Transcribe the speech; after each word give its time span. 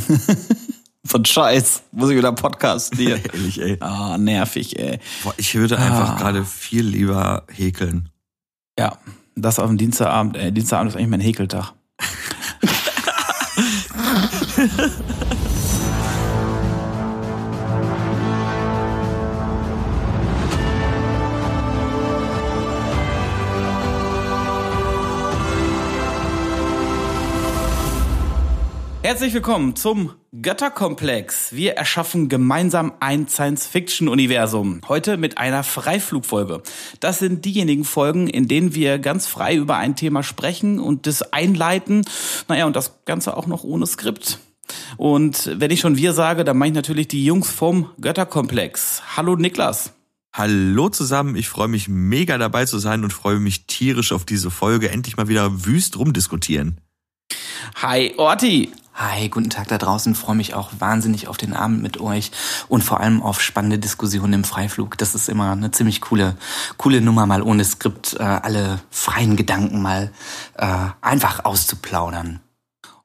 so 1.02 1.18
ein 1.18 1.24
Scheiß. 1.24 1.82
Muss 1.92 2.10
ich 2.10 2.16
wieder 2.16 2.32
Podcast 2.32 2.94
hier. 2.96 3.20
Ehrlich, 3.32 3.60
ey. 3.60 3.76
Ah, 3.80 4.16
nervig, 4.18 4.78
ey. 4.78 4.98
Boah, 5.22 5.34
ich 5.36 5.54
würde 5.54 5.78
einfach 5.78 6.18
gerade 6.18 6.44
viel 6.44 6.86
lieber 6.86 7.44
häkeln. 7.48 8.08
Ja, 8.78 8.98
das 9.36 9.58
auf 9.58 9.68
dem 9.68 9.78
Dienstagabend. 9.78 10.36
Äh, 10.36 10.52
Dienstagabend 10.52 10.92
ist 10.92 10.96
eigentlich 10.96 11.10
mein 11.10 11.20
Häkeltag. 11.20 11.72
Herzlich 29.12 29.34
willkommen 29.34 29.76
zum 29.76 30.14
Götterkomplex. 30.40 31.52
Wir 31.52 31.74
erschaffen 31.74 32.30
gemeinsam 32.30 32.94
ein 33.00 33.28
Science-Fiction-Universum. 33.28 34.80
Heute 34.88 35.18
mit 35.18 35.36
einer 35.36 35.64
Freiflugfolge. 35.64 36.62
Das 36.98 37.18
sind 37.18 37.44
diejenigen 37.44 37.84
Folgen, 37.84 38.26
in 38.26 38.48
denen 38.48 38.74
wir 38.74 38.98
ganz 38.98 39.26
frei 39.26 39.54
über 39.54 39.76
ein 39.76 39.96
Thema 39.96 40.22
sprechen 40.22 40.80
und 40.80 41.06
das 41.06 41.30
einleiten. 41.30 42.06
Naja, 42.48 42.64
und 42.64 42.74
das 42.74 43.04
Ganze 43.04 43.36
auch 43.36 43.46
noch 43.46 43.64
ohne 43.64 43.86
Skript. 43.86 44.38
Und 44.96 45.60
wenn 45.60 45.70
ich 45.70 45.80
schon 45.80 45.98
wir 45.98 46.14
sage, 46.14 46.42
dann 46.42 46.56
meine 46.56 46.70
ich 46.70 46.76
natürlich 46.76 47.08
die 47.08 47.22
Jungs 47.22 47.50
vom 47.50 47.90
Götterkomplex. 48.00 49.02
Hallo 49.14 49.36
Niklas. 49.36 49.92
Hallo 50.32 50.88
zusammen, 50.88 51.36
ich 51.36 51.50
freue 51.50 51.68
mich 51.68 51.86
mega 51.86 52.38
dabei 52.38 52.64
zu 52.64 52.78
sein 52.78 53.04
und 53.04 53.12
freue 53.12 53.40
mich 53.40 53.66
tierisch 53.66 54.10
auf 54.10 54.24
diese 54.24 54.50
Folge. 54.50 54.88
Endlich 54.88 55.18
mal 55.18 55.28
wieder 55.28 55.66
wüst 55.66 55.98
rumdiskutieren. 55.98 56.80
Hi 57.82 58.14
Orti. 58.16 58.72
Hi, 58.94 59.30
guten 59.30 59.48
Tag 59.48 59.68
da 59.68 59.78
draußen. 59.78 60.14
Freue 60.14 60.36
mich 60.36 60.52
auch 60.52 60.70
wahnsinnig 60.78 61.26
auf 61.26 61.38
den 61.38 61.54
Abend 61.54 61.80
mit 61.80 61.98
euch 61.98 62.30
und 62.68 62.84
vor 62.84 63.00
allem 63.00 63.22
auf 63.22 63.40
spannende 63.40 63.78
Diskussionen 63.78 64.34
im 64.34 64.44
Freiflug. 64.44 64.98
Das 64.98 65.14
ist 65.14 65.30
immer 65.30 65.52
eine 65.52 65.70
ziemlich 65.70 66.02
coole, 66.02 66.36
coole 66.76 67.00
Nummer, 67.00 67.24
mal 67.24 67.40
ohne 67.40 67.64
Skript 67.64 68.14
äh, 68.20 68.22
alle 68.22 68.80
freien 68.90 69.36
Gedanken 69.36 69.80
mal 69.80 70.12
äh, 70.58 70.66
einfach 71.00 71.46
auszuplaudern. 71.46 72.40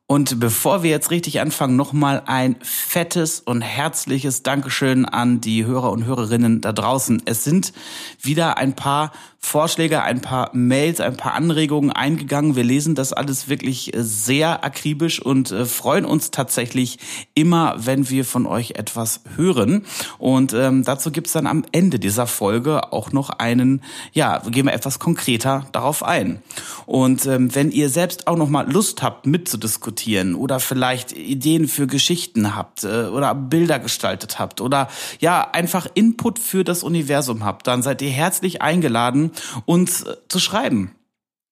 Und 0.10 0.40
bevor 0.40 0.84
wir 0.84 0.90
jetzt 0.90 1.12
richtig 1.12 1.40
anfangen, 1.40 1.76
nochmal 1.78 2.24
ein 2.26 2.58
fettes 2.62 3.40
und 3.42 3.62
herzliches 3.62 4.44
Dankeschön 4.44 5.06
an 5.06 5.42
die 5.42 5.66
Hörer 5.66 5.92
und 5.92 6.06
Hörerinnen 6.06 6.62
da 6.62 6.74
draußen. 6.74 7.24
Es 7.26 7.44
sind 7.44 7.74
wieder 8.22 8.58
ein 8.58 8.74
paar 8.74 9.12
Vorschläge, 9.40 10.04
ein 10.04 10.20
paar 10.20 10.50
Mails, 10.54 11.00
ein 11.00 11.16
paar 11.16 11.34
Anregungen 11.34 11.92
eingegangen. 11.92 12.56
Wir 12.56 12.64
lesen 12.64 12.96
das 12.96 13.14
alles 13.14 13.48
wirklich 13.48 13.94
äh, 13.96 14.04
sehr 14.04 14.66
akribisch 14.66 15.22
und 15.22 15.52
äh, 15.52 15.66
freuen 15.66 16.06
uns 16.06 16.32
tatsächlich 16.32 16.98
immer, 17.34 17.76
wenn 17.78 18.10
wir 18.10 18.26
von 18.26 18.46
euch 18.46 18.72
etwas 18.72 19.22
hören. 19.36 19.86
Und 20.18 20.54
ähm, 20.54 20.84
dazu 20.84 21.12
gibt's 21.12 21.32
dann 21.32 21.48
am 21.48 21.64
Ende 21.72 22.00
dieser 22.00 22.28
Folge 22.28 22.92
auch 22.92 23.12
noch 23.12 23.30
einen, 23.30 23.84
ja, 24.12 24.40
gehen 24.40 24.66
wir 24.66 24.74
etwas 24.74 25.00
konkreter 25.00 25.68
darauf 25.72 26.04
ein. 26.04 26.42
Und 26.86 27.26
ähm, 27.26 27.54
wenn 27.56 27.72
ihr 27.72 27.90
selbst 27.90 28.28
auch 28.28 28.38
noch 28.38 28.50
mal 28.50 28.70
Lust 28.70 29.02
habt, 29.02 29.28
mitzudiskutieren 29.28 30.36
oder 30.36 30.60
vielleicht 30.60 31.14
Ideen 31.14 31.68
für 31.68 31.88
Geschichten 31.88 32.56
habt 32.56 32.84
äh, 32.84 33.06
oder 33.06 33.34
Bilder 33.36 33.80
gestaltet 33.80 34.40
habt 34.40 34.62
oder 34.62 34.90
ja, 35.20 35.48
einfach 35.52 35.88
Input 35.94 36.40
für 36.40 36.64
das 36.64 36.84
Universum 36.84 37.46
habt, 37.46 37.68
dann 37.68 37.82
seid 37.82 38.02
ihr 38.02 38.10
herzlich 38.10 38.62
eingeladen, 38.62 39.27
uns 39.66 40.04
äh, 40.04 40.16
zu 40.28 40.40
schreiben. 40.40 40.96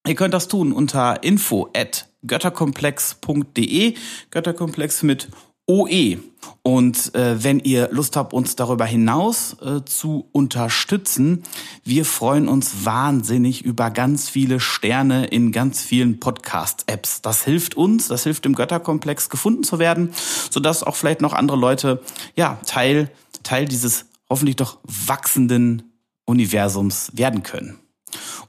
Ihr 0.08 0.16
könnt 0.16 0.34
das 0.34 0.48
tun 0.48 0.72
unter 0.72 1.24
info 1.24 1.70
at 1.76 2.08
götterkomplex.de, 2.26 3.96
Götterkomplex 4.32 5.04
mit 5.04 5.30
OE. 5.68 6.18
Und 6.62 7.16
äh, 7.16 7.44
wenn 7.44 7.60
ihr 7.60 7.90
Lust 7.92 8.16
habt, 8.16 8.34
uns 8.34 8.56
darüber 8.56 8.86
hinaus 8.86 9.58
äh, 9.62 9.84
zu 9.84 10.28
unterstützen, 10.32 11.44
wir 11.84 12.06
freuen 12.06 12.48
uns 12.48 12.86
wahnsinnig 12.86 13.66
über 13.66 13.90
ganz 13.90 14.30
viele 14.30 14.60
Sterne 14.60 15.26
in 15.26 15.52
ganz 15.52 15.82
vielen 15.82 16.20
Podcast-Apps. 16.20 17.24
Das 17.24 17.44
hilft 17.44 17.76
uns, 17.76 18.08
das 18.08 18.24
hilft 18.24 18.46
dem 18.46 18.54
Götterkomplex 18.54 19.30
gefunden 19.30 19.64
zu 19.64 19.80
werden, 19.80 20.14
sodass 20.52 20.84
auch 20.84 20.96
vielleicht 20.96 21.22
noch 21.22 21.34
andere 21.34 21.58
Leute 21.58 22.02
ja 22.36 22.60
Teil 22.68 23.10
Teil 23.42 23.66
dieses 23.66 24.06
hoffentlich 24.30 24.56
doch 24.56 24.80
wachsenden 24.84 25.95
Universums 26.26 27.12
werden 27.14 27.44
können. 27.44 27.80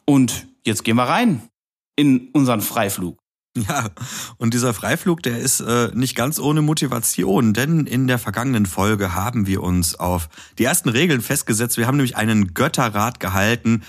Und 0.04 0.46
jetzt 0.64 0.84
gehen 0.84 0.96
wir 0.96 1.04
rein 1.04 1.42
in 1.96 2.28
unseren 2.32 2.60
Freiflug. 2.60 3.18
Ja, 3.56 3.88
und 4.36 4.52
dieser 4.52 4.74
Freiflug, 4.74 5.22
der 5.22 5.38
ist 5.38 5.60
äh, 5.60 5.90
nicht 5.94 6.14
ganz 6.14 6.38
ohne 6.38 6.60
Motivation, 6.60 7.54
denn 7.54 7.86
in 7.86 8.06
der 8.06 8.18
vergangenen 8.18 8.66
Folge 8.66 9.14
haben 9.14 9.46
wir 9.46 9.62
uns 9.62 9.94
auf 9.94 10.28
die 10.58 10.64
ersten 10.64 10.90
Regeln 10.90 11.22
festgesetzt. 11.22 11.78
Wir 11.78 11.86
haben 11.86 11.96
nämlich 11.96 12.16
einen 12.16 12.52
Götterrat 12.52 13.18
gehalten 13.18 13.82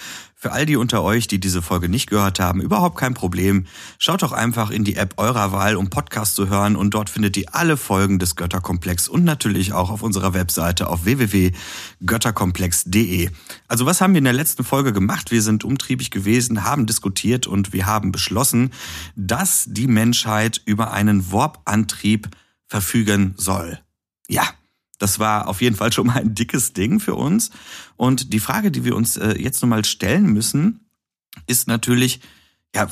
für 0.47 0.53
all 0.53 0.66
die 0.66 0.78
unter 0.78 1.03
euch, 1.03 1.28
die 1.28 1.41
diese 1.41 1.62
Folge 1.62 1.90
nicht 1.90 2.09
gehört 2.09 2.40
haben, 2.40 2.62
überhaupt 2.62 2.97
kein 2.97 3.13
Problem. 3.13 3.66
Schaut 4.00 4.22
doch 4.22 4.31
einfach 4.31 4.72
in 4.72 4.85
die 4.85 4.96
App 4.96 5.16
eurer 5.18 5.52
Wahl, 5.52 5.75
um 5.75 5.90
Podcast 5.90 6.35
zu 6.35 6.47
hören 6.47 6.78
und 6.78 6.94
dort 6.94 7.09
findet 7.09 7.35
ihr 7.35 7.53
alle 7.53 7.75
Folgen 7.75 8.18
des 8.18 8.38
Götterkomplex 8.38 9.09
und 9.09 9.25
natürlich 9.25 9.74
auch 9.74 9.90
auf 9.90 10.03
unserer 10.03 10.34
Webseite 10.34 10.88
auf 10.88 11.03
www.götterkomplex.de. 11.03 13.30
Also 13.68 13.86
was 13.86 14.00
haben 14.00 14.13
wir 14.13 14.19
in 14.19 14.24
der 14.24 14.31
letzten 14.31 14.63
Folge 14.63 14.94
gemacht? 14.94 15.31
Wir 15.31 15.41
sind 15.41 15.66
umtriebig 15.66 16.12
gewesen, 16.12 16.63
haben 16.63 16.86
diskutiert 16.86 17.46
und 17.46 17.74
wir 17.74 17.86
haben 17.86 18.13
beschlossen, 18.13 18.72
dass 19.18 19.66
die 19.68 19.88
Menschheit 19.88 20.62
über 20.63 20.94
einen 20.94 21.30
Warp-Antrieb 21.30 22.30
verfügen 22.68 23.34
soll. 23.36 23.81
Ja, 24.30 24.44
das 24.97 25.19
war 25.19 25.47
auf 25.47 25.62
jeden 25.62 25.75
Fall 25.75 25.94
schon 25.94 26.08
mal 26.08 26.18
ein 26.18 26.35
dickes 26.35 26.74
Ding 26.74 27.00
für 27.00 27.16
uns. 27.16 27.52
Und 27.96 28.34
die 28.34 28.40
Frage, 28.40 28.72
die 28.72 28.84
wir 28.84 28.96
uns 28.96 29.18
äh, 29.18 29.40
jetzt 29.40 29.62
nochmal 29.62 29.85
stellen 29.85 30.25
müssen, 30.34 30.88
ist 31.46 31.68
natürlich, 31.68 32.22
ja, 32.75 32.88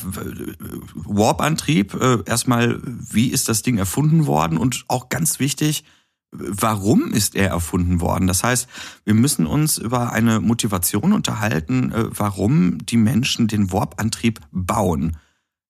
Warp-Antrieb, 0.94 1.94
äh, 1.96 2.24
erstmal, 2.26 2.80
wie 2.84 3.28
ist 3.28 3.50
das 3.50 3.62
Ding 3.62 3.78
erfunden 3.78 4.28
worden? 4.28 4.58
Und 4.58 4.86
auch 4.88 5.10
ganz 5.10 5.40
wichtig, 5.40 5.84
warum 6.32 7.12
ist 7.12 7.36
er 7.36 7.50
erfunden 7.50 8.02
worden? 8.02 8.28
Das 8.28 8.44
heißt, 8.44 8.68
wir 9.04 9.14
müssen 9.14 9.46
uns 9.48 9.78
über 9.78 10.12
eine 10.12 10.40
Motivation 10.40 11.14
unterhalten, 11.14 11.92
äh, 11.92 12.06
warum 12.12 12.86
die 12.86 12.98
Menschen 12.98 13.48
den 13.48 13.72
Warp-Antrieb 13.72 14.42
bauen. 14.52 15.18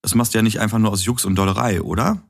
Das 0.01 0.15
machst 0.15 0.33
du 0.33 0.37
ja 0.37 0.43
nicht 0.43 0.59
einfach 0.59 0.79
nur 0.79 0.91
aus 0.91 1.05
Jux 1.05 1.25
und 1.25 1.35
Dollerei, 1.35 1.81
oder? 1.81 2.21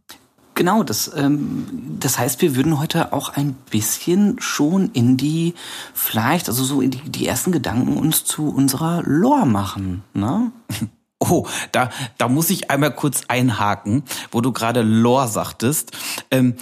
Genau, 0.55 0.83
das, 0.83 1.11
ähm, 1.13 1.67
das 1.99 2.17
heißt, 2.17 2.41
wir 2.41 2.55
würden 2.55 2.79
heute 2.79 3.11
auch 3.11 3.29
ein 3.29 3.53
bisschen 3.69 4.39
schon 4.39 4.89
in 4.93 5.17
die, 5.17 5.53
vielleicht, 5.93 6.47
also 6.47 6.63
so 6.63 6.79
in 6.79 6.91
die, 6.91 7.01
die 7.01 7.27
ersten 7.27 7.51
Gedanken 7.51 7.97
uns 7.97 8.23
zu 8.23 8.49
unserer 8.49 9.03
Lore 9.05 9.45
machen, 9.45 10.03
ne? 10.13 10.51
Oh, 11.17 11.47
da, 11.71 11.89
da 12.17 12.27
muss 12.27 12.49
ich 12.49 12.69
einmal 12.69 12.93
kurz 12.93 13.23
einhaken, 13.29 14.03
wo 14.31 14.41
du 14.41 14.51
gerade 14.51 14.81
Lore 14.81 15.29
sagtest. 15.29 15.93
Ähm, 16.29 16.55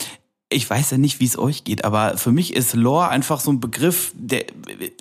ich 0.48 0.70
weiß 0.70 0.92
ja 0.92 0.98
nicht, 1.00 1.20
wie 1.20 1.26
es 1.26 1.40
euch 1.40 1.64
geht, 1.64 1.84
aber 1.84 2.18
für 2.18 2.32
mich 2.32 2.54
ist 2.54 2.76
Lore 2.76 3.10
einfach 3.10 3.40
so 3.40 3.52
ein 3.52 3.60
Begriff, 3.60 4.12
der, 4.16 4.46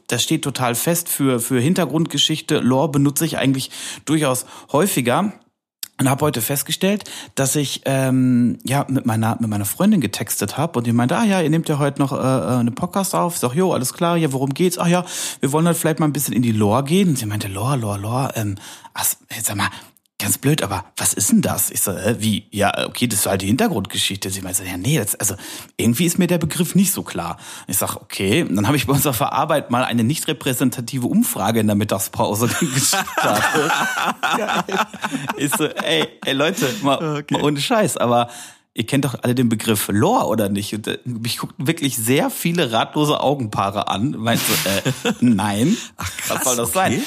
das 0.07 0.23
steht 0.23 0.43
total 0.43 0.75
fest 0.75 1.11
für, 1.11 1.39
für 1.39 1.61
Hintergrundgeschichte. 1.61 2.61
Lore 2.61 2.89
benutze 2.89 3.27
ich 3.27 3.37
eigentlich 3.37 3.71
durchaus 4.07 4.47
häufiger 4.73 5.35
und 6.03 6.11
habe 6.11 6.25
heute 6.25 6.41
festgestellt, 6.41 7.05
dass 7.35 7.57
ich 7.57 7.83
ähm, 7.85 8.59
ja 8.65 8.85
mit 8.89 9.07
meiner 9.07 9.37
mit 9.41 9.49
meiner 9.49 9.65
Freundin 9.65 10.01
getextet 10.01 10.57
habe 10.57 10.79
und 10.79 10.87
die 10.87 10.93
meinte, 10.93 11.17
ah 11.17 11.25
ja, 11.25 11.41
ihr 11.41 11.51
nehmt 11.51 11.69
ja 11.69 11.79
heute 11.79 12.01
noch 12.01 12.13
äh, 12.13 12.17
äh 12.17 12.59
eine 12.59 12.73
Podcast 12.73 13.15
auf. 13.15 13.35
Ich 13.35 13.41
sag, 13.41 13.55
jo, 13.55 13.73
alles 13.73 13.95
klar, 13.95 14.17
ja, 14.17 14.33
worum 14.33 14.51
geht's? 14.51 14.79
Ach 14.79 14.89
ja, 14.89 15.05
wir 15.41 15.53
wollen 15.53 15.67
halt 15.67 15.77
vielleicht 15.77 16.01
mal 16.01 16.07
ein 16.07 16.13
bisschen 16.13 16.35
in 16.35 16.43
die 16.43 16.53
Lore 16.53 16.85
gehen. 16.85 17.11
Und 17.11 17.19
sie 17.19 17.27
meinte, 17.27 17.49
Lore, 17.49 17.77
Lore, 17.77 17.99
Lore, 17.99 18.33
ähm, 18.35 18.57
ach, 18.95 19.07
sag 19.43 19.57
mal, 19.57 19.69
ganz 20.23 20.39
blöd, 20.39 20.63
aber 20.63 20.85
was 20.97 21.13
ist 21.13 21.33
denn 21.33 21.43
das? 21.43 21.71
Ich 21.71 21.81
so, 21.81 21.91
äh, 21.91 22.17
wie? 22.21 22.47
Ja, 22.53 22.87
okay, 22.87 23.09
das 23.09 23.21
ist 23.21 23.27
halt 23.27 23.43
die 23.43 23.47
Hintergrundgeschichte. 23.47 24.31
Sie 24.31 24.41
meinte, 24.41 24.65
ja, 24.65 24.77
nee, 24.77 24.97
das, 24.97 25.17
also 25.17 25.35
irgendwie 25.77 26.07
ist 26.07 26.19
mir 26.19 26.29
der 26.29 26.39
Begriff 26.39 26.75
nicht 26.77 26.93
so 26.93 27.03
klar. 27.03 27.39
Ich 27.67 27.79
sag, 27.79 27.97
okay, 27.97 28.43
und 28.43 28.55
dann 28.55 28.69
habe 28.69 28.77
ich 28.77 28.87
bei 28.87 28.93
unserer 28.93 29.15
Verarbeit 29.15 29.71
mal 29.71 29.85
eine 29.85 30.05
nicht 30.05 30.29
repräsentative 30.29 31.07
Umfrage 31.07 31.61
in 31.61 31.67
der 31.67 31.75
Mittagspause 31.75 32.49
gestartet. 32.75 33.73
ich 35.37 35.51
so, 35.51 35.67
ey, 35.67 36.09
ey 36.25 36.33
Leute, 36.35 36.73
mal, 36.83 37.19
okay. 37.19 37.35
mal 37.35 37.43
ohne 37.43 37.61
Scheiß, 37.61 37.97
aber 37.97 38.29
ihr 38.75 38.87
kennt 38.87 39.05
doch 39.05 39.17
alle 39.23 39.35
den 39.35 39.49
Begriff 39.49 39.89
Lore, 39.89 40.27
oder 40.27 40.49
nicht? 40.49 40.73
Und 40.73 40.87
äh, 40.87 40.99
mich 41.05 41.39
guckten 41.39 41.67
wirklich 41.67 41.97
sehr 41.97 42.31
viele 42.31 42.71
ratlose 42.71 43.21
Augenpaare 43.21 43.89
an. 43.89 44.13
Meinst 44.17 44.45
du, 44.49 45.09
äh, 45.09 45.13
nein? 45.21 45.77
Ach 45.97 46.17
krass, 46.17 46.37
was 46.37 46.45
soll 46.45 46.57
das 46.57 46.69
okay. 46.69 46.79
sein? 46.79 47.03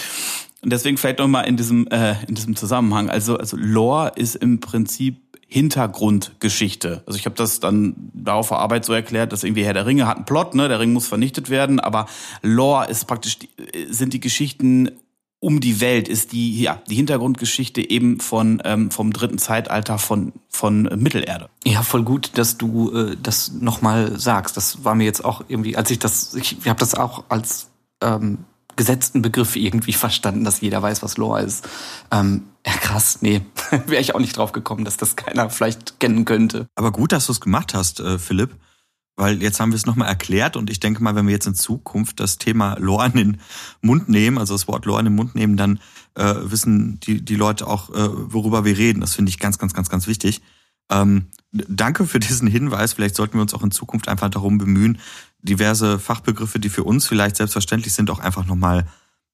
Und 0.66 0.72
deswegen 0.72 0.98
vielleicht 0.98 1.20
noch 1.20 1.28
mal 1.28 1.42
in 1.42 1.58
diesem 1.58 1.88
äh, 1.90 2.16
in 2.28 2.34
diesem 2.34 2.56
Zusammenhang. 2.56 3.08
Also 3.08 3.38
also 3.38 3.56
Lore 3.56 4.14
ist 4.16 4.34
im 4.34 4.60
Prinzip 4.60 5.22
Hintergrundgeschichte. 5.46 7.04
Also 7.06 7.20
ich 7.20 7.28
habe 7.28 7.36
das 7.36 7.60
dann 7.60 8.10
da 8.16 8.34
auf 8.34 8.48
der 8.48 8.58
Arbeit 8.58 8.84
so 8.84 8.92
erklärt, 8.92 9.32
dass 9.32 9.44
irgendwie 9.44 9.64
Herr 9.64 9.76
der 9.76 9.86
Ringe 9.86 10.08
hat 10.08 10.18
einen 10.18 10.26
Plot, 10.26 10.56
ne, 10.56 10.68
der 10.68 10.80
Ring 10.80 10.92
muss 10.92 11.06
vernichtet 11.08 11.52
werden, 11.52 11.80
aber 11.80 12.08
Lore 12.42 12.88
ist 12.90 13.06
praktisch 13.06 13.38
die, 13.38 13.50
sind 13.92 14.14
die 14.14 14.20
Geschichten 14.20 14.90
um 15.40 15.60
die 15.60 15.82
Welt 15.82 16.08
ist 16.08 16.32
die 16.32 16.60
ja 16.60 16.82
die 16.90 16.96
Hintergrundgeschichte 16.96 17.88
eben 17.88 18.20
von 18.20 18.60
ähm, 18.66 18.90
vom 18.90 19.14
dritten 19.14 19.38
Zeitalter 19.38 20.00
von 20.00 20.34
von 20.50 20.90
Mittelerde. 20.96 21.50
Ja, 21.64 21.84
voll 21.84 22.02
gut, 22.02 22.32
dass 22.40 22.58
du 22.58 22.92
äh, 22.92 23.18
das 23.22 23.52
nochmal 23.52 24.20
sagst. 24.20 24.58
Das 24.58 24.84
war 24.84 24.96
mir 24.96 25.04
jetzt 25.04 25.24
auch 25.24 25.44
irgendwie, 25.48 25.78
als 25.78 25.92
ich 25.92 26.00
das, 26.00 26.34
ich, 26.34 26.58
ich 26.58 26.68
habe 26.68 26.80
das 26.80 26.96
auch 26.96 27.26
als 27.30 27.68
ähm, 28.02 28.40
gesetzten 28.76 29.22
Begriff 29.22 29.56
irgendwie 29.56 29.94
verstanden, 29.94 30.44
dass 30.44 30.62
jeder 30.62 30.82
weiß, 30.82 31.04
was 31.04 31.18
Lore 31.18 31.42
ist. 31.42 31.68
Ähm, 32.12 32.44
ja, 32.66 32.74
krass, 32.74 33.20
nee, 33.22 33.42
wäre 33.88 34.02
ich 34.02 34.16
auch 34.16 34.20
nicht 34.20 34.38
drauf 34.38 34.52
gekommen, 34.52 34.86
dass 34.86 34.98
das 34.98 35.16
keiner 35.16 35.50
vielleicht 35.50 36.00
kennen 36.00 36.26
könnte. 36.26 36.68
Aber 36.76 36.92
gut, 36.92 37.12
dass 37.12 37.28
du 37.28 37.32
es 37.32 37.42
gemacht 37.42 37.74
hast, 37.74 38.00
äh, 38.00 38.18
Philipp, 38.18 38.56
weil 39.16 39.42
jetzt 39.42 39.60
haben 39.60 39.72
wir 39.72 39.78
es 39.78 39.86
nochmal 39.86 40.10
erklärt 40.10 40.58
und 40.58 40.70
ich 40.70 40.80
denke 40.80 41.02
mal, 41.02 41.16
wenn 41.16 41.26
wir 41.26 41.34
jetzt 41.34 41.48
in 41.48 41.56
Zukunft 41.56 42.20
das 42.20 42.38
Thema 42.38 42.76
Lore 42.80 43.06
in 43.08 43.14
den 43.14 43.42
Mund 43.82 44.10
nehmen, 44.10 44.38
also 44.38 44.54
das 44.54 44.68
Wort 44.68 44.86
Lore 44.86 45.00
in 45.00 45.06
den 45.06 45.16
Mund 45.16 45.36
nehmen, 45.36 45.56
dann 45.56 45.80
äh, 46.16 46.34
wissen 46.44 47.00
die, 47.02 47.24
die 47.24 47.36
Leute 47.36 47.68
auch, 47.68 47.90
äh, 47.92 48.10
worüber 48.12 48.66
wir 48.66 48.78
reden. 48.78 49.00
Das 49.00 49.16
finde 49.16 49.30
ich 49.30 49.40
ganz, 49.40 49.58
ganz, 49.58 49.74
ganz, 49.74 49.90
ganz 49.90 50.08
wichtig. 50.08 50.42
Ähm, 50.90 51.28
danke 51.52 52.06
für 52.06 52.20
diesen 52.20 52.48
Hinweis. 52.48 52.94
Vielleicht 52.94 53.16
sollten 53.16 53.36
wir 53.36 53.42
uns 53.42 53.54
auch 53.54 53.64
in 53.64 53.72
Zukunft 53.72 54.08
einfach 54.08 54.30
darum 54.30 54.58
bemühen, 54.58 55.00
diverse 55.46 56.00
Fachbegriffe, 56.00 56.60
die 56.60 56.70
für 56.70 56.84
uns 56.84 57.08
vielleicht 57.08 57.38
selbstverständlich 57.38 57.94
sind, 57.94 58.10
auch 58.10 58.20
einfach 58.20 58.46
nochmal, 58.46 58.88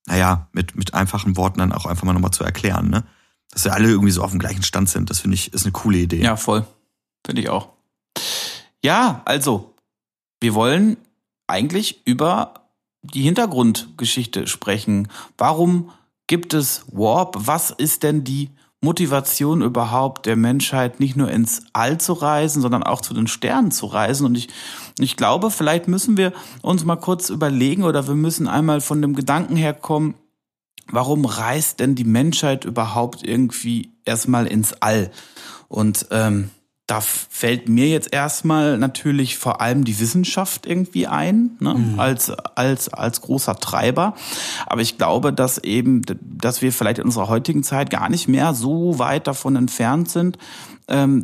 naja, 0.06 0.48
mit, 0.52 0.76
mit 0.76 0.94
einfachen 0.94 1.38
Worten 1.38 1.60
dann 1.60 1.72
auch 1.72 1.86
einfach 1.86 2.04
mal 2.04 2.14
nochmal 2.14 2.32
zu 2.32 2.44
erklären, 2.44 2.90
ne? 2.90 3.04
Dass 3.50 3.66
wir 3.66 3.74
alle 3.74 3.90
irgendwie 3.90 4.12
so 4.12 4.24
auf 4.24 4.32
dem 4.32 4.40
gleichen 4.40 4.64
Stand 4.64 4.90
sind. 4.90 5.10
Das 5.10 5.20
finde 5.20 5.36
ich, 5.36 5.54
ist 5.54 5.64
eine 5.64 5.74
coole 5.74 5.98
Idee. 5.98 6.22
Ja, 6.22 6.38
voll. 6.38 6.66
Finde 7.26 7.42
ich 7.42 7.50
auch. 7.50 7.70
Ja, 8.84 9.22
also, 9.26 9.76
wir 10.40 10.54
wollen 10.54 10.98
eigentlich 11.48 12.02
über 12.06 12.54
die 13.02 13.24
Hintergrundgeschichte 13.24 14.48
sprechen. 14.48 15.10
Warum 15.38 15.92
gibt 16.28 16.54
es 16.54 16.86
Warp? 16.92 17.36
Was 17.40 17.72
ist 17.72 18.04
denn 18.04 18.24
die 18.24 18.52
Motivation 18.84 19.62
überhaupt 19.62 20.26
der 20.26 20.36
Menschheit, 20.36 21.00
nicht 21.00 21.16
nur 21.16 21.30
ins 21.30 21.64
All 21.72 22.00
zu 22.00 22.14
reisen, 22.14 22.62
sondern 22.62 22.82
auch 22.82 23.02
zu 23.02 23.14
den 23.14 23.28
Sternen 23.28 23.72
zu 23.72 23.86
reisen. 23.86 24.26
Und 24.26 24.36
ich, 24.36 24.50
ich 25.00 25.18
glaube, 25.18 25.52
vielleicht 25.52 25.88
müssen 25.88 26.18
wir 26.18 26.34
uns 26.64 26.84
mal 26.84 26.96
kurz 26.96 27.30
überlegen 27.30 27.84
oder 27.84 28.08
wir 28.08 28.16
müssen 28.16 28.48
einmal 28.48 28.82
von 28.82 29.02
dem 29.02 29.16
Gedanken 29.16 29.56
herkommen, 29.56 30.16
warum 30.88 31.26
reist 31.26 31.80
denn 31.80 31.94
die 31.94 32.06
Menschheit 32.06 32.66
überhaupt 32.66 33.24
irgendwie 33.24 33.92
erstmal 34.04 34.48
ins 34.48 34.74
All? 34.82 35.12
Und 35.68 36.08
ähm, 36.10 36.50
da 36.92 37.00
fällt 37.00 37.70
mir 37.70 37.88
jetzt 37.88 38.12
erstmal 38.12 38.78
natürlich 38.78 39.38
vor 39.38 39.62
allem 39.62 39.86
die 39.86 39.98
Wissenschaft 40.02 40.66
irgendwie 40.66 41.08
ein, 41.08 41.52
ne? 41.62 41.74
Mhm. 41.74 42.00
als, 42.02 42.32
als, 42.32 42.90
als 42.90 43.22
großer 43.22 43.56
Treiber. 43.56 44.14
Aber 44.66 44.82
ich 44.82 44.98
glaube, 44.98 45.32
dass 45.32 45.58
eben, 45.58 46.02
dass 46.22 46.62
wir 46.62 46.74
vielleicht 46.74 47.00
in 47.00 47.06
unserer 47.06 47.30
heutigen 47.30 47.64
Zeit 47.64 47.92
gar 47.92 48.10
nicht 48.10 48.28
mehr 48.28 48.54
so 48.54 49.00
weit 49.00 49.28
davon 49.28 49.56
entfernt 49.56 50.10
sind, 50.12 50.38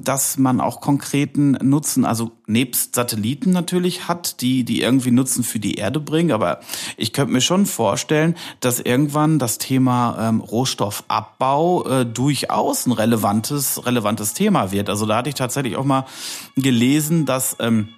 dass 0.03 0.37
man 0.37 0.61
auch 0.61 0.81
konkreten 0.81 1.51
Nutzen, 1.61 2.05
also 2.05 2.31
nebst 2.47 2.95
Satelliten 2.95 3.51
natürlich 3.51 4.07
hat, 4.07 4.41
die, 4.41 4.63
die 4.63 4.81
irgendwie 4.81 5.11
Nutzen 5.11 5.43
für 5.43 5.59
die 5.59 5.75
Erde 5.75 5.99
bringen. 5.99 6.31
Aber 6.31 6.59
ich 6.95 7.13
könnte 7.13 7.33
mir 7.33 7.41
schon 7.41 7.65
vorstellen, 7.65 8.35
dass 8.59 8.79
irgendwann 8.79 9.39
das 9.39 9.57
Thema 9.57 10.17
ähm, 10.19 10.39
Rohstoffabbau 10.39 11.85
äh, 11.87 12.05
durchaus 12.05 12.85
ein 12.85 12.93
relevantes, 12.93 13.85
relevantes 13.85 14.33
Thema 14.33 14.71
wird. 14.71 14.89
Also 14.89 15.05
da 15.05 15.17
hatte 15.17 15.29
ich 15.29 15.35
tatsächlich 15.35 15.75
auch 15.75 15.85
mal 15.85 16.05
gelesen, 16.55 17.25
dass 17.25 17.57
ähm, 17.59 17.89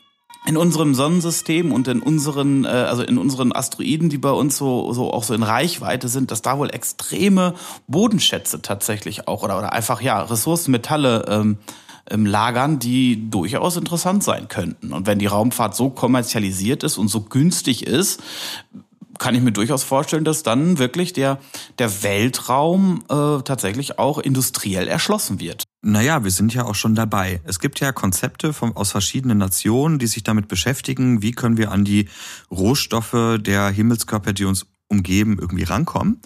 in 0.45 0.57
unserem 0.57 0.95
Sonnensystem 0.95 1.71
und 1.71 1.87
in 1.87 2.01
unseren, 2.01 2.65
äh, 2.65 2.69
also 2.69 3.03
in 3.03 3.17
unseren 3.17 3.53
Asteroiden, 3.53 4.09
die 4.09 4.17
bei 4.17 4.31
uns 4.31 4.57
so, 4.57 4.93
so 4.93 5.11
auch 5.11 5.23
so 5.23 5.33
in 5.33 5.43
Reichweite 5.43 6.07
sind, 6.07 6.31
dass 6.31 6.41
da 6.41 6.57
wohl 6.57 6.69
extreme 6.69 7.55
Bodenschätze 7.87 8.61
tatsächlich 8.61 9.27
auch 9.27 9.43
oder, 9.43 9.57
oder 9.57 9.73
einfach 9.73 10.01
ja 10.01 10.21
Ressourcen, 10.21 10.71
Metalle 10.71 11.25
ähm, 11.27 11.57
ähm, 12.09 12.25
lagern, 12.25 12.79
die 12.79 13.29
durchaus 13.29 13.77
interessant 13.77 14.23
sein 14.23 14.47
könnten. 14.47 14.93
Und 14.93 15.05
wenn 15.05 15.19
die 15.19 15.27
Raumfahrt 15.27 15.75
so 15.75 15.89
kommerzialisiert 15.89 16.83
ist 16.83 16.97
und 16.97 17.09
so 17.09 17.21
günstig 17.21 17.85
ist, 17.85 18.21
kann 19.19 19.35
ich 19.35 19.41
mir 19.41 19.51
durchaus 19.51 19.83
vorstellen, 19.83 20.23
dass 20.23 20.43
dann 20.43 20.79
wirklich 20.79 21.13
der, 21.13 21.39
der 21.77 22.03
Weltraum 22.03 23.03
äh, 23.09 23.41
tatsächlich 23.43 23.99
auch 23.99 24.17
industriell 24.17 24.87
erschlossen 24.87 25.39
wird. 25.39 25.63
Naja, 25.81 26.23
wir 26.23 26.31
sind 26.31 26.53
ja 26.53 26.65
auch 26.65 26.75
schon 26.75 26.95
dabei. 26.95 27.41
Es 27.45 27.59
gibt 27.59 27.79
ja 27.79 27.91
Konzepte 27.91 28.51
von, 28.51 28.75
aus 28.75 28.91
verschiedenen 28.91 29.37
Nationen, 29.37 29.99
die 29.99 30.07
sich 30.07 30.23
damit 30.23 30.47
beschäftigen, 30.47 31.21
wie 31.21 31.31
können 31.31 31.57
wir 31.57 31.71
an 31.71 31.85
die 31.85 32.09
Rohstoffe 32.51 33.37
der 33.39 33.69
Himmelskörper, 33.69 34.33
die 34.33 34.45
uns 34.45 34.65
umgeben, 34.89 35.37
irgendwie 35.39 35.63
rankommen. 35.63 36.19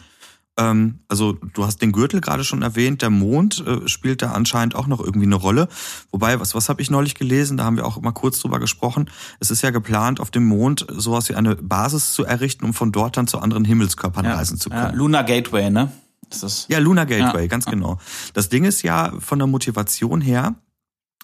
Ähm, 0.57 0.99
also 1.07 1.33
du 1.33 1.65
hast 1.65 1.81
den 1.81 1.91
Gürtel 1.91 2.21
gerade 2.21 2.43
schon 2.43 2.61
erwähnt, 2.61 3.01
der 3.01 3.09
Mond 3.09 3.63
äh, 3.65 3.87
spielt 3.87 4.21
da 4.21 4.31
anscheinend 4.31 4.75
auch 4.75 4.87
noch 4.87 4.99
irgendwie 4.99 5.25
eine 5.25 5.35
Rolle. 5.35 5.67
Wobei, 6.11 6.39
was, 6.39 6.53
was 6.53 6.69
habe 6.69 6.81
ich 6.81 6.91
neulich 6.91 7.15
gelesen? 7.15 7.57
Da 7.57 7.63
haben 7.63 7.77
wir 7.77 7.85
auch 7.85 7.99
mal 8.01 8.11
kurz 8.11 8.39
drüber 8.39 8.59
gesprochen. 8.59 9.09
Es 9.39 9.51
ist 9.51 9.61
ja 9.61 9.71
geplant, 9.71 10.19
auf 10.19 10.31
dem 10.31 10.45
Mond 10.45 10.85
sowas 10.89 11.29
wie 11.29 11.35
eine 11.35 11.55
Basis 11.55 12.13
zu 12.13 12.23
errichten, 12.23 12.65
um 12.65 12.73
von 12.73 12.91
dort 12.91 13.17
dann 13.17 13.27
zu 13.27 13.39
anderen 13.39 13.65
Himmelskörpern 13.65 14.25
ja. 14.25 14.35
reisen 14.35 14.59
zu 14.59 14.69
können. 14.69 14.91
Ja, 14.91 14.91
Lunar 14.91 15.23
Gateway, 15.23 15.69
ne? 15.69 15.91
Ist 16.29 16.43
das? 16.43 16.65
Ja, 16.69 16.79
Lunar 16.79 17.05
Gateway, 17.05 17.43
ja. 17.43 17.47
ganz 17.47 17.65
genau. 17.65 17.99
Das 18.33 18.49
Ding 18.49 18.63
ist 18.63 18.81
ja 18.83 19.13
von 19.19 19.39
der 19.39 19.47
Motivation 19.47 20.21
her, 20.21 20.55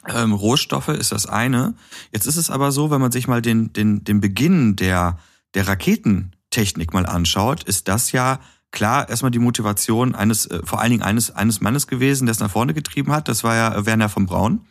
ähm, 0.08 0.34
Rohstoffe 0.34 0.90
ist 0.90 1.12
das 1.12 1.26
eine. 1.26 1.74
Jetzt 2.12 2.26
ist 2.26 2.38
es 2.38 2.50
aber 2.50 2.72
so, 2.72 2.90
wenn 2.90 3.02
man 3.02 3.12
sich 3.12 3.28
mal 3.28 3.42
den, 3.42 3.74
den, 3.74 4.04
den 4.04 4.22
Beginn 4.22 4.76
der, 4.76 5.18
der 5.54 5.68
Raketentechnik 5.68 6.94
mal 6.94 7.06
anschaut, 7.06 7.64
ist 7.64 7.88
das 7.88 8.12
ja 8.12 8.40
klar 8.72 9.10
erstmal 9.10 9.32
die 9.32 9.40
Motivation 9.40 10.16
eines, 10.16 10.46
äh, 10.46 10.62
vor 10.64 10.80
allen 10.80 10.92
Dingen 10.92 11.04
eines, 11.04 11.32
eines 11.32 11.62
Mannes 11.62 11.88
gewesen, 11.88 12.26
der 12.26 12.32
es 12.32 12.40
nach 12.40 12.52
vorne 12.52 12.74
getrieben 12.74 13.12
hat. 13.12 13.28
Das 13.28 13.44
war 13.44 13.56
ja 13.56 13.86
Werner 13.86 14.10
von 14.10 14.26
Braun. 14.26 14.62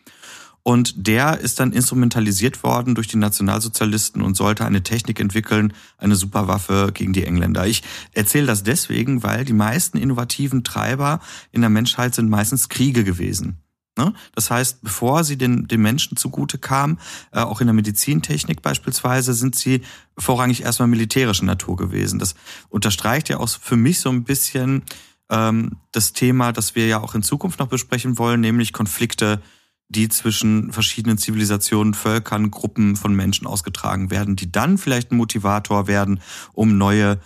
Und 0.62 1.06
der 1.06 1.38
ist 1.38 1.60
dann 1.60 1.72
instrumentalisiert 1.72 2.62
worden 2.62 2.94
durch 2.94 3.08
die 3.08 3.16
Nationalsozialisten 3.16 4.20
und 4.20 4.36
sollte 4.36 4.66
eine 4.66 4.82
Technik 4.82 5.18
entwickeln, 5.18 5.72
eine 5.96 6.14
Superwaffe 6.14 6.90
gegen 6.92 7.14
die 7.14 7.24
Engländer. 7.24 7.66
Ich 7.66 7.82
erzähle 8.12 8.46
das 8.48 8.64
deswegen, 8.64 9.22
weil 9.22 9.46
die 9.46 9.54
meisten 9.54 9.96
innovativen 9.96 10.64
Treiber 10.64 11.20
in 11.52 11.62
der 11.62 11.70
Menschheit 11.70 12.14
sind 12.14 12.28
meistens 12.28 12.68
Kriege 12.68 13.02
gewesen. 13.02 13.62
Ne? 13.98 14.14
Das 14.34 14.50
heißt, 14.50 14.82
bevor 14.82 15.24
sie 15.24 15.36
den, 15.36 15.66
den 15.66 15.82
Menschen 15.82 16.16
zugute 16.16 16.56
kamen, 16.56 16.98
äh, 17.32 17.40
auch 17.40 17.60
in 17.60 17.66
der 17.66 17.74
Medizintechnik 17.74 18.62
beispielsweise, 18.62 19.34
sind 19.34 19.56
sie 19.56 19.82
vorrangig 20.16 20.62
erstmal 20.62 20.88
militärischer 20.88 21.44
Natur 21.44 21.76
gewesen. 21.76 22.18
Das 22.18 22.36
unterstreicht 22.68 23.28
ja 23.28 23.38
auch 23.38 23.48
für 23.48 23.76
mich 23.76 23.98
so 23.98 24.08
ein 24.08 24.22
bisschen 24.22 24.84
ähm, 25.28 25.78
das 25.90 26.12
Thema, 26.12 26.52
das 26.52 26.76
wir 26.76 26.86
ja 26.86 27.00
auch 27.00 27.16
in 27.16 27.22
Zukunft 27.22 27.58
noch 27.58 27.66
besprechen 27.66 28.18
wollen, 28.18 28.40
nämlich 28.40 28.72
Konflikte 28.72 29.42
die 29.90 30.08
zwischen 30.08 30.70
verschiedenen 30.70 31.18
Zivilisationen, 31.18 31.94
Völkern, 31.94 32.50
Gruppen 32.50 32.94
von 32.94 33.14
Menschen 33.14 33.46
ausgetragen 33.46 34.10
werden, 34.10 34.36
die 34.36 34.52
dann 34.52 34.78
vielleicht 34.78 35.10
ein 35.10 35.16
Motivator 35.16 35.86
werden, 35.86 36.20
um 36.52 36.76
neue 36.76 37.18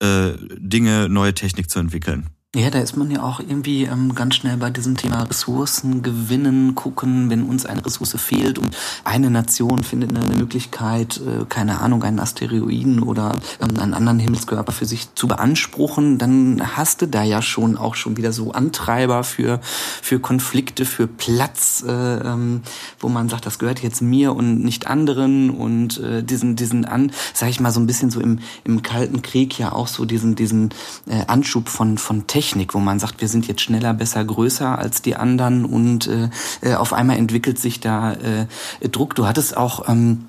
äh, 0.00 0.32
Dinge, 0.58 1.08
neue 1.08 1.32
Technik 1.32 1.70
zu 1.70 1.78
entwickeln. 1.78 2.28
Ja, 2.56 2.70
da 2.70 2.78
ist 2.78 2.96
man 2.96 3.10
ja 3.10 3.22
auch 3.22 3.40
irgendwie 3.40 3.82
ähm, 3.84 4.14
ganz 4.14 4.36
schnell 4.36 4.56
bei 4.56 4.70
diesem 4.70 4.96
Thema 4.96 5.22
Ressourcen 5.24 6.02
gewinnen, 6.02 6.74
gucken, 6.74 7.28
wenn 7.28 7.42
uns 7.42 7.66
eine 7.66 7.84
Ressource 7.84 8.16
fehlt 8.16 8.58
und 8.58 8.74
eine 9.04 9.28
Nation 9.28 9.84
findet 9.84 10.16
eine 10.16 10.34
Möglichkeit, 10.34 11.18
äh, 11.18 11.44
keine 11.46 11.82
Ahnung, 11.82 12.02
einen 12.04 12.18
Asteroiden 12.18 13.02
oder 13.02 13.36
ähm, 13.60 13.78
einen 13.78 13.92
anderen 13.92 14.18
Himmelskörper 14.18 14.72
für 14.72 14.86
sich 14.86 15.14
zu 15.14 15.28
beanspruchen, 15.28 16.16
dann 16.16 16.74
hast 16.74 17.02
du 17.02 17.06
da 17.06 17.22
ja 17.22 17.42
schon 17.42 17.76
auch 17.76 17.96
schon 17.96 18.16
wieder 18.16 18.32
so 18.32 18.52
Antreiber 18.52 19.24
für, 19.24 19.60
für 20.00 20.18
Konflikte, 20.18 20.86
für 20.86 21.06
Platz, 21.06 21.84
äh, 21.86 21.92
ähm, 21.92 22.62
wo 22.98 23.10
man 23.10 23.28
sagt, 23.28 23.44
das 23.44 23.58
gehört 23.58 23.82
jetzt 23.82 24.00
mir 24.00 24.34
und 24.34 24.64
nicht 24.64 24.86
anderen 24.86 25.50
und 25.50 25.98
äh, 25.98 26.22
diesen, 26.22 26.56
diesen 26.56 26.86
an, 26.86 27.12
sag 27.34 27.50
ich 27.50 27.60
mal, 27.60 27.72
so 27.72 27.80
ein 27.80 27.86
bisschen 27.86 28.10
so 28.10 28.20
im, 28.20 28.38
im 28.64 28.80
Kalten 28.80 29.20
Krieg 29.20 29.58
ja 29.58 29.72
auch 29.72 29.86
so 29.86 30.06
diesen, 30.06 30.34
diesen 30.34 30.70
äh, 31.06 31.26
Anschub 31.26 31.68
von, 31.68 31.98
von 31.98 32.26
Technik, 32.26 32.37
wo 32.74 32.78
man 32.78 32.98
sagt, 32.98 33.20
wir 33.20 33.28
sind 33.28 33.46
jetzt 33.46 33.60
schneller, 33.60 33.94
besser, 33.94 34.24
größer 34.24 34.78
als 34.78 35.02
die 35.02 35.16
anderen 35.16 35.64
und 35.64 36.06
äh, 36.06 36.28
äh 36.62 36.74
auf 36.74 36.92
einmal 36.92 37.16
entwickelt 37.16 37.58
sich 37.58 37.80
da 37.80 38.12
äh, 38.12 38.46
Druck. 38.88 39.14
Du 39.14 39.26
hattest 39.26 39.56
auch 39.56 39.88
ähm, 39.88 40.26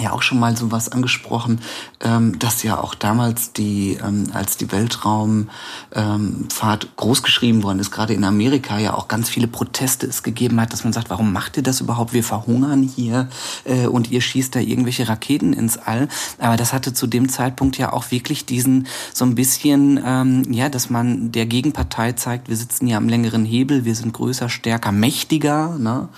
ja 0.00 0.12
auch 0.12 0.22
schon 0.22 0.38
mal 0.38 0.56
sowas 0.56 0.88
angesprochen, 0.90 1.60
ähm, 2.00 2.38
dass 2.38 2.62
ja 2.62 2.78
auch 2.78 2.94
damals 2.94 3.52
die, 3.52 3.98
ähm, 4.02 4.30
als 4.32 4.56
die 4.56 4.72
Weltraumfahrt 4.72 5.48
ähm, 5.94 6.90
großgeschrieben 6.96 7.62
worden 7.62 7.78
ist, 7.78 7.90
gerade 7.90 8.14
in 8.14 8.24
Amerika 8.24 8.78
ja 8.78 8.94
auch 8.94 9.08
ganz 9.08 9.28
viele 9.28 9.48
Proteste 9.48 10.06
es 10.06 10.22
gegeben 10.22 10.60
hat, 10.60 10.72
dass 10.72 10.84
man 10.84 10.92
sagt, 10.92 11.10
warum 11.10 11.32
macht 11.32 11.56
ihr 11.56 11.62
das 11.62 11.80
überhaupt? 11.80 12.12
Wir 12.12 12.24
verhungern 12.24 12.82
hier 12.82 13.28
äh, 13.64 13.86
und 13.86 14.10
ihr 14.10 14.20
schießt 14.20 14.54
da 14.54 14.60
irgendwelche 14.60 15.08
Raketen 15.08 15.52
ins 15.52 15.76
All. 15.76 16.08
Aber 16.38 16.56
das 16.56 16.72
hatte 16.72 16.94
zu 16.94 17.06
dem 17.06 17.28
Zeitpunkt 17.28 17.76
ja 17.76 17.92
auch 17.92 18.10
wirklich 18.10 18.46
diesen 18.46 18.86
so 19.12 19.24
ein 19.24 19.34
bisschen, 19.34 20.00
ähm, 20.04 20.44
ja, 20.50 20.68
dass 20.68 20.90
man 20.90 21.32
der 21.32 21.46
Gegenpartei 21.46 22.12
zeigt, 22.12 22.48
wir 22.48 22.56
sitzen 22.56 22.86
hier 22.86 22.96
am 22.96 23.08
längeren 23.08 23.44
Hebel, 23.44 23.84
wir 23.84 23.94
sind 23.94 24.12
größer, 24.12 24.48
stärker, 24.48 24.92
mächtiger. 24.92 25.76
Ne? 25.78 26.08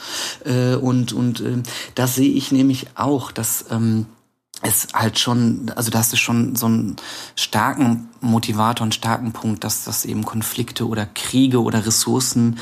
Äh, 0.44 0.76
und 0.76 1.12
und 1.12 1.40
äh, 1.40 1.58
das 1.94 2.14
sehe 2.14 2.30
ich 2.30 2.52
nämlich 2.52 2.86
auch, 2.94 3.32
dass 3.32 3.63
ähm, 3.70 4.06
es 4.62 4.88
halt 4.94 5.18
schon, 5.18 5.70
also 5.76 5.90
da 5.90 5.98
hast 5.98 6.12
du 6.12 6.16
schon 6.16 6.56
so 6.56 6.66
einen 6.66 6.96
starken 7.36 8.08
Motivator, 8.20 8.84
einen 8.84 8.92
starken 8.92 9.32
Punkt, 9.32 9.64
dass 9.64 9.84
das 9.84 10.04
eben 10.04 10.24
Konflikte 10.24 10.86
oder 10.86 11.06
Kriege 11.06 11.62
oder 11.62 11.84
Ressourcen 11.84 12.58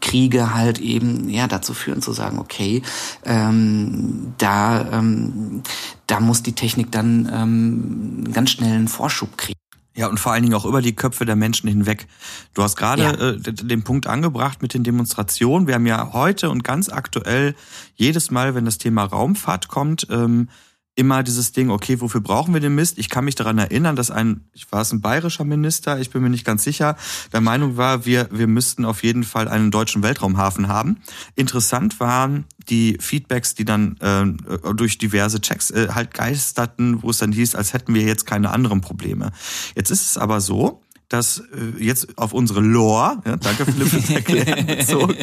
Kriege 0.00 0.54
halt 0.54 0.78
eben 0.78 1.28
ja 1.28 1.46
dazu 1.46 1.74
führen 1.74 2.00
zu 2.02 2.12
sagen, 2.12 2.38
okay, 2.38 2.82
ähm, 3.24 4.32
da 4.38 4.92
ähm, 4.92 5.62
da 6.06 6.20
muss 6.20 6.42
die 6.42 6.54
Technik 6.54 6.90
dann 6.90 7.30
ähm, 7.32 8.32
ganz 8.32 8.50
schnell 8.50 8.74
einen 8.74 8.88
Vorschub 8.88 9.36
kriegen. 9.36 9.59
Ja, 10.00 10.06
und 10.06 10.18
vor 10.18 10.32
allen 10.32 10.42
Dingen 10.42 10.54
auch 10.54 10.64
über 10.64 10.80
die 10.80 10.96
Köpfe 10.96 11.26
der 11.26 11.36
Menschen 11.36 11.68
hinweg. 11.68 12.06
Du 12.54 12.62
hast 12.62 12.76
gerade 12.76 13.02
ja. 13.02 13.12
äh, 13.12 13.36
den 13.38 13.82
Punkt 13.82 14.06
angebracht 14.06 14.62
mit 14.62 14.72
den 14.72 14.82
Demonstrationen. 14.82 15.66
Wir 15.66 15.74
haben 15.74 15.84
ja 15.84 16.14
heute 16.14 16.48
und 16.48 16.64
ganz 16.64 16.88
aktuell 16.88 17.54
jedes 17.96 18.30
Mal, 18.30 18.54
wenn 18.54 18.64
das 18.64 18.78
Thema 18.78 19.04
Raumfahrt 19.04 19.68
kommt, 19.68 20.06
ähm, 20.10 20.48
immer 20.96 21.22
dieses 21.22 21.52
Ding, 21.52 21.70
okay, 21.70 22.00
wofür 22.00 22.20
brauchen 22.20 22.52
wir 22.52 22.60
den 22.60 22.74
Mist? 22.74 22.98
Ich 22.98 23.08
kann 23.08 23.24
mich 23.24 23.34
daran 23.34 23.58
erinnern, 23.58 23.96
dass 23.96 24.10
ein, 24.10 24.44
ich 24.52 24.70
war 24.70 24.82
es 24.82 24.92
ein 24.92 25.00
bayerischer 25.00 25.44
Minister, 25.44 25.98
ich 25.98 26.10
bin 26.10 26.22
mir 26.22 26.30
nicht 26.30 26.44
ganz 26.44 26.64
sicher, 26.64 26.96
der 27.32 27.40
Meinung 27.40 27.76
war, 27.76 28.04
wir, 28.04 28.28
wir 28.30 28.46
müssten 28.46 28.84
auf 28.84 29.02
jeden 29.02 29.24
Fall 29.24 29.48
einen 29.48 29.70
deutschen 29.70 30.02
Weltraumhafen 30.02 30.68
haben. 30.68 30.98
Interessant 31.36 32.00
waren 32.00 32.44
die 32.68 32.98
Feedbacks, 33.00 33.54
die 33.54 33.64
dann 33.64 33.96
äh, 34.00 34.74
durch 34.74 34.98
diverse 34.98 35.40
Checks 35.40 35.70
äh, 35.70 35.88
halt 35.94 36.12
geisterten, 36.12 37.02
wo 37.02 37.10
es 37.10 37.18
dann 37.18 37.32
hieß, 37.32 37.54
als 37.54 37.72
hätten 37.72 37.94
wir 37.94 38.02
jetzt 38.02 38.26
keine 38.26 38.50
anderen 38.50 38.80
Probleme. 38.80 39.32
Jetzt 39.74 39.90
ist 39.90 40.04
es 40.04 40.18
aber 40.18 40.40
so, 40.40 40.82
dass 41.10 41.38
äh, 41.38 41.84
jetzt 41.84 42.16
auf 42.16 42.32
unsere 42.32 42.60
Lore, 42.60 43.20
ja, 43.26 43.36
danke 43.36 43.66
Philipp 43.66 43.88
fürs 43.88 44.10
Erklären, 44.10 44.66
bezogen, 44.66 45.16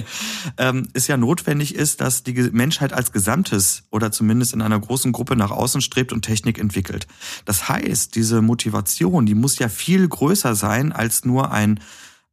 ähm, 0.57 0.87
es 0.93 1.07
ja 1.07 1.17
notwendig 1.17 1.73
ist, 1.73 2.01
dass 2.01 2.23
die 2.23 2.33
Menschheit 2.51 2.93
als 2.93 3.13
Gesamtes 3.13 3.83
oder 3.89 4.11
zumindest 4.11 4.53
in 4.53 4.61
einer 4.61 4.79
großen 4.79 5.13
Gruppe 5.13 5.37
nach 5.37 5.49
außen 5.49 5.81
strebt 5.81 6.11
und 6.11 6.23
Technik 6.23 6.59
entwickelt. 6.59 7.07
Das 7.45 7.69
heißt, 7.69 8.15
diese 8.15 8.41
Motivation, 8.41 9.25
die 9.25 9.33
muss 9.33 9.57
ja 9.59 9.69
viel 9.69 10.07
größer 10.07 10.55
sein 10.55 10.91
als 10.91 11.25
nur 11.25 11.51
ein 11.51 11.79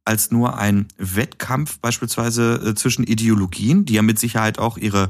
als 0.07 0.29
nur 0.29 0.59
ein 0.59 0.87
Wettkampf 0.97 1.79
beispielsweise 1.79 2.61
äh, 2.63 2.75
zwischen 2.75 3.05
Ideologien, 3.05 3.85
die 3.85 3.93
ja 3.93 4.03
mit 4.03 4.19
Sicherheit 4.19 4.59
auch 4.59 4.77
ihre 4.77 5.09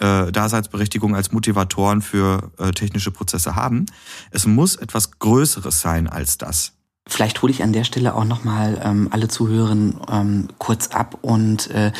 äh, 0.00 0.32
Daseinsberechtigung 0.32 1.14
als 1.14 1.30
Motivatoren 1.30 2.02
für 2.02 2.50
äh, 2.58 2.72
technische 2.72 3.12
Prozesse 3.12 3.54
haben. 3.54 3.86
Es 4.32 4.44
muss 4.44 4.74
etwas 4.74 5.12
Größeres 5.20 5.80
sein 5.80 6.08
als 6.08 6.38
das. 6.38 6.72
Vielleicht 7.06 7.42
hole 7.42 7.52
ich 7.52 7.62
an 7.62 7.72
der 7.72 7.84
Stelle 7.84 8.14
auch 8.14 8.24
nochmal 8.24 8.80
ähm, 8.84 9.08
alle 9.10 9.28
Zuhörerinnen 9.28 10.00
ähm, 10.10 10.48
kurz 10.58 10.88
ab 10.88 11.18
und 11.22 11.70
äh, 11.70 11.92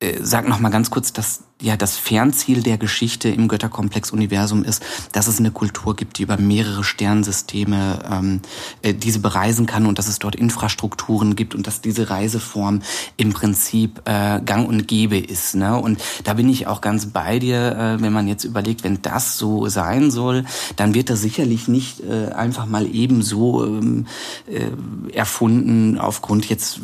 äh, 0.00 0.18
sag 0.20 0.48
noch 0.48 0.60
mal 0.60 0.70
ganz 0.70 0.90
kurz, 0.90 1.12
dass 1.12 1.44
ja 1.62 1.76
das 1.76 1.96
Fernziel 1.96 2.62
der 2.62 2.78
Geschichte 2.78 3.28
im 3.28 3.46
Götterkomplex-Universum 3.48 4.64
ist, 4.64 4.82
dass 5.12 5.28
es 5.28 5.38
eine 5.38 5.52
Kultur 5.52 5.94
gibt, 5.94 6.18
die 6.18 6.24
über 6.24 6.36
mehrere 6.36 6.82
Sternsysteme 6.82 8.00
ähm, 8.10 8.40
äh, 8.82 8.92
diese 8.92 9.20
bereisen 9.20 9.66
kann 9.66 9.86
und 9.86 9.98
dass 9.98 10.08
es 10.08 10.18
dort 10.18 10.34
Infrastrukturen 10.34 11.36
gibt 11.36 11.54
und 11.54 11.66
dass 11.66 11.80
diese 11.80 12.10
Reiseform 12.10 12.82
im 13.16 13.32
Prinzip 13.32 14.02
äh, 14.04 14.40
gang 14.40 14.68
und 14.68 14.88
gäbe 14.88 15.16
ist. 15.16 15.54
Ne? 15.54 15.78
Und 15.78 16.00
da 16.24 16.34
bin 16.34 16.48
ich 16.48 16.66
auch 16.66 16.80
ganz 16.80 17.06
bei 17.06 17.38
dir, 17.38 17.76
äh, 17.76 18.02
wenn 18.02 18.12
man 18.12 18.26
jetzt 18.26 18.44
überlegt, 18.44 18.82
wenn 18.82 19.00
das 19.02 19.38
so 19.38 19.68
sein 19.68 20.10
soll, 20.10 20.44
dann 20.76 20.94
wird 20.94 21.08
das 21.08 21.20
sicherlich 21.20 21.68
nicht 21.68 22.00
äh, 22.00 22.32
einfach 22.32 22.66
mal 22.66 22.92
eben 22.92 23.22
so 23.22 23.64
ähm, 23.64 24.06
äh, 24.46 24.70
erfunden 25.12 25.98
aufgrund 25.98 26.48
jetzt 26.48 26.80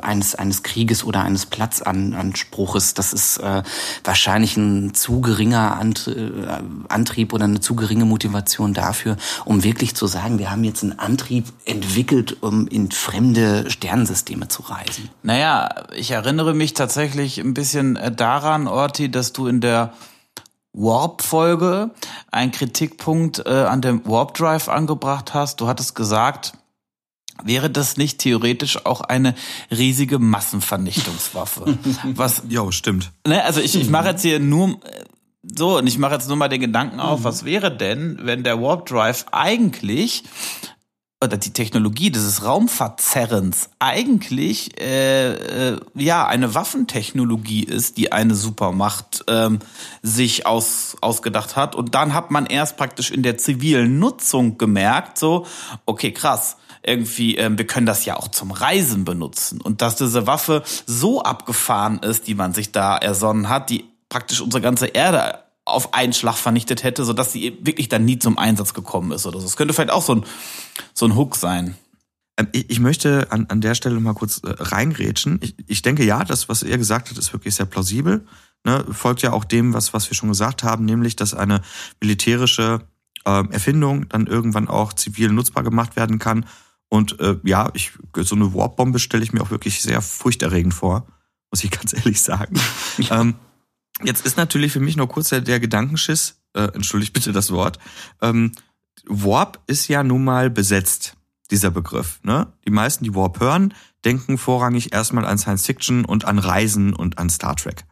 eines 0.00 0.34
eines 0.34 0.62
Krieges 0.62 1.04
oder 1.04 1.22
eines 1.22 1.44
Platzanspruches. 1.46 2.94
Das 2.94 3.12
ist 3.12 3.38
äh, 3.38 3.62
wahrscheinlich 4.04 4.56
ein 4.56 4.94
zu 4.94 5.20
geringer 5.20 5.78
äh, 5.80 6.30
Antrieb 6.88 7.32
oder 7.32 7.44
eine 7.44 7.60
zu 7.60 7.74
geringe 7.74 8.04
Motivation 8.04 8.74
dafür, 8.74 9.16
um 9.44 9.64
wirklich 9.64 9.94
zu 9.94 10.06
sagen, 10.06 10.38
wir 10.38 10.50
haben 10.50 10.64
jetzt 10.64 10.82
einen 10.82 10.98
Antrieb 10.98 11.46
entwickelt, 11.64 12.42
um 12.42 12.66
in 12.68 12.90
fremde 12.90 13.70
Sternensysteme 13.70 14.48
zu 14.48 14.62
reisen. 14.62 15.08
Naja, 15.22 15.68
ich 15.94 16.10
erinnere 16.10 16.54
mich 16.54 16.74
tatsächlich 16.74 17.38
ein 17.38 17.54
bisschen 17.54 17.96
äh, 17.96 18.12
daran, 18.12 18.66
Orti, 18.66 19.10
dass 19.10 19.32
du 19.32 19.46
in 19.46 19.60
der 19.60 19.92
Warp-Folge 20.72 21.90
einen 22.30 22.52
Kritikpunkt 22.52 23.44
äh, 23.46 23.50
an 23.50 23.80
dem 23.80 24.06
Warp 24.06 24.34
Drive 24.34 24.68
angebracht 24.68 25.34
hast. 25.34 25.60
Du 25.60 25.66
hattest 25.66 25.94
gesagt, 25.94 26.52
Wäre 27.44 27.70
das 27.70 27.96
nicht 27.96 28.18
theoretisch 28.18 28.84
auch 28.84 29.00
eine 29.00 29.34
riesige 29.70 30.18
Massenvernichtungswaffe? 30.18 31.78
Was? 32.14 32.42
Ja, 32.48 32.70
stimmt. 32.72 33.12
Ne, 33.26 33.42
also 33.44 33.60
ich, 33.60 33.74
ich 33.74 33.90
mache 33.90 34.08
jetzt 34.08 34.22
hier 34.22 34.40
nur 34.40 34.80
so 35.42 35.78
und 35.78 35.86
ich 35.86 35.98
mache 35.98 36.14
jetzt 36.14 36.28
nur 36.28 36.36
mal 36.36 36.48
den 36.48 36.60
Gedanken 36.60 37.00
auf, 37.00 37.24
was 37.24 37.44
wäre 37.44 37.74
denn, 37.74 38.18
wenn 38.22 38.42
der 38.42 38.60
Warp 38.60 38.86
Drive 38.86 39.26
eigentlich 39.30 40.24
oder 41.22 41.36
die 41.36 41.52
Technologie 41.52 42.10
dieses 42.10 42.44
Raumverzerrens 42.44 43.70
eigentlich 43.80 44.80
äh, 44.80 45.72
äh, 45.72 45.80
ja 45.94 46.26
eine 46.26 46.54
Waffentechnologie 46.54 47.64
ist, 47.64 47.96
die 47.96 48.12
eine 48.12 48.36
Supermacht 48.36 49.24
ähm, 49.26 49.58
sich 50.02 50.46
aus, 50.46 50.96
ausgedacht 51.00 51.56
hat. 51.56 51.74
Und 51.74 51.96
dann 51.96 52.14
hat 52.14 52.30
man 52.30 52.46
erst 52.46 52.76
praktisch 52.76 53.10
in 53.10 53.24
der 53.24 53.36
zivilen 53.36 53.98
Nutzung 53.98 54.58
gemerkt, 54.58 55.18
so, 55.18 55.44
okay, 55.86 56.12
krass, 56.12 56.56
irgendwie, 56.82 57.36
ähm, 57.36 57.58
wir 57.58 57.66
können 57.66 57.86
das 57.86 58.04
ja 58.04 58.16
auch 58.16 58.28
zum 58.28 58.50
Reisen 58.50 59.04
benutzen. 59.04 59.60
Und 59.60 59.82
dass 59.82 59.96
diese 59.96 60.26
Waffe 60.26 60.62
so 60.86 61.22
abgefahren 61.22 61.98
ist, 61.98 62.26
die 62.26 62.34
man 62.34 62.54
sich 62.54 62.72
da 62.72 62.96
ersonnen 62.96 63.48
hat, 63.48 63.70
die 63.70 63.84
praktisch 64.08 64.40
unsere 64.40 64.62
ganze 64.62 64.86
Erde 64.86 65.44
auf 65.64 65.94
einen 65.94 66.12
Schlag 66.12 66.36
vernichtet 66.36 66.82
hätte, 66.82 67.04
sodass 67.04 67.32
sie 67.32 67.58
wirklich 67.60 67.88
dann 67.88 68.04
nie 68.04 68.18
zum 68.18 68.38
Einsatz 68.38 68.74
gekommen 68.74 69.12
ist 69.12 69.26
oder 69.26 69.38
so. 69.38 69.46
Es 69.46 69.56
könnte 69.56 69.74
vielleicht 69.74 69.90
auch 69.90 70.02
so 70.02 70.16
ein, 70.16 70.24
so 70.94 71.06
ein 71.06 71.14
Hook 71.14 71.36
sein. 71.36 71.76
Ähm, 72.38 72.48
ich 72.52 72.80
möchte 72.80 73.30
an, 73.30 73.46
an 73.48 73.60
der 73.60 73.74
Stelle 73.74 74.00
mal 74.00 74.14
kurz 74.14 74.38
äh, 74.38 74.54
reingrätschen. 74.58 75.40
Ich, 75.42 75.54
ich 75.66 75.82
denke 75.82 76.04
ja, 76.04 76.24
das, 76.24 76.48
was 76.48 76.62
er 76.62 76.78
gesagt 76.78 77.10
hat, 77.10 77.18
ist 77.18 77.32
wirklich 77.32 77.54
sehr 77.54 77.66
plausibel. 77.66 78.26
Ne, 78.64 78.84
folgt 78.90 79.22
ja 79.22 79.32
auch 79.32 79.44
dem, 79.44 79.72
was, 79.72 79.92
was 79.92 80.10
wir 80.10 80.16
schon 80.16 80.30
gesagt 80.30 80.64
haben, 80.64 80.84
nämlich, 80.84 81.14
dass 81.14 81.32
eine 81.32 81.60
militärische 82.00 82.80
äh, 83.24 83.44
Erfindung 83.52 84.08
dann 84.08 84.26
irgendwann 84.26 84.68
auch 84.68 84.92
zivil 84.92 85.30
nutzbar 85.30 85.62
gemacht 85.62 85.96
werden 85.96 86.18
kann 86.18 86.44
und 86.88 87.20
äh, 87.20 87.36
ja, 87.44 87.70
ich, 87.74 87.92
so 88.16 88.34
eine 88.34 88.54
Warp-Bombe 88.54 88.98
stelle 88.98 89.22
ich 89.22 89.32
mir 89.32 89.42
auch 89.42 89.50
wirklich 89.50 89.82
sehr 89.82 90.00
furchterregend 90.00 90.74
vor, 90.74 91.06
muss 91.50 91.64
ich 91.64 91.70
ganz 91.78 91.92
ehrlich 91.92 92.20
sagen. 92.20 92.58
ähm, 93.10 93.34
jetzt 94.02 94.24
ist 94.24 94.36
natürlich 94.36 94.72
für 94.72 94.80
mich 94.80 94.96
nur 94.96 95.08
kurz 95.08 95.28
der, 95.28 95.40
der 95.40 95.60
Gedankenschiss, 95.60 96.40
äh, 96.54 96.68
entschuldigt 96.74 97.12
bitte 97.12 97.32
das 97.32 97.50
Wort. 97.50 97.78
Ähm, 98.22 98.52
Warp 99.06 99.60
ist 99.66 99.88
ja 99.88 100.02
nun 100.02 100.24
mal 100.24 100.50
besetzt, 100.50 101.14
dieser 101.50 101.70
Begriff. 101.70 102.20
Ne? 102.22 102.52
Die 102.66 102.70
meisten, 102.70 103.04
die 103.04 103.14
Warp 103.14 103.40
hören, 103.40 103.74
denken 104.04 104.38
vorrangig 104.38 104.92
erstmal 104.92 105.24
an 105.24 105.38
Science 105.38 105.66
Fiction 105.66 106.04
und 106.04 106.24
an 106.24 106.38
Reisen 106.38 106.94
und 106.94 107.18
an 107.18 107.30
Star 107.30 107.56
Trek. 107.56 107.84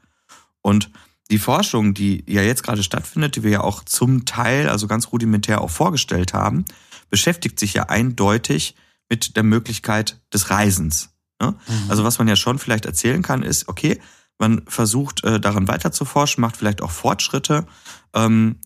Und 0.62 0.91
die 1.31 1.38
Forschung, 1.38 1.95
die 1.95 2.25
ja 2.29 2.43
jetzt 2.43 2.62
gerade 2.62 2.83
stattfindet, 2.83 3.37
die 3.37 3.43
wir 3.43 3.50
ja 3.50 3.61
auch 3.61 3.85
zum 3.85 4.25
Teil, 4.25 4.69
also 4.69 4.87
ganz 4.87 5.12
rudimentär 5.12 5.61
auch 5.61 5.71
vorgestellt 5.71 6.35
haben, 6.35 6.65
beschäftigt 7.11 7.59
sich 7.59 7.75
ja 7.75 7.85
eindeutig 7.85 8.76
mit 9.08 9.36
der 9.36 9.42
Möglichkeit 9.42 10.20
des 10.32 10.50
Reisens. 10.50 11.10
Ne? 11.40 11.54
Mhm. 11.66 11.90
Also 11.90 12.04
was 12.04 12.18
man 12.18 12.28
ja 12.28 12.36
schon 12.36 12.58
vielleicht 12.58 12.86
erzählen 12.86 13.22
kann, 13.22 13.42
ist, 13.42 13.68
okay, 13.68 14.00
man 14.38 14.62
versucht 14.66 15.25
äh, 15.25 15.40
daran 15.40 15.68
weiter 15.68 15.92
zu 15.92 16.04
forschen, 16.04 16.40
macht 16.40 16.56
vielleicht 16.56 16.82
auch 16.82 16.90
Fortschritte. 16.90 17.66
Ähm, 18.14 18.60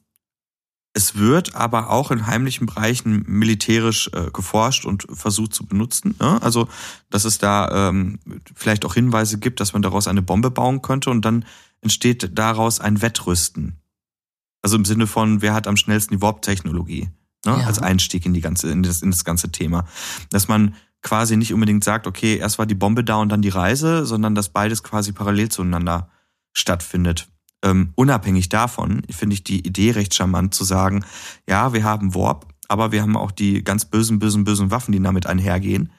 es 0.93 1.15
wird 1.15 1.55
aber 1.55 1.91
auch 1.91 2.11
in 2.11 2.27
heimlichen 2.27 2.67
Bereichen 2.67 3.25
militärisch 3.27 4.11
äh, 4.13 4.31
geforscht 4.33 4.85
und 4.85 5.07
versucht 5.13 5.55
zu 5.55 5.65
benutzen. 5.65 6.17
Ne? 6.19 6.43
Also, 6.43 6.69
dass 7.11 7.25
es 7.25 7.39
da 7.39 7.89
ähm, 7.89 8.19
vielleicht 8.57 8.85
auch 8.85 8.95
Hinweise 8.95 9.39
gibt, 9.39 9.61
dass 9.61 9.73
man 9.73 9.83
daraus 9.83 10.09
eine 10.09 10.23
Bombe 10.23 10.51
bauen 10.51 10.83
könnte 10.83 11.11
und 11.11 11.25
dann 11.25 11.45
entsteht 11.81 12.37
daraus 12.37 12.81
ein 12.81 13.03
Wettrüsten. 13.03 13.81
Also 14.63 14.77
im 14.77 14.85
Sinne 14.85 15.07
von, 15.07 15.43
wer 15.43 15.55
hat 15.55 15.69
am 15.69 15.77
schnellsten 15.77 16.17
die 16.17 16.23
Warp-Technologie? 16.23 17.09
Ne? 17.45 17.59
ja. 17.59 17.67
als 17.67 17.79
Einstieg 17.79 18.27
in 18.27 18.35
die 18.35 18.41
ganze, 18.41 18.71
in 18.71 18.83
das, 18.83 19.03
in 19.03 19.11
das 19.11 19.25
ganze 19.25 19.51
Thema. 19.51 19.85
Dass 20.31 20.49
man 20.49 20.75
quasi 21.03 21.37
nicht 21.37 21.55
unbedingt 21.55 21.85
sagt, 21.85 22.07
okay, 22.07 22.37
erst 22.37 22.59
war 22.59 22.67
die 22.67 22.75
Bombe 22.75 23.05
da 23.05 23.17
und 23.17 23.31
dann 23.31 23.43
die 23.43 23.49
Reise, 23.49 24.05
sondern 24.05 24.35
dass 24.35 24.51
beides 24.51 24.83
quasi 24.83 25.13
parallel 25.13 25.49
zueinander 25.49 26.11
stattfindet. 26.53 27.29
Ähm, 27.63 27.93
unabhängig 27.95 28.49
davon 28.49 29.03
finde 29.11 29.35
ich 29.35 29.45
die 29.45 29.67
Idee 29.67 29.93
recht 29.93 30.15
charmant 30.15 30.55
zu 30.55 30.65
sagen, 30.65 31.05
ja, 31.49 31.73
wir 31.73 31.85
haben 31.85 32.15
Warp, 32.15 32.47
aber 32.69 32.93
wir 32.93 33.03
haben 33.03 33.17
auch 33.17 33.31
die 33.31 33.63
ganz 33.63 33.85
bösen, 33.85 34.19
bösen, 34.19 34.45
bösen 34.45 34.71
Waffen, 34.71 34.93
die 34.93 35.03
damit 35.03 35.27
einhergehen. 35.27 35.93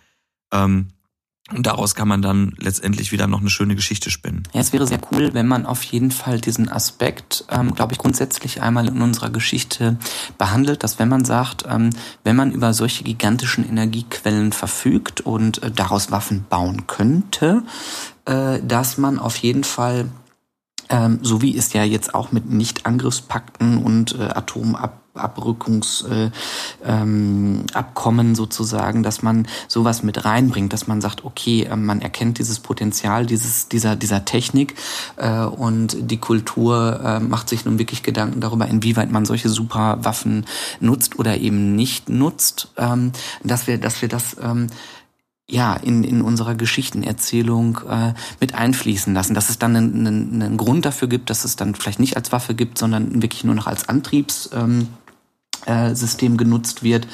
Ähm, 0.51 0.87
und 1.55 1.65
daraus 1.65 1.95
kann 1.95 2.07
man 2.07 2.21
dann 2.21 2.53
letztendlich 2.57 3.11
wieder 3.11 3.27
noch 3.27 3.41
eine 3.41 3.49
schöne 3.49 3.75
Geschichte 3.75 4.09
spinnen. 4.09 4.43
Ja, 4.53 4.61
es 4.61 4.73
wäre 4.73 4.87
sehr 4.87 4.99
cool, 5.11 5.33
wenn 5.33 5.47
man 5.47 5.65
auf 5.65 5.83
jeden 5.83 6.11
Fall 6.11 6.39
diesen 6.39 6.69
Aspekt, 6.69 7.45
ähm, 7.49 7.73
glaube 7.73 7.93
ich, 7.93 7.99
grundsätzlich 7.99 8.61
einmal 8.61 8.87
in 8.87 9.01
unserer 9.01 9.29
Geschichte 9.29 9.97
behandelt, 10.37 10.83
dass 10.83 10.99
wenn 10.99 11.09
man 11.09 11.25
sagt, 11.25 11.65
ähm, 11.67 11.91
wenn 12.23 12.35
man 12.35 12.51
über 12.51 12.73
solche 12.73 13.03
gigantischen 13.03 13.67
Energiequellen 13.67 14.51
verfügt 14.51 15.21
und 15.21 15.61
äh, 15.63 15.71
daraus 15.71 16.11
Waffen 16.11 16.45
bauen 16.49 16.87
könnte, 16.87 17.63
äh, 18.25 18.59
dass 18.63 18.97
man 18.97 19.19
auf 19.19 19.37
jeden 19.37 19.63
Fall 19.63 20.09
ähm, 20.89 21.19
so 21.21 21.41
wie 21.41 21.57
es 21.57 21.73
ja 21.73 21.83
jetzt 21.83 22.13
auch 22.13 22.31
mit 22.31 22.49
Nichtangriffspakten 22.49 23.77
und 23.77 24.19
äh, 24.19 24.23
Atomab 24.23 25.00
Abrückungsabkommen 25.13 26.29
äh, 26.85 28.29
ähm, 28.29 28.35
sozusagen, 28.35 29.03
dass 29.03 29.21
man 29.21 29.47
sowas 29.67 30.03
mit 30.03 30.23
reinbringt, 30.23 30.71
dass 30.71 30.87
man 30.87 31.01
sagt, 31.01 31.25
okay, 31.25 31.63
äh, 31.63 31.75
man 31.75 32.01
erkennt 32.01 32.39
dieses 32.39 32.59
Potenzial 32.59 33.25
dieses, 33.25 33.67
dieser, 33.67 33.95
dieser 33.95 34.25
Technik 34.25 34.75
äh, 35.17 35.43
und 35.43 35.97
die 35.99 36.17
Kultur 36.17 37.01
äh, 37.03 37.19
macht 37.19 37.49
sich 37.49 37.65
nun 37.65 37.79
wirklich 37.79 38.03
Gedanken 38.03 38.41
darüber, 38.41 38.67
inwieweit 38.67 39.11
man 39.11 39.25
solche 39.25 39.49
Superwaffen 39.49 40.45
nutzt 40.79 41.19
oder 41.19 41.37
eben 41.37 41.75
nicht 41.75 42.09
nutzt, 42.09 42.69
ähm, 42.77 43.11
dass 43.43 43.67
wir, 43.67 43.77
dass 43.77 44.01
wir 44.01 44.09
das 44.09 44.37
ähm, 44.41 44.67
ja, 45.51 45.75
in, 45.75 46.03
in 46.03 46.21
unserer 46.21 46.55
Geschichtenerzählung 46.55 47.79
äh, 47.89 48.13
mit 48.39 48.55
einfließen 48.55 49.13
lassen. 49.13 49.33
Dass 49.33 49.49
es 49.49 49.59
dann 49.59 49.75
einen, 49.75 50.41
einen, 50.41 50.57
Grund 50.57 50.85
dafür 50.85 51.09
gibt, 51.09 51.29
dass 51.29 51.43
es 51.43 51.57
dann 51.57 51.75
vielleicht 51.75 51.99
nicht 51.99 52.15
als 52.15 52.31
Waffe 52.31 52.55
gibt, 52.55 52.77
sondern 52.77 53.21
wirklich 53.21 53.43
nur 53.43 53.53
noch 53.53 53.67
als 53.67 53.89
Antriebssystem 53.89 54.59
ähm, 54.63 54.87
äh, 55.65 55.93
genutzt 56.37 56.83
wird. 56.83 57.07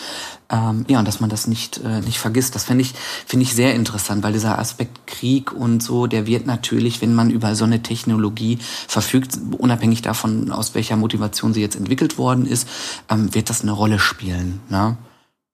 Ähm, 0.49 0.85
ja, 0.87 0.99
und 0.99 1.07
dass 1.07 1.19
man 1.19 1.29
das 1.29 1.47
nicht, 1.47 1.79
äh, 1.83 1.99
nicht 2.01 2.19
vergisst. 2.19 2.55
Das 2.55 2.63
finde 2.63 2.83
ich, 2.83 2.93
finde 3.25 3.43
ich 3.43 3.53
sehr 3.53 3.75
interessant, 3.75 4.23
weil 4.23 4.33
dieser 4.33 4.57
Aspekt 4.59 5.05
Krieg 5.05 5.51
und 5.51 5.83
so, 5.83 6.07
der 6.07 6.25
wird 6.25 6.45
natürlich, 6.45 7.01
wenn 7.01 7.13
man 7.13 7.29
über 7.29 7.55
so 7.55 7.65
eine 7.65 7.83
Technologie 7.83 8.59
verfügt, 8.87 9.37
unabhängig 9.57 10.01
davon, 10.01 10.51
aus 10.51 10.73
welcher 10.73 10.95
Motivation 10.95 11.53
sie 11.53 11.61
jetzt 11.61 11.75
entwickelt 11.75 12.17
worden 12.17 12.45
ist, 12.45 12.67
ähm, 13.09 13.33
wird 13.35 13.49
das 13.49 13.61
eine 13.61 13.71
Rolle 13.71 13.99
spielen. 13.99 14.61
Ne? 14.69 14.97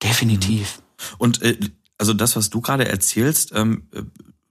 Definitiv. 0.03 0.81
Und 1.17 1.41
äh, 1.41 1.57
also 1.97 2.13
das, 2.13 2.35
was 2.35 2.49
du 2.49 2.61
gerade 2.61 2.87
erzählst, 2.87 3.51
ähm, 3.55 3.87
äh, 3.93 4.03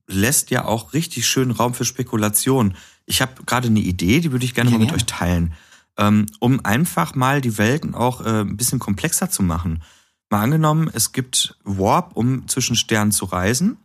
lässt 0.09 0.51
ja 0.51 0.65
auch 0.65 0.93
richtig 0.93 1.27
schön 1.27 1.51
Raum 1.51 1.75
für 1.75 1.85
Spekulation. 1.85 2.75
Ich 3.07 3.23
habe 3.23 3.45
gerade 3.45 3.69
eine 3.69 3.81
Idee, 3.81 4.21
die 4.21 4.33
würde 4.33 4.45
ich 4.45 4.55
gerne 4.55 4.71
ja, 4.71 4.77
mal 4.77 4.83
mit 4.83 4.91
ja. 4.91 4.97
euch 4.97 5.07
teilen, 5.07 5.55
um 5.97 6.65
einfach 6.65 7.15
mal 7.15 7.41
die 7.41 7.59
Welten 7.59 7.95
auch 7.95 8.25
äh, 8.25 8.41
ein 8.41 8.57
bisschen 8.57 8.79
komplexer 8.79 9.31
zu 9.31 9.43
machen. 9.43 9.83
Mal 10.31 10.43
angenommen, 10.43 10.91
es 10.93 11.13
gibt 11.13 11.59
Warp, 11.65 12.17
um 12.17 12.49
zwischen 12.49 12.77
Sternen 12.77 13.13
zu 13.13 13.27
reisen, 13.27 13.77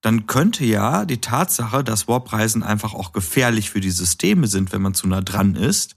dann 0.00 0.26
könnte 0.26 0.64
ja 0.64 1.04
die 1.04 1.20
Tatsache, 1.20 1.84
dass 1.84 2.08
Warp-Reisen 2.08 2.62
einfach 2.62 2.94
auch 2.94 3.12
gefährlich 3.12 3.70
für 3.70 3.80
die 3.80 3.90
Systeme 3.90 4.46
sind, 4.46 4.72
wenn 4.72 4.80
man 4.80 4.94
zu 4.94 5.06
nah 5.06 5.20
dran 5.20 5.56
ist, 5.56 5.96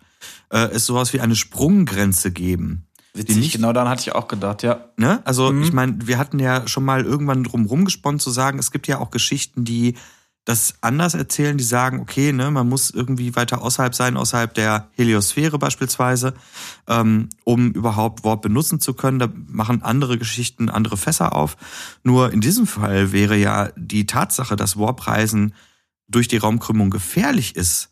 äh, 0.50 0.70
es 0.72 0.86
sowas 0.86 1.14
wie 1.14 1.22
eine 1.22 1.36
Sprunggrenze 1.36 2.32
geben. 2.32 2.86
Witzig, 3.14 3.38
nicht, 3.38 3.54
genau 3.54 3.74
daran 3.74 3.90
hatte 3.90 4.02
ich 4.02 4.14
auch 4.14 4.28
gedacht, 4.28 4.64
ja. 4.64 4.90
Ne? 4.98 5.22
Also 5.24 5.52
mhm. 5.52 5.64
ich 5.64 5.72
meine, 5.72 6.08
wir 6.08 6.18
hatten 6.18 6.40
ja 6.40 6.68
schon 6.68 6.84
mal 6.84 7.06
irgendwann 7.06 7.44
drum 7.44 7.66
rumgesponnen 7.66 8.20
zu 8.20 8.32
sagen, 8.32 8.58
es 8.60 8.72
gibt 8.72 8.88
ja 8.88 8.98
auch 8.98 9.12
Geschichten, 9.12 9.64
die 9.64 9.96
das 10.46 10.76
anders 10.82 11.14
erzählen, 11.14 11.58
die 11.58 11.64
sagen, 11.64 12.00
okay, 12.02 12.34
ne, 12.34 12.52
man 12.52 12.68
muss 12.68 12.90
irgendwie 12.90 13.36
weiter 13.36 13.62
außerhalb 13.62 13.96
sein, 13.96 14.18
außerhalb 14.18 14.54
der 14.54 14.90
Heliosphäre 14.92 15.58
beispielsweise, 15.58 16.34
ähm, 16.88 17.30
um 17.46 17.72
überhaupt 17.72 18.26
Warp 18.26 18.42
benutzen 18.42 18.82
zu 18.82 18.94
können. 18.94 19.20
Da 19.20 19.30
machen 19.48 19.84
andere 19.84 20.18
Geschichten 20.18 20.70
andere 20.70 20.98
Fässer 20.98 21.34
auf. 21.34 21.56
Nur 22.04 22.34
in 22.34 22.42
diesem 22.42 22.68
Fall 22.68 23.14
wäre 23.14 23.38
ja 23.38 23.70
die 23.78 24.06
Tatsache, 24.06 24.58
dass 24.58 24.78
Warp-Reisen 24.78 25.54
durch 26.10 26.28
die 26.28 26.38
Raumkrümmung 26.38 26.90
gefährlich 26.90 27.56
ist, 27.56 27.90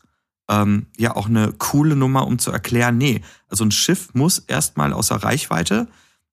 ähm, 0.50 0.86
ja 0.98 1.16
auch 1.16 1.28
eine 1.28 1.52
coole 1.52 1.96
Nummer, 1.96 2.26
um 2.26 2.38
zu 2.38 2.50
erklären, 2.50 2.98
nee, 2.98 3.22
also 3.48 3.64
ein 3.64 3.70
Schiff 3.70 4.12
muss 4.12 4.38
erstmal 4.38 4.92
außer 4.92 5.16
Reichweite 5.16 5.88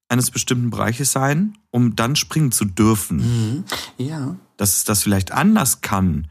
eines 0.10 0.32
bestimmten 0.32 0.72
Bereiches 0.72 1.12
sein, 1.12 1.58
um 1.70 1.96
dann 1.96 2.16
springen 2.18 2.52
zu 2.52 2.66
dürfen. 2.66 3.18
Mhm. 3.18 3.64
Ja. 3.98 4.36
Dass 4.60 4.76
es 4.76 4.84
das 4.84 5.04
vielleicht 5.04 5.32
anders 5.32 5.80
kann, 5.80 6.28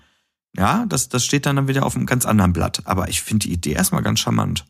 ja, 0.55 0.85
das, 0.87 1.09
das 1.09 1.25
steht 1.25 1.47
dann, 1.47 1.57
dann 1.57 1.67
wieder 1.67 1.87
auf 1.87 1.97
einem 1.97 2.05
ganz 2.05 2.27
anderen 2.27 2.53
Blatt. 2.53 2.83
Aber 2.85 3.09
ich 3.09 3.23
finde 3.23 3.47
die 3.47 3.55
Idee 3.55 3.73
erstmal 3.73 4.03
ganz 4.03 4.21
charmant. 4.21 4.67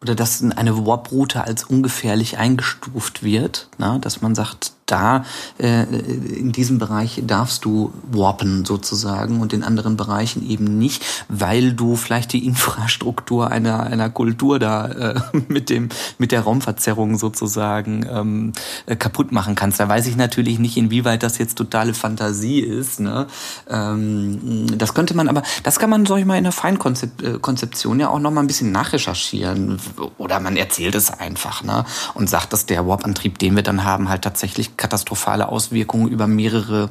Oder 0.00 0.14
dass 0.14 0.42
eine 0.42 0.86
Warp-Route 0.86 1.44
als 1.44 1.64
ungefährlich 1.64 2.38
eingestuft 2.38 3.22
wird, 3.22 3.68
na, 3.76 3.98
dass 3.98 4.22
man 4.22 4.34
sagt, 4.34 4.72
da 4.86 5.24
äh, 5.58 5.82
in 5.82 6.52
diesem 6.52 6.78
Bereich 6.78 7.22
darfst 7.26 7.64
du 7.64 7.92
warpen 8.10 8.64
sozusagen 8.64 9.40
und 9.40 9.52
in 9.52 9.62
anderen 9.62 9.96
Bereichen 9.96 10.48
eben 10.48 10.78
nicht, 10.78 11.04
weil 11.28 11.72
du 11.72 11.96
vielleicht 11.96 12.32
die 12.32 12.46
Infrastruktur 12.46 13.50
einer 13.50 13.84
einer 13.84 14.10
Kultur 14.10 14.58
da 14.58 14.86
äh, 14.86 15.20
mit 15.48 15.70
dem 15.70 15.88
mit 16.18 16.32
der 16.32 16.42
Raumverzerrung 16.42 17.18
sozusagen 17.18 18.06
ähm, 18.10 18.52
äh, 18.86 18.96
kaputt 18.96 19.32
machen 19.32 19.54
kannst. 19.54 19.80
Da 19.80 19.88
weiß 19.88 20.06
ich 20.06 20.16
natürlich 20.16 20.58
nicht, 20.58 20.76
inwieweit 20.76 21.22
das 21.22 21.38
jetzt 21.38 21.56
totale 21.56 21.94
Fantasie 21.94 22.60
ist. 22.60 23.00
Ne? 23.00 23.26
Ähm, 23.68 24.66
das 24.78 24.94
könnte 24.94 25.14
man 25.14 25.28
aber, 25.28 25.42
das 25.62 25.78
kann 25.78 25.90
man 25.90 26.06
sag 26.06 26.18
ich 26.18 26.24
mal 26.24 26.36
in 26.36 26.44
der 26.44 26.52
Feinkonzeption 26.52 27.98
äh, 27.98 28.02
ja 28.02 28.08
auch 28.08 28.18
noch 28.18 28.30
mal 28.30 28.40
ein 28.40 28.46
bisschen 28.46 28.72
nachrecherchieren 28.72 29.78
oder 30.18 30.40
man 30.40 30.56
erzählt 30.56 30.94
es 30.94 31.10
einfach 31.10 31.62
ne? 31.62 31.84
und 32.14 32.28
sagt, 32.28 32.52
dass 32.52 32.66
der 32.66 32.86
Warp-Antrieb, 32.86 33.38
den 33.38 33.56
wir 33.56 33.62
dann 33.62 33.84
haben, 33.84 34.08
halt 34.08 34.22
tatsächlich 34.22 34.73
katastrophale 34.76 35.48
Auswirkungen 35.48 36.08
über 36.08 36.26
mehrere 36.26 36.90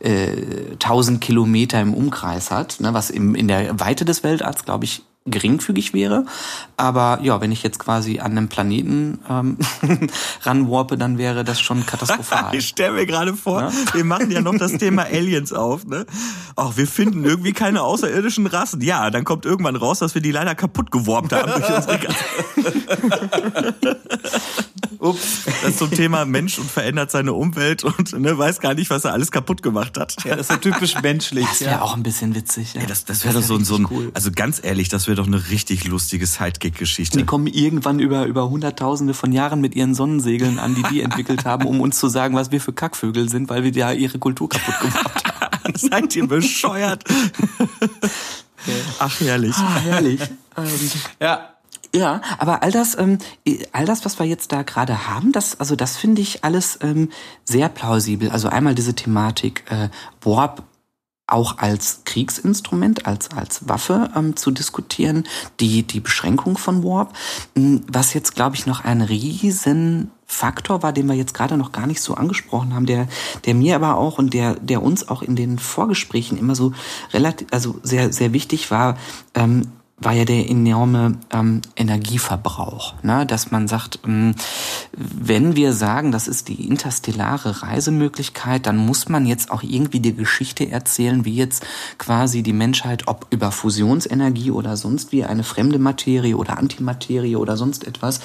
äh, 0.00 0.76
tausend 0.78 1.20
Kilometer 1.20 1.80
im 1.80 1.94
Umkreis 1.94 2.50
hat, 2.50 2.80
ne, 2.80 2.94
was 2.94 3.10
im, 3.10 3.34
in 3.34 3.48
der 3.48 3.78
Weite 3.80 4.04
des 4.04 4.22
Weltalls, 4.22 4.64
glaube 4.64 4.84
ich, 4.84 5.02
geringfügig 5.24 5.94
wäre. 5.94 6.26
Aber 6.76 7.20
ja, 7.22 7.40
wenn 7.40 7.52
ich 7.52 7.62
jetzt 7.62 7.78
quasi 7.78 8.18
an 8.18 8.32
einem 8.32 8.48
Planeten 8.48 9.20
ähm, 9.28 9.56
ranwarpe, 10.42 10.98
dann 10.98 11.16
wäre 11.16 11.44
das 11.44 11.60
schon 11.60 11.86
katastrophal. 11.86 12.54
ich 12.56 12.66
stelle 12.66 12.94
mir 12.94 13.06
gerade 13.06 13.34
vor, 13.34 13.62
ja? 13.62 13.72
wir 13.92 14.04
machen 14.04 14.30
ja 14.30 14.40
noch 14.40 14.56
das 14.56 14.72
Thema 14.72 15.04
Aliens 15.04 15.52
auf. 15.52 15.86
Ne? 15.86 16.06
Ach, 16.56 16.76
wir 16.76 16.86
finden 16.86 17.24
irgendwie 17.24 17.52
keine 17.52 17.82
außerirdischen 17.82 18.46
Rassen. 18.46 18.80
Ja, 18.80 19.10
dann 19.10 19.24
kommt 19.24 19.46
irgendwann 19.46 19.76
raus, 19.76 20.00
dass 20.00 20.14
wir 20.14 20.22
die 20.22 20.32
leider 20.32 20.54
kaputt 20.54 20.90
geworben 20.90 21.30
haben 21.30 21.52
durch 21.52 21.76
unsere 21.76 22.00
Ups. 25.02 25.42
Das 25.62 25.76
zum 25.78 25.90
Thema 25.90 26.24
Mensch 26.24 26.58
und 26.58 26.70
verändert 26.70 27.10
seine 27.10 27.32
Umwelt 27.32 27.82
und 27.82 28.12
ne, 28.18 28.38
weiß 28.38 28.60
gar 28.60 28.74
nicht, 28.74 28.88
was 28.88 29.04
er 29.04 29.12
alles 29.12 29.32
kaputt 29.32 29.62
gemacht 29.62 29.98
hat. 29.98 30.14
Ja, 30.24 30.36
das 30.36 30.48
ist 30.48 30.52
so 30.52 30.58
typisch 30.58 30.94
menschlich. 31.02 31.44
Das 31.44 31.60
wäre 31.60 31.70
ja. 31.72 31.82
auch 31.82 31.96
ein 31.96 32.04
bisschen 32.04 32.36
witzig. 32.36 32.74
Ja. 32.74 32.82
ja 32.82 32.86
das 32.86 33.04
das 33.04 33.24
wäre 33.24 33.34
doch 33.34 33.42
so, 33.42 33.58
so 33.58 33.76
ein, 33.76 33.88
cool. 33.90 34.10
also 34.14 34.30
ganz 34.30 34.60
ehrlich, 34.62 34.88
das 34.88 35.08
wäre 35.08 35.11
doch 35.14 35.26
eine 35.26 35.50
richtig 35.50 35.84
lustige 35.84 36.26
Sidekick-Geschichte. 36.26 37.18
Die 37.18 37.24
kommen 37.24 37.46
irgendwann 37.46 37.98
über, 37.98 38.26
über 38.26 38.48
Hunderttausende 38.50 39.14
von 39.14 39.32
Jahren 39.32 39.60
mit 39.60 39.74
ihren 39.74 39.94
Sonnensegeln 39.94 40.58
an, 40.58 40.74
die 40.74 40.82
die 40.84 41.00
entwickelt 41.02 41.44
haben, 41.46 41.66
um 41.66 41.80
uns 41.80 41.98
zu 41.98 42.08
sagen, 42.08 42.34
was 42.34 42.50
wir 42.50 42.60
für 42.60 42.72
Kackvögel 42.72 43.28
sind, 43.28 43.48
weil 43.50 43.64
wir 43.64 43.72
ja 43.72 43.92
ihre 43.92 44.18
Kultur 44.18 44.48
kaputt 44.48 44.80
gemacht 44.80 45.24
haben. 45.40 45.74
Seid 45.76 46.16
ihr 46.16 46.26
bescheuert? 46.26 47.04
Ach, 48.98 49.20
herrlich. 49.20 49.56
Ah, 49.56 49.78
herrlich. 49.80 50.20
Ähm, 50.56 50.90
ja, 51.20 51.52
ja, 51.94 52.22
aber 52.38 52.62
all 52.62 52.70
das, 52.70 52.96
ähm, 52.96 53.18
all 53.72 53.84
das, 53.84 54.04
was 54.06 54.18
wir 54.18 54.24
jetzt 54.24 54.52
da 54.52 54.62
gerade 54.62 55.08
haben, 55.08 55.32
das, 55.32 55.60
also 55.60 55.76
das 55.76 55.98
finde 55.98 56.22
ich 56.22 56.42
alles 56.42 56.78
ähm, 56.80 57.10
sehr 57.44 57.68
plausibel. 57.68 58.30
Also 58.30 58.48
einmal 58.48 58.74
diese 58.74 58.94
Thematik 58.94 59.64
äh, 59.70 59.90
Warp 60.22 60.62
auch 61.26 61.58
als 61.58 62.02
Kriegsinstrument, 62.04 63.06
als, 63.06 63.30
als 63.30 63.68
Waffe 63.68 64.10
ähm, 64.16 64.36
zu 64.36 64.50
diskutieren, 64.50 65.24
die, 65.60 65.82
die 65.82 66.00
Beschränkung 66.00 66.58
von 66.58 66.82
Warp. 66.84 67.14
Hm, 67.54 67.82
was 67.86 68.14
jetzt, 68.14 68.34
glaube 68.34 68.56
ich, 68.56 68.66
noch 68.66 68.84
ein 68.84 69.00
Riesenfaktor 69.00 70.82
war, 70.82 70.92
den 70.92 71.06
wir 71.06 71.14
jetzt 71.14 71.34
gerade 71.34 71.56
noch 71.56 71.72
gar 71.72 71.86
nicht 71.86 72.02
so 72.02 72.14
angesprochen 72.14 72.74
haben, 72.74 72.86
der, 72.86 73.08
der 73.46 73.54
mir 73.54 73.76
aber 73.76 73.96
auch 73.96 74.18
und 74.18 74.34
der, 74.34 74.54
der 74.56 74.82
uns 74.82 75.08
auch 75.08 75.22
in 75.22 75.36
den 75.36 75.58
Vorgesprächen 75.58 76.38
immer 76.38 76.54
so 76.54 76.72
relativ, 77.12 77.48
also 77.50 77.78
sehr, 77.82 78.12
sehr 78.12 78.32
wichtig 78.32 78.70
war, 78.70 78.98
ähm, 79.34 79.68
war 80.04 80.12
ja 80.12 80.24
der 80.24 80.48
enorme 80.48 81.18
ähm, 81.32 81.62
Energieverbrauch, 81.76 82.94
ne? 83.02 83.26
dass 83.26 83.50
man 83.50 83.68
sagt, 83.68 84.00
ähm, 84.06 84.34
wenn 84.92 85.56
wir 85.56 85.72
sagen, 85.72 86.12
das 86.12 86.28
ist 86.28 86.48
die 86.48 86.66
interstellare 86.66 87.62
Reisemöglichkeit, 87.62 88.66
dann 88.66 88.76
muss 88.76 89.08
man 89.08 89.26
jetzt 89.26 89.50
auch 89.50 89.62
irgendwie 89.62 90.00
die 90.00 90.14
Geschichte 90.14 90.70
erzählen, 90.70 91.24
wie 91.24 91.34
jetzt 91.34 91.64
quasi 91.98 92.42
die 92.42 92.52
Menschheit, 92.52 93.08
ob 93.08 93.26
über 93.30 93.52
Fusionsenergie 93.52 94.50
oder 94.50 94.76
sonst 94.76 95.12
wie 95.12 95.24
eine 95.24 95.44
fremde 95.44 95.78
Materie 95.78 96.36
oder 96.36 96.58
Antimaterie 96.58 97.36
oder 97.36 97.56
sonst 97.56 97.86
etwas, 97.86 98.20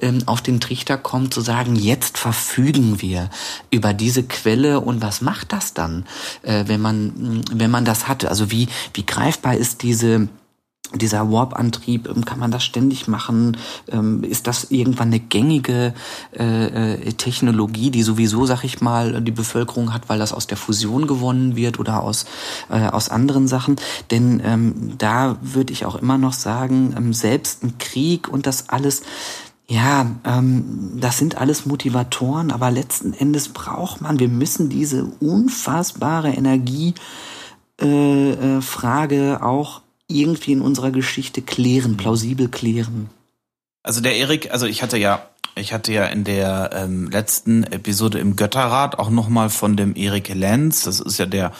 ähm, 0.00 0.22
auf 0.26 0.42
den 0.42 0.60
Trichter 0.60 0.96
kommt 0.96 1.34
zu 1.34 1.40
sagen, 1.40 1.76
jetzt 1.76 2.18
verfügen 2.18 3.00
wir 3.00 3.30
über 3.70 3.94
diese 3.94 4.22
Quelle 4.22 4.80
und 4.80 5.02
was 5.02 5.20
macht 5.20 5.52
das 5.52 5.74
dann, 5.74 6.04
äh, 6.42 6.64
wenn 6.66 6.80
man 6.80 7.42
wenn 7.52 7.70
man 7.70 7.84
das 7.84 8.08
hatte? 8.08 8.28
Also 8.28 8.50
wie 8.50 8.68
wie 8.94 9.04
greifbar 9.04 9.56
ist 9.56 9.82
diese 9.82 10.28
dieser 10.94 11.30
Warp-Antrieb, 11.30 12.08
ähm, 12.08 12.24
kann 12.24 12.38
man 12.38 12.50
das 12.50 12.64
ständig 12.64 13.08
machen? 13.08 13.56
Ähm, 13.90 14.24
ist 14.24 14.46
das 14.46 14.70
irgendwann 14.70 15.08
eine 15.08 15.20
gängige 15.20 15.94
äh, 16.36 16.94
äh, 16.94 17.12
Technologie, 17.12 17.90
die 17.90 18.02
sowieso, 18.02 18.46
sag 18.46 18.64
ich 18.64 18.80
mal, 18.80 19.20
die 19.20 19.30
Bevölkerung 19.30 19.92
hat, 19.92 20.08
weil 20.08 20.18
das 20.18 20.32
aus 20.32 20.46
der 20.46 20.56
Fusion 20.56 21.06
gewonnen 21.06 21.56
wird 21.56 21.78
oder 21.78 22.02
aus, 22.02 22.26
äh, 22.70 22.86
aus 22.88 23.08
anderen 23.08 23.46
Sachen? 23.46 23.76
Denn 24.10 24.42
ähm, 24.44 24.92
da 24.98 25.36
würde 25.42 25.72
ich 25.72 25.84
auch 25.84 25.96
immer 25.96 26.18
noch 26.18 26.32
sagen, 26.32 26.94
ähm, 26.96 27.12
selbst 27.12 27.62
ein 27.62 27.78
Krieg 27.78 28.28
und 28.28 28.46
das 28.46 28.68
alles, 28.68 29.02
ja, 29.68 30.06
ähm, 30.24 30.98
das 31.00 31.18
sind 31.18 31.38
alles 31.38 31.66
Motivatoren, 31.66 32.50
aber 32.50 32.72
letzten 32.72 33.12
Endes 33.12 33.50
braucht 33.50 34.00
man, 34.00 34.18
wir 34.18 34.28
müssen 34.28 34.68
diese 34.68 35.04
unfassbare 35.20 36.30
Energiefrage 36.30 36.96
äh, 37.78 39.36
auch 39.40 39.82
irgendwie 40.10 40.52
in 40.52 40.60
unserer 40.60 40.90
Geschichte 40.90 41.42
klären, 41.42 41.96
plausibel 41.96 42.48
klären. 42.48 43.10
Also 43.82 44.00
der 44.00 44.16
Erik, 44.16 44.52
also 44.52 44.66
ich 44.66 44.82
hatte 44.82 44.98
ja 44.98 45.26
Ich 45.56 45.72
hatte 45.72 45.92
ja 45.92 46.06
in 46.06 46.22
der 46.22 46.70
ähm, 46.72 47.10
letzten 47.10 47.64
Episode 47.64 48.20
im 48.20 48.36
Götterrat 48.36 48.98
auch 48.98 49.10
nochmal 49.10 49.50
von 49.50 49.76
dem 49.76 49.96
Erik 49.96 50.28
Lenz, 50.32 50.84
das 50.84 51.00
ist 51.00 51.18
ja 51.18 51.26
der 51.26 51.52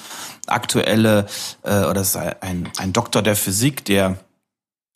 aktuelle, 0.46 1.26
äh, 1.64 1.80
oder 1.80 1.94
das 1.94 2.14
ist 2.14 2.16
ein, 2.16 2.68
ein 2.78 2.92
Doktor 2.92 3.22
der 3.22 3.36
Physik, 3.36 3.84
der 3.84 4.16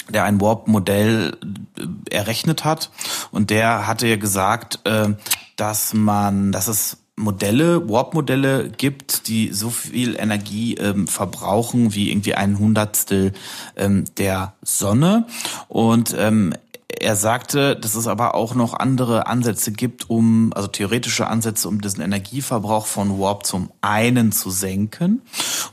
der 0.09 0.25
ein 0.25 0.41
Warp-Modell 0.41 1.37
äh, 1.79 2.15
errechnet 2.15 2.65
hat. 2.65 2.91
Und 3.31 3.51
der 3.51 3.87
hatte 3.87 4.07
ja 4.07 4.17
gesagt, 4.17 4.81
äh, 4.85 5.15
dass 5.57 5.95
man, 5.95 6.53
dass 6.53 6.69
es 6.69 6.99
Modelle, 7.17 7.89
Warp-Modelle 7.89 8.71
gibt, 8.71 9.29
die 9.29 9.53
so 9.53 9.71
viel 9.71 10.17
Energie 10.19 10.75
ähm, 10.75 11.07
verbrauchen 11.07 11.95
wie 11.95 12.11
irgendwie 12.11 12.35
ein 12.35 12.59
Hundertstel 12.59 13.33
ähm, 13.77 14.05
der 14.17 14.55
Sonne. 14.63 15.27
Und 15.69 16.15
ähm, 16.19 16.55
er 17.01 17.17
sagte, 17.17 17.77
dass 17.77 17.95
es 17.95 18.07
aber 18.07 18.35
auch 18.35 18.55
noch 18.55 18.75
andere 18.75 19.27
Ansätze 19.27 19.73
gibt, 19.73 20.11
um, 20.11 20.53
also 20.55 20.69
theoretische 20.69 21.27
Ansätze, 21.27 21.69
um 21.69 21.81
diesen 21.81 22.03
Energieverbrauch 22.03 22.87
von 22.87 23.19
Warp 23.19 23.47
zum 23.47 23.71
einen 23.81 24.33
zu 24.33 24.51
senken 24.51 25.23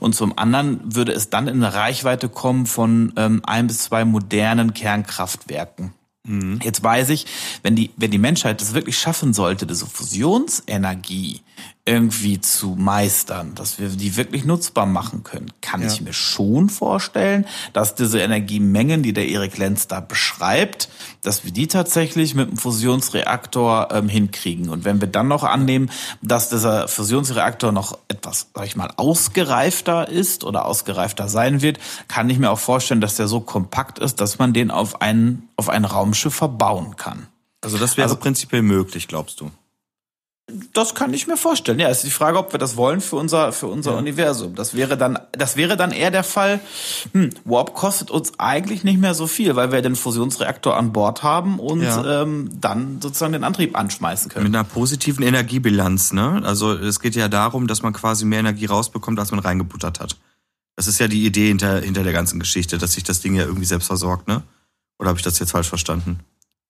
und 0.00 0.14
zum 0.14 0.36
anderen 0.38 0.80
würde 0.94 1.12
es 1.12 1.30
dann 1.30 1.48
in 1.48 1.62
eine 1.62 1.74
Reichweite 1.74 2.28
kommen 2.28 2.66
von 2.66 3.12
ähm, 3.16 3.42
ein 3.44 3.66
bis 3.66 3.78
zwei 3.78 4.04
modernen 4.04 4.74
Kernkraftwerken. 4.74 5.92
Mhm. 6.24 6.60
Jetzt 6.62 6.82
weiß 6.82 7.10
ich, 7.10 7.26
wenn 7.62 7.74
die, 7.74 7.90
wenn 7.96 8.10
die 8.10 8.18
Menschheit 8.18 8.60
das 8.60 8.74
wirklich 8.74 8.96
schaffen 8.98 9.32
sollte, 9.32 9.66
diese 9.66 9.86
Fusionsenergie 9.86 11.40
irgendwie 11.84 12.40
zu 12.40 12.76
meistern, 12.78 13.56
dass 13.56 13.80
wir 13.80 13.88
die 13.88 14.16
wirklich 14.16 14.44
nutzbar 14.44 14.86
machen 14.86 15.24
können, 15.24 15.50
kann 15.60 15.80
ja. 15.80 15.88
ich 15.88 16.00
mir 16.00 16.12
schon 16.12 16.68
vorstellen, 16.68 17.44
dass 17.72 17.96
diese 17.96 18.20
Energiemengen, 18.20 19.02
die 19.02 19.12
der 19.12 19.26
Erik 19.26 19.58
Lenz 19.58 19.88
da 19.88 19.98
beschreibt, 19.98 20.88
dass 21.22 21.44
wir 21.44 21.50
die 21.50 21.66
tatsächlich 21.66 22.36
mit 22.36 22.48
einem 22.48 22.56
Fusionsreaktor 22.56 23.88
ähm, 23.90 24.08
hinkriegen. 24.08 24.68
Und 24.68 24.84
wenn 24.84 25.00
wir 25.00 25.08
dann 25.08 25.26
noch 25.26 25.42
annehmen, 25.42 25.90
dass 26.20 26.50
dieser 26.50 26.86
Fusionsreaktor 26.86 27.72
noch 27.72 27.98
etwas, 28.06 28.46
sag 28.54 28.66
ich 28.66 28.76
mal, 28.76 28.92
ausgereifter 28.96 30.08
ist 30.08 30.44
oder 30.44 30.66
ausgereifter 30.66 31.28
sein 31.28 31.62
wird, 31.62 31.80
kann 32.06 32.30
ich 32.30 32.38
mir 32.38 32.52
auch 32.52 32.60
vorstellen, 32.60 33.00
dass 33.00 33.16
der 33.16 33.26
so 33.26 33.40
kompakt 33.40 33.98
ist, 33.98 34.20
dass 34.20 34.38
man 34.38 34.52
den 34.52 34.70
auf 34.70 35.02
einen, 35.02 35.48
auf 35.56 35.68
ein 35.68 35.84
Raumschiff 35.84 36.34
verbauen 36.34 36.94
kann. 36.94 37.26
Also 37.60 37.76
das 37.76 37.96
wäre 37.96 38.06
also, 38.06 38.16
prinzipiell 38.16 38.62
möglich, 38.62 39.08
glaubst 39.08 39.40
du? 39.40 39.50
Das 40.74 40.94
kann 40.96 41.14
ich 41.14 41.28
mir 41.28 41.36
vorstellen. 41.36 41.78
Ja, 41.78 41.88
es 41.88 41.98
ist 41.98 42.06
die 42.06 42.10
Frage, 42.10 42.36
ob 42.36 42.52
wir 42.52 42.58
das 42.58 42.76
wollen 42.76 43.00
für 43.00 43.14
unser 43.14 43.52
für 43.52 43.68
unser 43.68 43.92
ja. 43.92 43.98
Universum. 43.98 44.56
Das 44.56 44.74
wäre 44.74 44.98
dann 44.98 45.18
das 45.30 45.56
wäre 45.56 45.76
dann 45.76 45.92
eher 45.92 46.10
der 46.10 46.24
Fall. 46.24 46.58
Hm, 47.12 47.30
Warp 47.44 47.74
kostet 47.74 48.10
uns 48.10 48.32
eigentlich 48.38 48.82
nicht 48.82 48.98
mehr 48.98 49.14
so 49.14 49.28
viel, 49.28 49.54
weil 49.54 49.70
wir 49.70 49.82
den 49.82 49.94
Fusionsreaktor 49.94 50.76
an 50.76 50.92
Bord 50.92 51.22
haben 51.22 51.60
und 51.60 51.82
ja. 51.82 52.22
ähm, 52.22 52.50
dann 52.60 53.00
sozusagen 53.00 53.32
den 53.32 53.44
Antrieb 53.44 53.78
anschmeißen 53.78 54.30
können. 54.30 54.44
Mit 54.44 54.54
einer 54.54 54.64
positiven 54.64 55.24
Energiebilanz, 55.24 56.12
ne? 56.12 56.42
Also 56.44 56.72
es 56.72 56.98
geht 56.98 57.14
ja 57.14 57.28
darum, 57.28 57.68
dass 57.68 57.82
man 57.82 57.92
quasi 57.92 58.24
mehr 58.24 58.40
Energie 58.40 58.66
rausbekommt, 58.66 59.20
als 59.20 59.30
man 59.30 59.40
reingebuttert 59.40 60.00
hat. 60.00 60.16
Das 60.74 60.88
ist 60.88 60.98
ja 60.98 61.06
die 61.06 61.24
Idee 61.24 61.48
hinter 61.48 61.80
hinter 61.80 62.02
der 62.02 62.12
ganzen 62.12 62.40
Geschichte, 62.40 62.78
dass 62.78 62.94
sich 62.94 63.04
das 63.04 63.20
Ding 63.20 63.36
ja 63.36 63.44
irgendwie 63.44 63.66
selbst 63.66 63.86
versorgt, 63.86 64.26
ne? 64.26 64.42
Oder 64.98 65.10
habe 65.10 65.18
ich 65.18 65.24
das 65.24 65.38
jetzt 65.38 65.52
falsch 65.52 65.68
verstanden? 65.68 66.18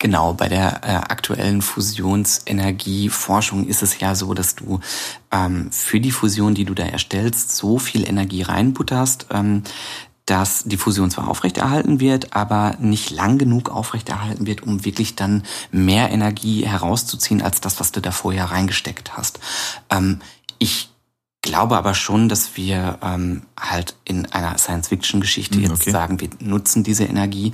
Genau, 0.02 0.32
bei 0.32 0.48
der 0.48 0.80
äh, 0.82 0.96
aktuellen 0.96 1.62
Fusionsenergieforschung 1.62 3.68
ist 3.68 3.84
es 3.84 4.00
ja 4.00 4.16
so, 4.16 4.34
dass 4.34 4.56
du 4.56 4.80
ähm, 5.30 5.70
für 5.70 6.00
die 6.00 6.10
Fusion, 6.10 6.56
die 6.56 6.64
du 6.64 6.74
da 6.74 6.82
erstellst, 6.82 7.54
so 7.54 7.78
viel 7.78 8.08
Energie 8.08 8.42
reinbutterst, 8.42 9.26
ähm, 9.30 9.62
dass 10.26 10.64
die 10.64 10.76
Fusion 10.76 11.12
zwar 11.12 11.28
aufrechterhalten 11.28 12.00
wird, 12.00 12.34
aber 12.34 12.74
nicht 12.80 13.12
lang 13.12 13.38
genug 13.38 13.70
aufrechterhalten 13.70 14.44
wird, 14.44 14.64
um 14.64 14.84
wirklich 14.84 15.14
dann 15.14 15.44
mehr 15.70 16.10
Energie 16.10 16.66
herauszuziehen 16.66 17.40
als 17.40 17.60
das, 17.60 17.78
was 17.78 17.92
du 17.92 18.00
da 18.00 18.10
vorher 18.10 18.46
reingesteckt 18.46 19.16
hast. 19.16 19.38
Ähm, 19.88 20.20
ich 20.58 20.90
glaube 21.42 21.76
aber 21.76 21.94
schon, 21.94 22.28
dass 22.28 22.56
wir 22.56 22.98
ähm, 23.02 23.42
halt 23.56 23.94
in 24.04 24.26
einer 24.32 24.58
Science-Fiction-Geschichte 24.58 25.58
hm, 25.58 25.62
jetzt 25.62 25.84
sagen, 25.84 26.20
wir 26.20 26.30
nutzen 26.40 26.82
diese 26.82 27.04
Energie. 27.04 27.52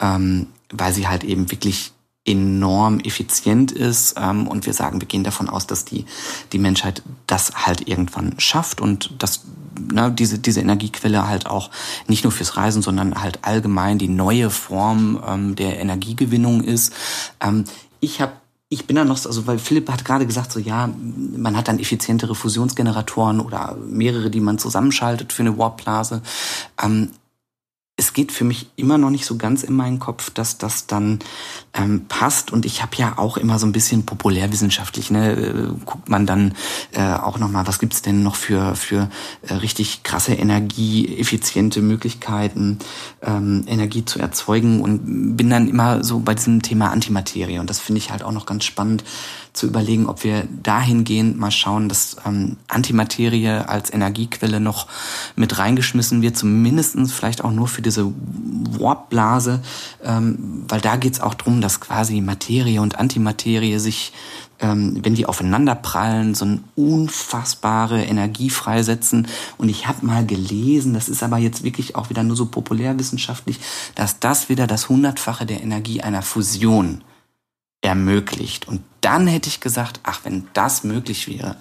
Ähm, 0.00 0.48
weil 0.72 0.92
sie 0.92 1.08
halt 1.08 1.24
eben 1.24 1.50
wirklich 1.50 1.92
enorm 2.24 3.00
effizient 3.00 3.70
ist 3.70 4.14
ähm, 4.18 4.48
und 4.48 4.64
wir 4.66 4.72
sagen, 4.72 5.00
wir 5.00 5.08
gehen 5.08 5.24
davon 5.24 5.48
aus, 5.48 5.66
dass 5.66 5.84
die 5.84 6.06
die 6.52 6.58
Menschheit 6.58 7.02
das 7.26 7.66
halt 7.66 7.86
irgendwann 7.86 8.34
schafft 8.38 8.80
und 8.80 9.10
dass 9.18 9.42
na, 9.78 10.08
diese 10.08 10.38
diese 10.38 10.60
Energiequelle 10.60 11.28
halt 11.28 11.46
auch 11.46 11.70
nicht 12.08 12.24
nur 12.24 12.32
fürs 12.32 12.56
Reisen, 12.56 12.80
sondern 12.80 13.20
halt 13.20 13.40
allgemein 13.42 13.98
die 13.98 14.08
neue 14.08 14.48
Form 14.48 15.22
ähm, 15.26 15.54
der 15.54 15.78
Energiegewinnung 15.80 16.62
ist. 16.62 16.94
Ähm, 17.40 17.64
ich 18.00 18.22
habe 18.22 18.32
ich 18.70 18.86
bin 18.86 18.96
da 18.96 19.04
noch, 19.04 19.24
also 19.24 19.46
weil 19.46 19.58
Philipp 19.58 19.90
hat 19.90 20.04
gerade 20.04 20.26
gesagt, 20.26 20.50
so 20.50 20.58
ja, 20.58 20.88
man 21.36 21.56
hat 21.56 21.68
dann 21.68 21.78
effizientere 21.78 22.34
Fusionsgeneratoren 22.34 23.40
oder 23.40 23.76
mehrere, 23.86 24.30
die 24.30 24.40
man 24.40 24.58
zusammenschaltet 24.58 25.32
für 25.32 25.42
eine 25.42 25.58
Warpblase. 25.58 26.22
Ähm, 26.82 27.10
es 27.96 28.12
geht 28.12 28.32
für 28.32 28.42
mich 28.42 28.66
immer 28.74 28.98
noch 28.98 29.10
nicht 29.10 29.24
so 29.24 29.36
ganz 29.36 29.62
in 29.62 29.74
meinen 29.74 30.00
Kopf, 30.00 30.30
dass 30.30 30.58
das 30.58 30.88
dann 30.88 31.20
ähm, 31.74 32.06
passt. 32.08 32.52
Und 32.52 32.66
ich 32.66 32.82
habe 32.82 32.96
ja 32.96 33.18
auch 33.18 33.36
immer 33.36 33.60
so 33.60 33.66
ein 33.66 33.72
bisschen 33.72 34.04
populärwissenschaftlich, 34.04 35.12
ne, 35.12 35.32
äh, 35.32 35.68
guckt 35.84 36.08
man 36.08 36.26
dann 36.26 36.54
äh, 36.92 37.12
auch 37.12 37.38
nochmal, 37.38 37.68
was 37.68 37.78
gibt's 37.78 38.02
denn 38.02 38.24
noch 38.24 38.34
für, 38.34 38.74
für 38.74 39.10
äh, 39.42 39.54
richtig 39.54 40.02
krasse 40.02 40.34
energieeffiziente 40.34 41.82
Möglichkeiten, 41.82 42.80
ähm, 43.22 43.62
Energie 43.68 44.04
zu 44.04 44.18
erzeugen 44.18 44.80
und 44.80 45.36
bin 45.36 45.48
dann 45.48 45.68
immer 45.68 46.02
so 46.02 46.18
bei 46.18 46.34
diesem 46.34 46.62
Thema 46.62 46.90
Antimaterie. 46.90 47.60
Und 47.60 47.70
das 47.70 47.78
finde 47.78 48.00
ich 48.00 48.10
halt 48.10 48.24
auch 48.24 48.32
noch 48.32 48.46
ganz 48.46 48.64
spannend 48.64 49.04
zu 49.54 49.66
überlegen, 49.66 50.06
ob 50.06 50.24
wir 50.24 50.46
dahingehend 50.62 51.38
mal 51.38 51.52
schauen, 51.52 51.88
dass 51.88 52.16
ähm, 52.26 52.56
Antimaterie 52.68 53.66
als 53.66 53.92
Energiequelle 53.92 54.60
noch 54.60 54.88
mit 55.36 55.58
reingeschmissen 55.58 56.22
wird, 56.22 56.36
zumindestens 56.36 57.12
vielleicht 57.12 57.42
auch 57.42 57.52
nur 57.52 57.68
für 57.68 57.80
diese 57.80 58.12
Warpblase, 58.78 59.62
ähm, 60.02 60.64
weil 60.68 60.80
da 60.80 60.96
geht's 60.96 61.20
auch 61.20 61.34
drum, 61.34 61.60
dass 61.60 61.80
quasi 61.80 62.20
Materie 62.20 62.82
und 62.82 62.98
Antimaterie 62.98 63.78
sich 63.78 64.12
ähm, 64.60 65.00
wenn 65.02 65.14
die 65.14 65.26
aufeinander 65.26 65.74
prallen, 65.74 66.34
so 66.34 66.44
eine 66.44 66.60
unfassbare 66.76 68.02
Energie 68.04 68.50
freisetzen. 68.50 69.26
Und 69.58 69.68
ich 69.68 69.88
habe 69.88 70.06
mal 70.06 70.24
gelesen, 70.24 70.94
das 70.94 71.08
ist 71.08 71.22
aber 71.22 71.38
jetzt 71.38 71.64
wirklich 71.64 71.96
auch 71.96 72.08
wieder 72.08 72.22
nur 72.22 72.36
so 72.36 72.46
populärwissenschaftlich, 72.46 73.58
dass 73.96 74.20
das 74.20 74.48
wieder 74.48 74.66
das 74.66 74.88
Hundertfache 74.88 75.44
der 75.44 75.60
Energie 75.60 76.02
einer 76.02 76.22
Fusion 76.22 77.02
ermöglicht. 77.84 78.66
Und 78.66 78.82
dann 79.00 79.26
hätte 79.26 79.48
ich 79.48 79.60
gesagt, 79.60 80.00
ach, 80.02 80.20
wenn 80.24 80.48
das 80.54 80.84
möglich 80.84 81.28
wäre 81.28 81.56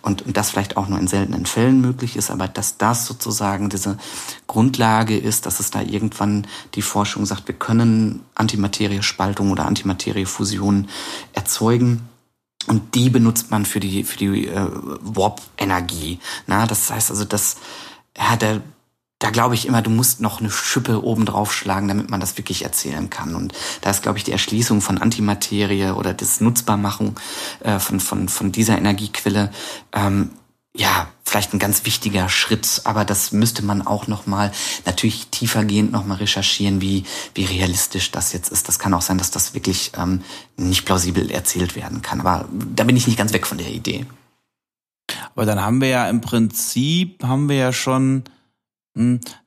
und, 0.00 0.22
und 0.22 0.36
das 0.36 0.50
vielleicht 0.50 0.76
auch 0.76 0.88
nur 0.88 0.98
in 0.98 1.08
seltenen 1.08 1.44
Fällen 1.44 1.80
möglich 1.80 2.16
ist, 2.16 2.30
aber 2.30 2.48
dass 2.48 2.78
das 2.78 3.06
sozusagen 3.06 3.68
diese 3.68 3.98
Grundlage 4.46 5.16
ist, 5.16 5.44
dass 5.44 5.60
es 5.60 5.70
da 5.70 5.82
irgendwann 5.82 6.46
die 6.74 6.82
Forschung 6.82 7.26
sagt, 7.26 7.46
wir 7.48 7.54
können 7.54 8.24
Antimateriespaltung 8.34 9.50
oder 9.50 9.66
Antimateriefusion 9.66 10.88
erzeugen. 11.34 12.08
Und 12.66 12.94
die 12.94 13.10
benutzt 13.10 13.50
man 13.50 13.64
für 13.64 13.78
die, 13.78 14.02
für 14.02 14.16
die 14.16 14.48
äh, 14.48 14.66
Warp-Energie. 15.02 16.18
Na, 16.46 16.66
das 16.66 16.90
heißt 16.90 17.10
also, 17.10 17.24
dass 17.24 17.56
ja, 18.16 18.36
der 18.36 18.62
da 19.26 19.30
glaube 19.30 19.56
ich 19.56 19.66
immer, 19.66 19.82
du 19.82 19.90
musst 19.90 20.20
noch 20.20 20.38
eine 20.38 20.52
Schippe 20.52 21.02
oben 21.02 21.26
drauf 21.26 21.52
schlagen, 21.52 21.88
damit 21.88 22.10
man 22.10 22.20
das 22.20 22.38
wirklich 22.38 22.62
erzählen 22.62 23.10
kann. 23.10 23.34
Und 23.34 23.52
da 23.80 23.90
ist, 23.90 24.02
glaube 24.04 24.18
ich, 24.18 24.24
die 24.24 24.30
Erschließung 24.30 24.80
von 24.80 24.98
Antimaterie 24.98 25.90
oder 25.90 26.14
das 26.14 26.40
Nutzbarmachen 26.40 27.16
äh, 27.58 27.80
von, 27.80 27.98
von, 27.98 28.28
von 28.28 28.52
dieser 28.52 28.78
Energiequelle, 28.78 29.50
ähm, 29.92 30.30
ja, 30.76 31.08
vielleicht 31.24 31.52
ein 31.52 31.58
ganz 31.58 31.84
wichtiger 31.84 32.28
Schritt, 32.28 32.82
aber 32.84 33.04
das 33.04 33.32
müsste 33.32 33.64
man 33.64 33.84
auch 33.84 34.06
nochmal 34.06 34.52
natürlich 34.84 35.26
tiefergehend 35.26 35.90
nochmal 35.90 36.18
recherchieren, 36.18 36.80
wie, 36.80 37.02
wie 37.34 37.46
realistisch 37.46 38.12
das 38.12 38.32
jetzt 38.32 38.52
ist. 38.52 38.68
Das 38.68 38.78
kann 38.78 38.94
auch 38.94 39.02
sein, 39.02 39.18
dass 39.18 39.32
das 39.32 39.54
wirklich 39.54 39.90
ähm, 39.98 40.22
nicht 40.56 40.84
plausibel 40.84 41.32
erzählt 41.32 41.74
werden 41.74 42.00
kann. 42.00 42.20
Aber 42.20 42.48
da 42.52 42.84
bin 42.84 42.96
ich 42.96 43.08
nicht 43.08 43.18
ganz 43.18 43.32
weg 43.32 43.48
von 43.48 43.58
der 43.58 43.70
Idee. 43.70 44.06
Aber 45.34 45.46
dann 45.46 45.60
haben 45.60 45.80
wir 45.80 45.88
ja 45.88 46.08
im 46.08 46.20
Prinzip, 46.20 47.24
haben 47.24 47.48
wir 47.48 47.56
ja 47.56 47.72
schon 47.72 48.22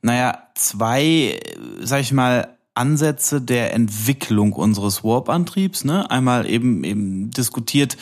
naja, 0.02 0.38
zwei, 0.54 1.40
sag 1.80 2.00
ich 2.00 2.12
mal, 2.12 2.56
Ansätze 2.74 3.40
der 3.42 3.74
Entwicklung 3.74 4.52
unseres 4.52 5.02
Warp-Antriebs. 5.02 5.84
Ne? 5.84 6.08
Einmal 6.10 6.48
eben 6.48 6.84
eben 6.84 7.30
diskutiert 7.30 7.96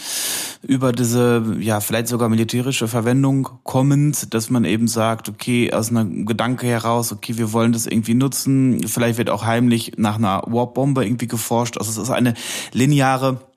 über 0.62 0.92
diese, 0.92 1.56
ja, 1.58 1.80
vielleicht 1.80 2.08
sogar 2.08 2.28
militärische 2.28 2.86
Verwendung 2.86 3.48
kommend, 3.64 4.34
dass 4.34 4.50
man 4.50 4.64
eben 4.64 4.86
sagt, 4.86 5.28
okay, 5.28 5.72
aus 5.72 5.90
einer 5.90 6.04
Gedanke 6.04 6.66
heraus, 6.66 7.12
okay, 7.12 7.38
wir 7.38 7.52
wollen 7.52 7.72
das 7.72 7.86
irgendwie 7.86 8.14
nutzen. 8.14 8.86
Vielleicht 8.86 9.18
wird 9.18 9.30
auch 9.30 9.44
heimlich 9.44 9.92
nach 9.96 10.16
einer 10.16 10.42
Warp-Bombe 10.46 11.04
irgendwie 11.04 11.28
geforscht. 11.28 11.78
Also 11.78 11.90
es 11.90 11.96
ist 11.96 12.10
eine 12.10 12.34
lineare 12.72 13.47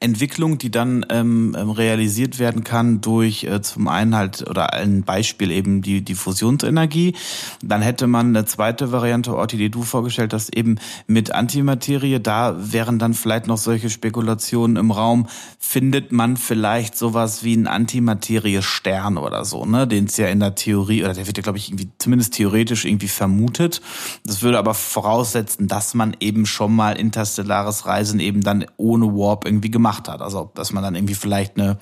Entwicklung, 0.00 0.58
die 0.58 0.70
dann 0.70 1.04
ähm, 1.10 1.54
ähm, 1.56 1.70
realisiert 1.70 2.38
werden 2.38 2.64
kann 2.64 3.00
durch 3.00 3.44
äh, 3.44 3.60
zum 3.62 3.88
einen 3.88 4.14
halt 4.14 4.48
oder 4.48 4.72
ein 4.72 5.02
Beispiel 5.02 5.50
eben 5.50 5.82
die, 5.82 6.02
die 6.02 6.14
Fusionsenergie. 6.14 7.14
Dann 7.62 7.82
hätte 7.82 8.06
man 8.06 8.28
eine 8.28 8.44
zweite 8.44 8.92
Variante, 8.92 9.34
Orti, 9.34 9.56
die 9.56 9.70
du 9.70 9.82
vorgestellt 9.82 10.32
hast, 10.32 10.54
eben 10.56 10.76
mit 11.06 11.32
Antimaterie. 11.32 12.20
Da 12.20 12.56
wären 12.58 12.98
dann 12.98 13.14
vielleicht 13.14 13.46
noch 13.46 13.58
solche 13.58 13.90
Spekulationen 13.90 14.76
im 14.76 14.90
Raum. 14.90 15.26
Findet 15.58 16.12
man 16.12 16.36
vielleicht 16.36 16.96
sowas 16.96 17.42
wie 17.42 17.54
einen 17.54 17.66
Antimaterie-Stern 17.66 19.16
oder 19.16 19.44
so, 19.44 19.64
ne? 19.64 19.86
Den 19.86 20.04
es 20.04 20.16
ja 20.16 20.28
in 20.28 20.40
der 20.40 20.54
Theorie, 20.54 21.02
oder 21.04 21.14
der 21.14 21.26
wird 21.26 21.36
ja, 21.36 21.42
glaube 21.42 21.58
ich, 21.58 21.68
irgendwie 21.68 21.88
zumindest 21.98 22.34
theoretisch 22.34 22.84
irgendwie 22.84 23.08
vermutet. 23.08 23.80
Das 24.24 24.42
würde 24.42 24.58
aber 24.58 24.74
voraussetzen, 24.74 25.68
dass 25.68 25.94
man 25.94 26.16
eben 26.20 26.46
schon 26.46 26.74
mal 26.74 26.92
interstellares 26.98 27.86
Reisen 27.86 28.20
eben 28.20 28.42
dann 28.42 28.66
ohne 28.76 29.06
Warp 29.06 29.44
irgendwie 29.44 29.70
gemacht 29.70 29.85
gemacht 29.86 30.08
hat. 30.08 30.20
Also, 30.20 30.50
dass 30.54 30.72
man 30.72 30.82
dann 30.82 30.94
irgendwie 30.94 31.14
vielleicht 31.14 31.58
eine, 31.58 31.78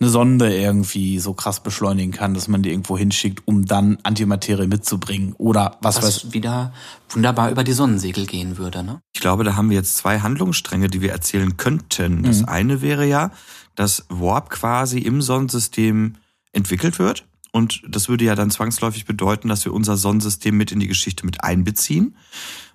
eine 0.00 0.08
Sonde 0.08 0.56
irgendwie 0.56 1.18
so 1.18 1.34
krass 1.34 1.60
beschleunigen 1.60 2.12
kann, 2.12 2.34
dass 2.34 2.46
man 2.46 2.62
die 2.62 2.70
irgendwo 2.70 2.96
hinschickt, 2.96 3.42
um 3.46 3.66
dann 3.66 3.98
Antimaterie 4.04 4.68
mitzubringen 4.68 5.34
oder 5.34 5.76
was, 5.80 5.96
was 5.96 6.04
weiß 6.04 6.32
wieder 6.32 6.72
wunderbar 7.08 7.50
über 7.50 7.64
die 7.64 7.72
Sonnensegel 7.72 8.26
gehen 8.26 8.56
würde. 8.56 8.84
Ne? 8.84 9.00
Ich 9.12 9.20
glaube, 9.20 9.42
da 9.42 9.56
haben 9.56 9.70
wir 9.70 9.76
jetzt 9.76 9.96
zwei 9.96 10.20
Handlungsstränge, 10.20 10.88
die 10.88 11.00
wir 11.00 11.10
erzählen 11.10 11.56
könnten. 11.56 12.22
Das 12.22 12.42
mhm. 12.42 12.48
eine 12.48 12.82
wäre 12.82 13.06
ja, 13.06 13.32
dass 13.74 14.04
Warp 14.08 14.50
quasi 14.50 14.98
im 14.98 15.20
Sonnensystem 15.20 16.14
entwickelt 16.52 16.98
wird. 16.98 17.24
Und 17.50 17.82
das 17.88 18.08
würde 18.08 18.24
ja 18.24 18.34
dann 18.34 18.50
zwangsläufig 18.50 19.06
bedeuten, 19.06 19.48
dass 19.48 19.64
wir 19.64 19.72
unser 19.72 19.96
Sonnensystem 19.96 20.56
mit 20.56 20.70
in 20.70 20.80
die 20.80 20.86
Geschichte 20.86 21.24
mit 21.24 21.42
einbeziehen. 21.42 22.14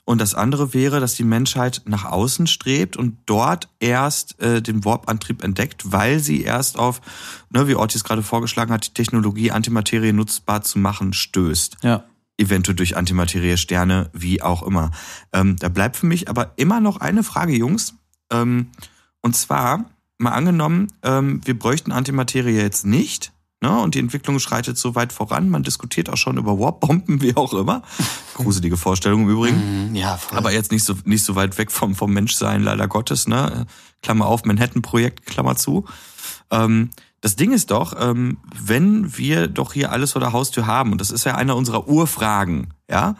Und 0.05 0.19
das 0.19 0.35
andere 0.35 0.73
wäre, 0.73 0.99
dass 0.99 1.15
die 1.15 1.23
Menschheit 1.23 1.81
nach 1.85 2.03
außen 2.03 2.47
strebt 2.47 2.97
und 2.97 3.17
dort 3.25 3.69
erst 3.79 4.39
äh, 4.41 4.61
den 4.61 4.83
Warp-Antrieb 4.83 5.43
entdeckt, 5.43 5.91
weil 5.91 6.19
sie 6.19 6.41
erst 6.41 6.77
auf, 6.77 6.99
ne, 7.49 7.67
wie 7.67 7.75
Ortiz 7.75 8.03
gerade 8.03 8.23
vorgeschlagen 8.23 8.73
hat, 8.73 8.85
die 8.87 8.93
Technologie, 8.93 9.51
Antimaterie 9.51 10.11
nutzbar 10.11 10.61
zu 10.61 10.79
machen, 10.79 11.13
stößt. 11.13 11.77
Ja. 11.83 12.03
Eventuell 12.37 12.75
durch 12.75 12.97
Antimaterie-Sterne, 12.97 14.09
wie 14.11 14.41
auch 14.41 14.63
immer. 14.63 14.91
Ähm, 15.31 15.55
da 15.57 15.69
bleibt 15.69 15.95
für 15.95 16.07
mich 16.07 16.27
aber 16.29 16.51
immer 16.57 16.81
noch 16.81 16.97
eine 16.97 17.23
Frage, 17.23 17.53
Jungs. 17.53 17.93
Ähm, 18.29 18.71
und 19.21 19.37
zwar, 19.37 19.85
mal 20.17 20.31
angenommen, 20.31 20.87
ähm, 21.03 21.39
wir 21.45 21.57
bräuchten 21.57 21.91
Antimaterie 21.91 22.55
jetzt 22.57 22.85
nicht 22.85 23.32
Ne? 23.63 23.79
Und 23.79 23.95
die 23.95 23.99
Entwicklung 23.99 24.39
schreitet 24.39 24.77
so 24.77 24.93
weit 24.93 25.13
voran. 25.13 25.47
Man 25.47 25.63
diskutiert 25.63 26.09
auch 26.09 26.17
schon 26.17 26.35
über 26.35 26.59
Warp-Bomben, 26.59 27.21
wie 27.21 27.33
auch 27.37 27.53
immer. 27.53 27.81
Gruselige 28.33 28.75
Vorstellung 28.75 29.21
im 29.21 29.29
Übrigen. 29.29 29.91
Mhm, 29.91 29.95
ja, 29.95 30.17
voll. 30.17 30.37
Aber 30.37 30.51
jetzt 30.51 30.73
nicht 30.73 30.83
so, 30.83 30.95
nicht 31.05 31.23
so 31.23 31.37
weit 31.37 31.57
weg 31.57 31.71
vom, 31.71 31.95
vom 31.95 32.11
Menschsein, 32.11 32.61
leider 32.61 32.89
Gottes. 32.89 33.25
Ne? 33.25 33.65
Klammer 34.01 34.25
auf, 34.25 34.43
Manhattan-Projekt, 34.43 35.25
Klammer 35.25 35.55
zu. 35.55 35.85
Ähm, 36.51 36.89
das 37.21 37.37
Ding 37.37 37.53
ist 37.53 37.71
doch, 37.71 37.95
ähm, 37.97 38.39
wenn 38.53 39.17
wir 39.17 39.47
doch 39.47 39.71
hier 39.71 39.93
alles 39.93 40.11
vor 40.11 40.19
der 40.19 40.33
Haustür 40.33 40.67
haben, 40.67 40.91
und 40.91 40.99
das 40.99 41.09
ist 41.09 41.23
ja 41.23 41.35
einer 41.35 41.55
unserer 41.55 41.87
Urfragen, 41.87 42.73
ja, 42.89 43.15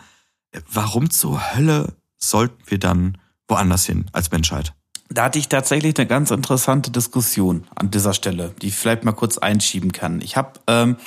warum 0.70 1.10
zur 1.10 1.56
Hölle 1.56 1.96
sollten 2.18 2.62
wir 2.66 2.80
dann 2.80 3.18
woanders 3.48 3.86
hin 3.86 4.08
als 4.12 4.30
Menschheit? 4.30 4.74
Da 5.10 5.26
hatte 5.26 5.38
ich 5.38 5.50
tatsächlich 5.50 5.98
eine 5.98 6.08
ganz 6.08 6.32
interessante 6.32 6.90
Diskussion 6.90 7.66
an 7.76 7.92
dieser 7.92 8.14
Stelle, 8.14 8.54
die 8.62 8.68
ich 8.68 8.76
vielleicht 8.76 9.04
mal 9.04 9.12
kurz 9.12 9.38
einschieben 9.38 9.92
kann. 9.92 10.22
Ich 10.22 10.38
habe 10.38 10.54
ähm, 10.68 10.98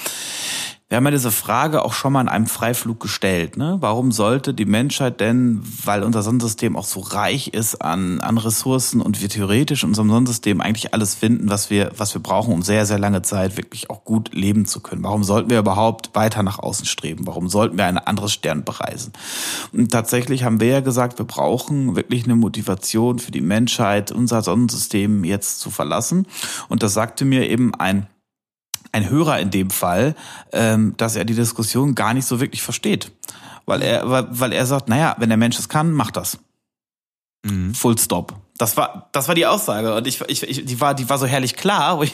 wir 0.88 0.99
haben 0.99 1.05
ja 1.05 1.11
diese 1.11 1.33
Frage 1.33 1.85
auch 1.85 1.92
schon 1.92 2.12
mal 2.12 2.20
in 2.20 2.29
einem 2.29 2.46
Freiflug 2.46 3.01
gestellt. 3.01 3.57
Ne? 3.57 3.79
Warum 3.81 4.12
sollte 4.12 4.55
die 4.55 4.66
Menschheit 4.66 5.18
denn, 5.18 5.61
weil 5.85 6.05
unser 6.05 6.22
Sonnensystem 6.22 6.77
auch 6.77 6.85
so 6.85 7.01
reich 7.01 7.49
ist 7.49 7.83
an, 7.83 8.20
an 8.20 8.38
Ressourcen 8.38 9.01
und 9.01 9.20
wir 9.20 9.29
theoretisch 9.29 9.83
in 9.83 9.88
unserem 9.88 10.11
Sonnensystem 10.11 10.61
eigentlich 10.61 10.94
alles 10.94 11.16
finden, 11.16 11.51
was 11.51 11.70
wir, 11.70 11.90
was 11.96 12.14
wir 12.14 12.22
brauchen, 12.22 12.55
um 12.55 12.62
sehr, 12.62 12.87
sehr 12.87 13.01
lange 13.01 13.22
Zeit 13.22 13.57
wirklich 13.57 13.90
auch 13.90 14.05
gut 14.05 14.33
leben 14.33 14.64
zu 14.64 14.79
können? 14.79 15.03
Warum 15.03 15.25
sollten 15.25 15.51
wir 15.51 15.59
überhaupt 15.59 16.14
weiter 16.14 16.44
nach 16.44 16.61
außen 16.61 16.87
streben? 16.87 17.27
Warum 17.27 17.49
sollten 17.49 17.77
wir 17.77 17.87
ein 17.87 17.99
anderes 17.99 18.33
Stern 18.33 18.62
bereisen? 18.62 19.12
Und 19.72 19.90
tatsächlich 19.90 20.44
haben 20.44 20.61
wir 20.61 20.68
ja 20.68 20.81
gesagt, 20.81 21.18
wir 21.18 21.27
brauchen 21.27 21.96
wirklich 21.96 22.27
eine 22.27 22.37
Motivation 22.37 23.18
für 23.18 23.33
die 23.33 23.40
Menschheit, 23.40 24.12
unser 24.12 24.40
Sonnensystem 24.40 25.25
jetzt 25.25 25.59
zu 25.59 25.70
verlassen. 25.70 26.29
Und 26.68 26.85
das 26.85 26.94
sagte 26.94 27.25
mir 27.25 27.51
eben 27.51 27.75
ein 27.75 28.07
ein 28.97 29.11
Hörer 29.11 29.39
in 29.41 29.51
dem 29.51 29.71
Fall, 29.71 30.15
ähm, 30.53 30.95
dass 30.97 31.17
er 31.17 31.25
die 31.25 31.35
Diskussion 31.35 31.95
gar 31.95 32.15
nicht 32.15 32.27
so 32.27 32.41
wirklich 32.41 32.63
versteht. 32.63 33.13
Weil 33.67 33.83
er, 33.83 34.09
weil, 34.09 34.27
weil 34.31 34.53
er 34.53 34.67
sagt, 34.67 34.89
naja, 34.89 35.15
wenn 35.19 35.29
der 35.29 35.39
Mensch 35.39 35.59
es 35.59 35.69
kann, 35.69 35.93
macht 35.93 36.17
das. 36.17 36.39
Mhm. 37.45 37.75
Full 37.75 37.99
stop. 37.99 38.35
Das 38.59 38.77
war, 38.79 39.11
das 39.13 39.29
war 39.29 39.35
die 39.35 39.45
Aussage. 39.45 39.95
Und 39.95 40.07
ich, 40.07 40.21
ich, 40.29 40.43
ich, 40.43 40.65
die 40.65 40.81
war, 40.81 40.95
die 40.95 41.09
war 41.11 41.19
so 41.19 41.27
herrlich 41.27 41.57
klar, 41.57 41.99
wo 41.99 42.05
ich, 42.05 42.13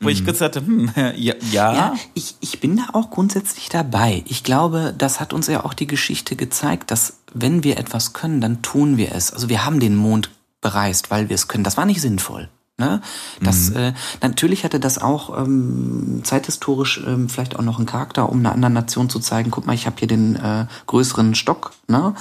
wo 0.00 0.06
mhm. 0.06 0.08
ich 0.08 0.24
kurz 0.24 0.40
hatte, 0.40 0.60
hm, 0.60 0.90
ja, 1.16 1.34
ja. 1.50 1.74
ja 1.74 1.94
ich, 2.14 2.36
ich 2.40 2.60
bin 2.60 2.76
da 2.78 2.88
auch 2.94 3.10
grundsätzlich 3.10 3.68
dabei. 3.68 4.24
Ich 4.26 4.42
glaube, 4.42 4.94
das 4.96 5.20
hat 5.20 5.32
uns 5.32 5.48
ja 5.48 5.64
auch 5.64 5.74
die 5.74 5.86
Geschichte 5.86 6.34
gezeigt, 6.34 6.90
dass 6.90 7.18
wenn 7.34 7.62
wir 7.62 7.78
etwas 7.78 8.14
können, 8.14 8.40
dann 8.40 8.62
tun 8.62 8.96
wir 8.96 9.14
es. 9.14 9.32
Also 9.32 9.48
wir 9.48 9.64
haben 9.64 9.80
den 9.80 9.96
Mond 9.96 10.30
bereist, 10.62 11.10
weil 11.10 11.28
wir 11.28 11.34
es 11.34 11.48
können. 11.48 11.64
Das 11.64 11.76
war 11.76 11.84
nicht 11.84 12.00
sinnvoll. 12.00 12.48
Ne? 12.82 13.00
Das, 13.40 13.70
mhm. 13.70 13.76
äh, 13.76 13.92
natürlich 14.22 14.64
hatte 14.64 14.80
das 14.80 14.98
auch 14.98 15.38
ähm, 15.38 16.22
zeithistorisch 16.24 17.00
ähm, 17.06 17.28
vielleicht 17.28 17.54
auch 17.54 17.62
noch 17.62 17.78
einen 17.78 17.86
Charakter, 17.86 18.28
um 18.28 18.40
einer 18.40 18.50
anderen 18.50 18.74
Nation 18.74 19.08
zu 19.08 19.20
zeigen, 19.20 19.52
guck 19.52 19.68
mal, 19.68 19.74
ich 19.74 19.86
habe 19.86 19.96
hier 20.00 20.08
den 20.08 20.34
äh, 20.34 20.66
größeren 20.88 21.36
Stock. 21.36 21.70
Ne? 21.86 22.14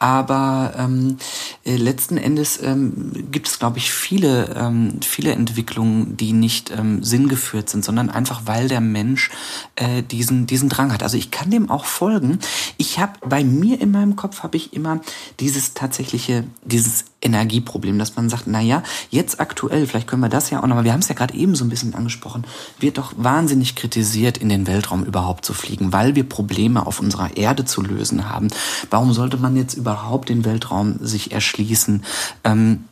Aber 0.00 0.74
ähm, 0.76 1.18
äh, 1.64 1.76
letzten 1.76 2.16
Endes 2.16 2.60
ähm, 2.60 3.12
gibt 3.30 3.46
es, 3.46 3.60
glaube 3.60 3.78
ich, 3.78 3.92
viele, 3.92 4.56
ähm, 4.56 4.98
viele 5.02 5.30
Entwicklungen, 5.30 6.16
die 6.16 6.32
nicht 6.32 6.72
ähm, 6.76 7.04
sinngeführt 7.04 7.70
sind, 7.70 7.84
sondern 7.84 8.10
einfach, 8.10 8.42
weil 8.46 8.66
der 8.66 8.80
Mensch 8.80 9.30
äh, 9.76 10.02
diesen, 10.02 10.48
diesen 10.48 10.68
Drang 10.68 10.92
hat. 10.92 11.04
Also 11.04 11.16
ich 11.16 11.30
kann 11.30 11.50
dem 11.50 11.70
auch 11.70 11.84
folgen. 11.84 12.40
Ich 12.76 12.98
habe 12.98 13.12
bei 13.24 13.44
mir 13.44 13.80
in 13.80 13.92
meinem 13.92 14.16
Kopf 14.16 14.42
habe 14.42 14.56
ich 14.56 14.72
immer 14.72 15.00
dieses 15.38 15.74
tatsächliche, 15.74 16.42
dieses 16.64 17.04
Energieproblem, 17.20 17.98
dass 17.98 18.16
man 18.16 18.28
sagt, 18.28 18.46
na 18.46 18.60
ja, 18.60 18.82
jetzt 19.10 19.40
aktuell, 19.40 19.86
vielleicht 19.86 20.06
können 20.06 20.22
wir 20.22 20.28
das 20.28 20.50
ja 20.50 20.62
auch 20.62 20.66
nochmal, 20.66 20.84
wir 20.84 20.92
haben 20.92 21.00
es 21.00 21.08
ja 21.08 21.14
gerade 21.14 21.34
eben 21.34 21.54
so 21.54 21.64
ein 21.64 21.68
bisschen 21.68 21.94
angesprochen, 21.94 22.44
wird 22.78 22.98
doch 22.98 23.12
wahnsinnig 23.16 23.74
kritisiert, 23.74 24.38
in 24.38 24.48
den 24.48 24.66
Weltraum 24.66 25.04
überhaupt 25.04 25.44
zu 25.44 25.52
fliegen, 25.52 25.92
weil 25.92 26.14
wir 26.14 26.28
Probleme 26.28 26.86
auf 26.86 27.00
unserer 27.00 27.36
Erde 27.36 27.64
zu 27.64 27.82
lösen 27.82 28.28
haben. 28.28 28.48
Warum 28.90 29.12
sollte 29.12 29.36
man 29.36 29.56
jetzt 29.56 29.74
überhaupt 29.74 30.28
den 30.28 30.44
Weltraum 30.44 30.98
sich 31.00 31.32
erschließen? 31.32 32.04
Ähm, 32.44 32.84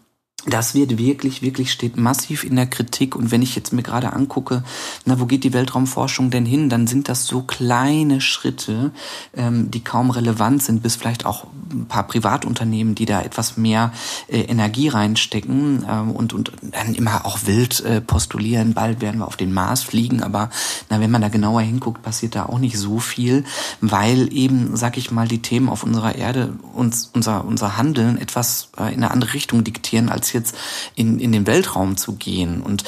das 0.46 0.74
wird 0.74 0.98
wirklich, 0.98 1.42
wirklich 1.42 1.72
steht 1.72 1.96
massiv 1.96 2.44
in 2.44 2.56
der 2.56 2.66
Kritik. 2.66 3.16
Und 3.16 3.30
wenn 3.30 3.42
ich 3.42 3.56
jetzt 3.56 3.72
mir 3.72 3.82
gerade 3.82 4.12
angucke, 4.12 4.62
na, 5.04 5.18
wo 5.18 5.26
geht 5.26 5.44
die 5.44 5.52
Weltraumforschung 5.52 6.30
denn 6.30 6.46
hin, 6.46 6.68
dann 6.68 6.86
sind 6.86 7.08
das 7.08 7.26
so 7.26 7.42
kleine 7.42 8.20
Schritte, 8.20 8.92
ähm, 9.36 9.70
die 9.70 9.82
kaum 9.82 10.10
relevant 10.10 10.62
sind, 10.62 10.82
bis 10.82 10.96
vielleicht 10.96 11.26
auch 11.26 11.46
ein 11.72 11.86
paar 11.86 12.06
Privatunternehmen, 12.06 12.94
die 12.94 13.06
da 13.06 13.22
etwas 13.22 13.56
mehr 13.56 13.92
äh, 14.28 14.42
Energie 14.42 14.88
reinstecken 14.88 15.84
ähm, 15.88 16.10
und, 16.12 16.32
und 16.32 16.52
dann 16.62 16.94
immer 16.94 17.26
auch 17.26 17.40
wild 17.46 17.80
äh, 17.80 18.00
postulieren, 18.00 18.74
bald 18.74 19.00
werden 19.00 19.18
wir 19.18 19.26
auf 19.26 19.36
den 19.36 19.52
Mars 19.52 19.82
fliegen. 19.82 20.22
Aber 20.22 20.50
na, 20.90 21.00
wenn 21.00 21.10
man 21.10 21.22
da 21.22 21.28
genauer 21.28 21.62
hinguckt, 21.62 22.02
passiert 22.02 22.36
da 22.36 22.46
auch 22.46 22.58
nicht 22.58 22.78
so 22.78 23.00
viel, 23.00 23.44
weil 23.80 24.32
eben, 24.32 24.76
sag 24.76 24.96
ich 24.96 25.10
mal, 25.10 25.26
die 25.26 25.42
Themen 25.42 25.68
auf 25.68 25.82
unserer 25.82 26.14
Erde 26.14 26.54
uns 26.72 27.10
unser, 27.12 27.44
unser 27.44 27.76
Handeln 27.76 28.18
etwas 28.18 28.68
äh, 28.78 28.94
in 28.94 29.02
eine 29.02 29.10
andere 29.10 29.34
Richtung 29.34 29.64
diktieren 29.64 30.08
als 30.08 30.35
jetzt 30.36 30.56
in, 30.94 31.18
in 31.18 31.32
den 31.32 31.46
Weltraum 31.46 31.96
zu 31.96 32.12
gehen. 32.12 32.62
Und 32.62 32.84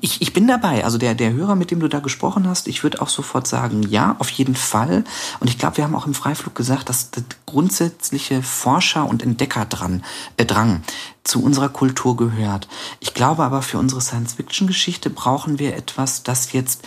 ich, 0.00 0.22
ich 0.22 0.32
bin 0.32 0.46
dabei. 0.46 0.84
Also 0.84 0.98
der, 0.98 1.14
der 1.14 1.32
Hörer, 1.32 1.54
mit 1.56 1.70
dem 1.70 1.80
du 1.80 1.88
da 1.88 2.00
gesprochen 2.00 2.48
hast, 2.48 2.68
ich 2.68 2.82
würde 2.82 3.02
auch 3.02 3.08
sofort 3.08 3.46
sagen, 3.46 3.82
ja, 3.82 4.16
auf 4.18 4.30
jeden 4.30 4.54
Fall. 4.54 5.04
Und 5.40 5.48
ich 5.48 5.58
glaube, 5.58 5.78
wir 5.78 5.84
haben 5.84 5.94
auch 5.94 6.06
im 6.06 6.14
Freiflug 6.14 6.54
gesagt, 6.54 6.88
dass 6.88 7.10
das 7.10 7.24
grundsätzliche 7.46 8.42
Forscher- 8.42 9.08
und 9.08 9.22
Entdecker 9.22 9.64
dran, 9.64 10.04
äh, 10.36 10.44
Drang 10.44 10.82
zu 11.24 11.42
unserer 11.42 11.70
Kultur 11.70 12.16
gehört. 12.16 12.68
Ich 13.00 13.14
glaube 13.14 13.44
aber, 13.44 13.62
für 13.62 13.78
unsere 13.78 14.00
Science-Fiction-Geschichte 14.00 15.10
brauchen 15.10 15.58
wir 15.58 15.74
etwas, 15.74 16.22
das 16.22 16.52
jetzt 16.52 16.82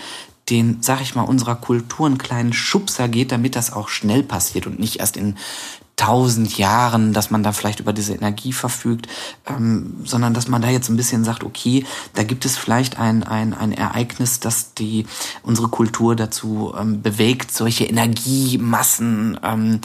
den, 0.50 0.78
sag 0.82 1.02
ich 1.02 1.16
mal, 1.16 1.24
unserer 1.24 1.56
Kultur 1.56 2.06
einen 2.06 2.18
kleinen 2.18 2.54
Schubser 2.54 3.08
geht, 3.08 3.32
damit 3.32 3.56
das 3.56 3.74
auch 3.74 3.90
schnell 3.90 4.24
passiert 4.24 4.68
und 4.68 4.80
nicht 4.80 5.00
erst 5.00 5.18
in 5.18 5.38
tausend 5.98 6.58
Jahren, 6.58 7.12
dass 7.12 7.32
man 7.32 7.42
da 7.42 7.52
vielleicht 7.52 7.80
über 7.80 7.92
diese 7.92 8.14
Energie 8.14 8.54
verfügt, 8.54 9.08
ähm, 9.48 9.96
sondern 10.06 10.34
dass 10.36 10.48
man 10.48 10.62
da 10.62 10.70
jetzt 10.70 10.90
ein 10.90 10.96
bisschen 10.96 11.24
sagt, 11.24 11.44
okay, 11.44 11.86
da 12.14 12.24
gibt 12.24 12.46
es 12.46 12.56
vielleicht 12.56 13.00
ein, 13.00 13.24
ein, 13.24 13.54
ein 13.54 13.72
Ereignis, 13.72 14.40
das 14.40 14.76
die 14.76 15.08
unsere 15.42 15.68
Kultur 15.70 16.16
dazu 16.16 16.74
ähm, 16.80 17.02
bewegt, 17.02 17.52
solche 17.52 17.86
Energiemassen, 17.86 19.40
ähm, 19.44 19.82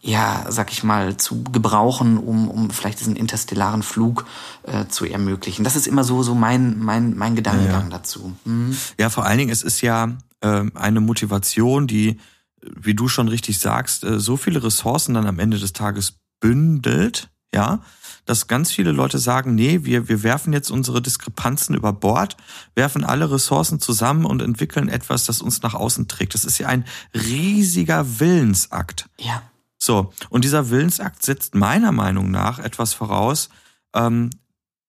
ja, 0.00 0.46
sag 0.48 0.72
ich 0.72 0.82
mal, 0.82 1.18
zu 1.18 1.44
gebrauchen, 1.44 2.16
um, 2.16 2.48
um 2.48 2.70
vielleicht 2.70 3.00
diesen 3.00 3.14
interstellaren 3.14 3.82
Flug 3.82 4.24
äh, 4.62 4.86
zu 4.88 5.04
ermöglichen. 5.04 5.62
Das 5.62 5.76
ist 5.76 5.86
immer 5.86 6.04
so, 6.04 6.22
so 6.22 6.34
mein, 6.34 6.78
mein, 6.78 7.16
mein 7.18 7.36
Gedankengang 7.36 7.90
ja. 7.90 7.98
dazu. 7.98 8.32
Mhm. 8.46 8.74
Ja, 8.98 9.10
vor 9.10 9.26
allen 9.26 9.36
Dingen, 9.36 9.50
es 9.50 9.62
ist 9.62 9.82
ja 9.82 10.08
äh, 10.40 10.64
eine 10.74 11.00
Motivation, 11.00 11.86
die 11.86 12.18
wie 12.62 12.94
du 12.94 13.08
schon 13.08 13.28
richtig 13.28 13.58
sagst, 13.58 14.04
äh, 14.04 14.18
so 14.18 14.36
viele 14.36 14.62
Ressourcen 14.62 15.14
dann 15.14 15.26
am 15.26 15.38
Ende 15.38 15.58
des 15.58 15.72
Tages 15.72 16.14
bündelt, 16.40 17.30
ja, 17.54 17.80
dass 18.26 18.46
ganz 18.46 18.70
viele 18.70 18.92
Leute 18.92 19.18
sagen, 19.18 19.54
nee, 19.54 19.80
wir, 19.84 20.08
wir 20.08 20.22
werfen 20.22 20.52
jetzt 20.52 20.70
unsere 20.70 21.02
Diskrepanzen 21.02 21.74
über 21.74 21.92
Bord, 21.92 22.36
werfen 22.74 23.04
alle 23.04 23.30
Ressourcen 23.30 23.80
zusammen 23.80 24.24
und 24.24 24.40
entwickeln 24.40 24.88
etwas, 24.88 25.24
das 25.24 25.42
uns 25.42 25.62
nach 25.62 25.74
außen 25.74 26.06
trägt. 26.06 26.34
Das 26.34 26.44
ist 26.44 26.58
ja 26.58 26.68
ein 26.68 26.84
riesiger 27.14 28.20
Willensakt. 28.20 29.08
Ja. 29.18 29.42
So, 29.78 30.12
und 30.28 30.44
dieser 30.44 30.70
Willensakt 30.70 31.24
setzt 31.24 31.54
meiner 31.54 31.90
Meinung 31.90 32.30
nach 32.30 32.58
etwas 32.58 32.92
voraus, 32.92 33.48
ähm, 33.94 34.30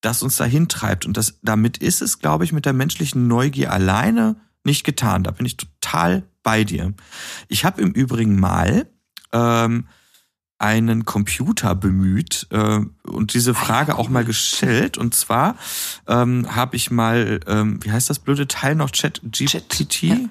das 0.02 0.22
uns 0.22 0.36
dahin 0.36 0.68
treibt. 0.68 1.06
Und 1.06 1.16
das, 1.18 1.40
damit 1.42 1.78
ist 1.78 2.02
es, 2.02 2.20
glaube 2.20 2.44
ich, 2.44 2.52
mit 2.52 2.66
der 2.66 2.74
menschlichen 2.74 3.28
Neugier 3.28 3.72
alleine 3.72 4.36
nicht 4.64 4.84
getan. 4.84 5.24
Da 5.24 5.32
bin 5.32 5.46
ich 5.46 5.58
total 5.58 6.24
bei 6.44 6.64
dir. 6.64 6.94
Ich 7.48 7.66
habe 7.66 7.82
im 7.82 7.92
Übrigen 7.92 8.40
mal 8.40 8.88
ähm, 9.32 9.88
einen 10.62 11.06
Computer 11.06 11.74
bemüht 11.74 12.48
äh, 12.52 12.80
und 13.04 13.34
diese 13.34 13.56
Frage 13.56 13.98
auch 13.98 14.10
mal 14.10 14.24
gestellt. 14.24 14.98
Und 14.98 15.16
zwar 15.16 15.56
ähm, 16.08 16.56
habe 16.56 16.76
ich 16.76 16.92
mal, 16.92 17.40
ähm, 17.48 17.80
wie 17.84 17.92
heißt 17.92 18.10
das 18.10 18.20
blöde 18.20 18.48
Teil 18.48 18.76
noch, 18.76 18.92
Chat 18.92 19.22
GPT? 19.24 20.30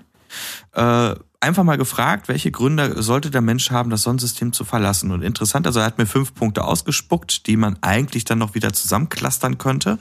Ja. 0.74 1.10
Äh, 1.10 1.16
einfach 1.40 1.64
mal 1.64 1.78
gefragt, 1.78 2.28
welche 2.28 2.50
Gründe 2.50 3.02
sollte 3.02 3.30
der 3.30 3.40
Mensch 3.40 3.70
haben, 3.70 3.90
das 3.90 4.02
Sonnensystem 4.02 4.52
zu 4.52 4.64
verlassen. 4.64 5.10
Und 5.10 5.22
interessant, 5.22 5.66
also 5.66 5.80
er 5.80 5.86
hat 5.86 5.98
mir 5.98 6.06
fünf 6.06 6.34
Punkte 6.34 6.64
ausgespuckt, 6.64 7.46
die 7.46 7.56
man 7.56 7.78
eigentlich 7.80 8.24
dann 8.24 8.38
noch 8.38 8.54
wieder 8.54 8.72
zusammenklustern 8.72 9.58
könnte. 9.58 9.98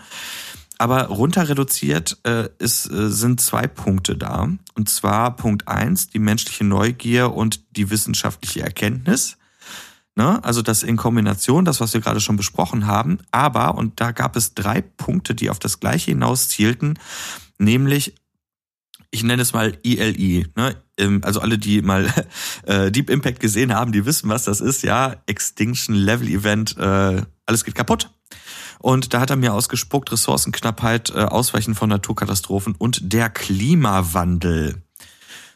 Aber 0.79 1.07
runter 1.07 1.49
reduziert 1.49 2.17
äh, 2.23 2.47
ist, 2.57 2.89
äh, 2.89 3.11
sind 3.11 3.41
zwei 3.41 3.67
Punkte 3.67 4.15
da. 4.15 4.49
Und 4.75 4.89
zwar 4.89 5.35
Punkt 5.35 5.67
eins, 5.67 6.07
die 6.07 6.19
menschliche 6.19 6.63
Neugier 6.63 7.33
und 7.33 7.75
die 7.75 7.89
wissenschaftliche 7.89 8.61
Erkenntnis. 8.61 9.37
Ne? 10.15 10.41
Also 10.41 10.61
das 10.61 10.83
in 10.83 10.95
Kombination, 10.95 11.65
das, 11.65 11.81
was 11.81 11.93
wir 11.93 11.99
gerade 11.99 12.21
schon 12.21 12.37
besprochen 12.37 12.87
haben. 12.87 13.19
Aber, 13.31 13.75
und 13.75 13.99
da 13.99 14.13
gab 14.13 14.37
es 14.37 14.53
drei 14.53 14.81
Punkte, 14.81 15.35
die 15.35 15.49
auf 15.49 15.59
das 15.59 15.81
Gleiche 15.81 16.11
hinaus 16.11 16.47
zielten, 16.47 16.97
nämlich 17.57 18.15
ich 19.11 19.23
nenne 19.23 19.41
es 19.41 19.53
mal 19.53 19.77
ILI. 19.83 20.47
Ne? 20.55 20.75
Also 21.23 21.41
alle, 21.41 21.57
die 21.57 21.81
mal 21.81 22.13
äh, 22.63 22.89
Deep 22.89 23.09
Impact 23.09 23.41
gesehen 23.41 23.73
haben, 23.73 23.91
die 23.91 24.05
wissen, 24.05 24.29
was 24.29 24.45
das 24.45 24.61
ist. 24.61 24.83
Ja, 24.83 25.17
Extinction 25.25 25.95
Level 25.95 26.29
Event, 26.29 26.77
äh, 26.77 27.23
alles 27.45 27.65
geht 27.65 27.75
kaputt. 27.75 28.11
Und 28.79 29.13
da 29.13 29.19
hat 29.19 29.29
er 29.29 29.35
mir 29.35 29.53
ausgespuckt, 29.53 30.11
Ressourcenknappheit, 30.11 31.09
äh, 31.09 31.23
Ausweichen 31.23 31.75
von 31.75 31.89
Naturkatastrophen 31.89 32.75
und 32.77 33.13
der 33.13 33.29
Klimawandel. 33.29 34.81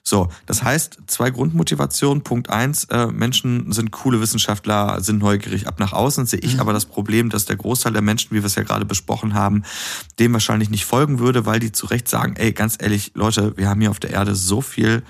So, 0.05 0.27
das 0.45 0.63
heißt, 0.63 0.97
zwei 1.07 1.29
Grundmotivationen. 1.29 2.23
Punkt 2.23 2.49
eins, 2.49 2.83
äh, 2.85 3.07
Menschen 3.07 3.71
sind 3.71 3.91
coole 3.91 4.19
Wissenschaftler, 4.19 4.99
sind 4.99 5.19
neugierig 5.19 5.65
ab 5.65 5.79
nach 5.79 5.93
außen. 5.93 6.25
Sehe 6.25 6.39
ich 6.39 6.55
mhm. 6.55 6.59
aber 6.59 6.73
das 6.73 6.85
Problem, 6.85 7.29
dass 7.29 7.45
der 7.45 7.55
Großteil 7.55 7.93
der 7.93 8.01
Menschen, 8.01 8.31
wie 8.31 8.41
wir 8.41 8.45
es 8.45 8.55
ja 8.55 8.63
gerade 8.63 8.83
besprochen 8.83 9.33
haben, 9.33 9.63
dem 10.19 10.33
wahrscheinlich 10.33 10.69
nicht 10.69 10.83
folgen 10.83 11.19
würde, 11.19 11.45
weil 11.45 11.61
die 11.61 11.71
zu 11.71 11.85
Recht 11.85 12.09
sagen, 12.09 12.35
ey, 12.35 12.51
ganz 12.51 12.75
ehrlich, 12.81 13.11
Leute, 13.15 13.55
wir 13.55 13.69
haben 13.69 13.79
hier 13.79 13.91
auf 13.91 14.01
der 14.01 14.09
Erde 14.09 14.35
so 14.35 14.59
viel 14.59 15.03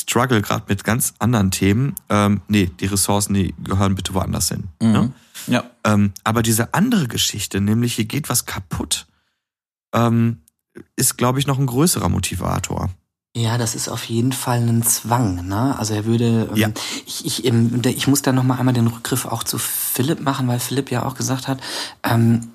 Struggle, 0.00 0.42
gerade 0.42 0.64
mit 0.68 0.84
ganz 0.84 1.14
anderen 1.18 1.50
Themen. 1.50 1.94
Ähm, 2.08 2.42
nee, 2.48 2.70
die 2.80 2.86
Ressourcen, 2.86 3.34
die 3.34 3.54
gehören 3.62 3.94
bitte 3.94 4.14
woanders 4.14 4.48
hin. 4.48 4.64
Mhm. 4.80 4.92
Ne? 4.92 5.12
Ja. 5.46 5.64
Ähm, 5.84 6.12
aber 6.24 6.42
diese 6.42 6.74
andere 6.74 7.08
Geschichte, 7.08 7.60
nämlich 7.60 7.94
hier 7.94 8.04
geht 8.04 8.28
was 8.28 8.46
kaputt, 8.46 9.06
ähm, 9.92 10.38
ist, 10.96 11.16
glaube 11.16 11.38
ich, 11.38 11.46
noch 11.46 11.58
ein 11.58 11.66
größerer 11.66 12.08
Motivator. 12.08 12.90
Ja, 13.36 13.58
das 13.58 13.74
ist 13.74 13.88
auf 13.88 14.04
jeden 14.04 14.32
Fall 14.32 14.58
ein 14.58 14.82
Zwang. 14.82 15.46
Ne? 15.46 15.78
Also 15.78 15.94
er 15.94 16.04
würde, 16.06 16.48
ähm, 16.50 16.56
ja. 16.56 16.68
ich, 17.06 17.24
ich, 17.24 17.44
ähm, 17.44 17.80
ich 17.84 18.08
muss 18.08 18.22
da 18.22 18.32
noch 18.32 18.42
mal 18.42 18.58
einmal 18.58 18.74
den 18.74 18.86
Rückgriff 18.86 19.26
auch 19.26 19.44
zu 19.44 19.58
Philipp 19.58 20.20
machen, 20.20 20.48
weil 20.48 20.58
Philipp 20.58 20.90
ja 20.90 21.04
auch 21.04 21.14
gesagt 21.14 21.46
hat, 21.46 21.60
ähm, 22.02 22.50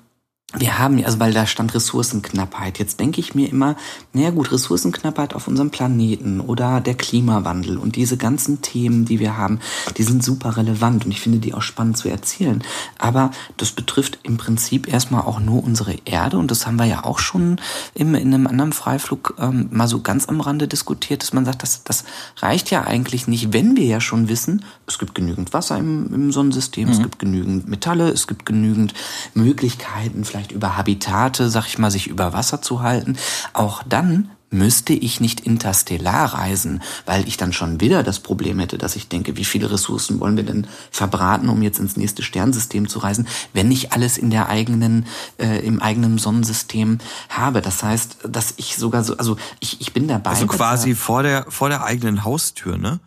wir 0.56 0.78
haben, 0.78 1.04
also 1.04 1.20
weil 1.20 1.32
da 1.32 1.46
stand 1.46 1.74
Ressourcenknappheit. 1.74 2.78
Jetzt 2.78 3.00
denke 3.00 3.20
ich 3.20 3.34
mir 3.34 3.48
immer, 3.48 3.76
naja 4.12 4.30
gut, 4.30 4.52
Ressourcenknappheit 4.52 5.34
auf 5.34 5.48
unserem 5.48 5.70
Planeten 5.70 6.40
oder 6.40 6.80
der 6.80 6.94
Klimawandel 6.94 7.76
und 7.76 7.96
diese 7.96 8.16
ganzen 8.16 8.62
Themen, 8.62 9.04
die 9.04 9.18
wir 9.18 9.36
haben, 9.36 9.60
die 9.96 10.02
sind 10.02 10.22
super 10.22 10.56
relevant 10.56 11.04
und 11.04 11.10
ich 11.10 11.20
finde 11.20 11.38
die 11.38 11.54
auch 11.54 11.62
spannend 11.62 11.96
zu 11.96 12.08
erzählen. 12.08 12.62
Aber 12.98 13.30
das 13.56 13.72
betrifft 13.72 14.18
im 14.22 14.36
Prinzip 14.36 14.92
erstmal 14.92 15.22
auch 15.22 15.40
nur 15.40 15.64
unsere 15.64 15.94
Erde 16.04 16.38
und 16.38 16.50
das 16.50 16.66
haben 16.66 16.78
wir 16.78 16.86
ja 16.86 17.04
auch 17.04 17.18
schon 17.18 17.60
im, 17.94 18.14
in 18.14 18.32
einem 18.32 18.46
anderen 18.46 18.72
Freiflug 18.72 19.34
ähm, 19.38 19.68
mal 19.70 19.88
so 19.88 20.00
ganz 20.00 20.28
am 20.28 20.40
Rande 20.40 20.68
diskutiert, 20.68 21.22
dass 21.22 21.32
man 21.32 21.44
sagt, 21.44 21.62
das, 21.62 21.82
das 21.84 22.04
reicht 22.38 22.70
ja 22.70 22.84
eigentlich 22.84 23.26
nicht, 23.26 23.52
wenn 23.52 23.76
wir 23.76 23.86
ja 23.86 24.00
schon 24.00 24.28
wissen, 24.28 24.64
es 24.86 24.98
gibt 24.98 25.14
genügend 25.14 25.52
Wasser 25.52 25.78
im, 25.78 26.12
im 26.14 26.32
Sonnensystem, 26.32 26.86
mhm. 26.86 26.92
es 26.92 27.02
gibt 27.02 27.18
genügend 27.18 27.68
Metalle, 27.68 28.10
es 28.10 28.26
gibt 28.26 28.46
genügend 28.46 28.94
Möglichkeiten, 29.34 30.24
vielleicht 30.24 30.43
über 30.52 30.76
Habitate, 30.76 31.48
sag 31.50 31.66
ich 31.66 31.78
mal, 31.78 31.90
sich 31.90 32.06
über 32.06 32.32
Wasser 32.32 32.62
zu 32.62 32.82
halten, 32.82 33.16
auch 33.52 33.82
dann 33.82 34.30
müsste 34.54 34.92
ich 34.92 35.20
nicht 35.20 35.40
interstellar 35.40 36.34
reisen, 36.34 36.80
weil 37.06 37.26
ich 37.26 37.36
dann 37.36 37.52
schon 37.52 37.80
wieder 37.80 38.02
das 38.02 38.20
Problem 38.20 38.60
hätte, 38.60 38.78
dass 38.78 38.96
ich 38.96 39.08
denke, 39.08 39.36
wie 39.36 39.44
viele 39.44 39.70
Ressourcen 39.70 40.20
wollen 40.20 40.36
wir 40.36 40.44
denn 40.44 40.66
verbraten, 40.90 41.48
um 41.48 41.60
jetzt 41.60 41.80
ins 41.80 41.96
nächste 41.96 42.22
Sternsystem 42.22 42.88
zu 42.88 43.00
reisen, 43.00 43.26
wenn 43.52 43.70
ich 43.72 43.92
alles 43.92 44.16
in 44.16 44.30
der 44.30 44.48
eigenen, 44.48 45.06
äh, 45.38 45.58
im 45.66 45.82
eigenen 45.82 46.18
Sonnensystem 46.18 46.98
habe. 47.28 47.60
Das 47.60 47.82
heißt, 47.82 48.18
dass 48.28 48.54
ich 48.56 48.76
sogar 48.76 49.02
so, 49.02 49.16
also 49.16 49.36
ich, 49.58 49.80
ich 49.80 49.92
bin 49.92 50.06
dabei. 50.06 50.30
Also 50.30 50.46
quasi 50.46 50.94
vor 50.94 51.24
der, 51.24 51.46
vor 51.48 51.68
der 51.68 51.84
eigenen 51.84 52.24
Haustür, 52.24 52.78
ne? 52.78 53.00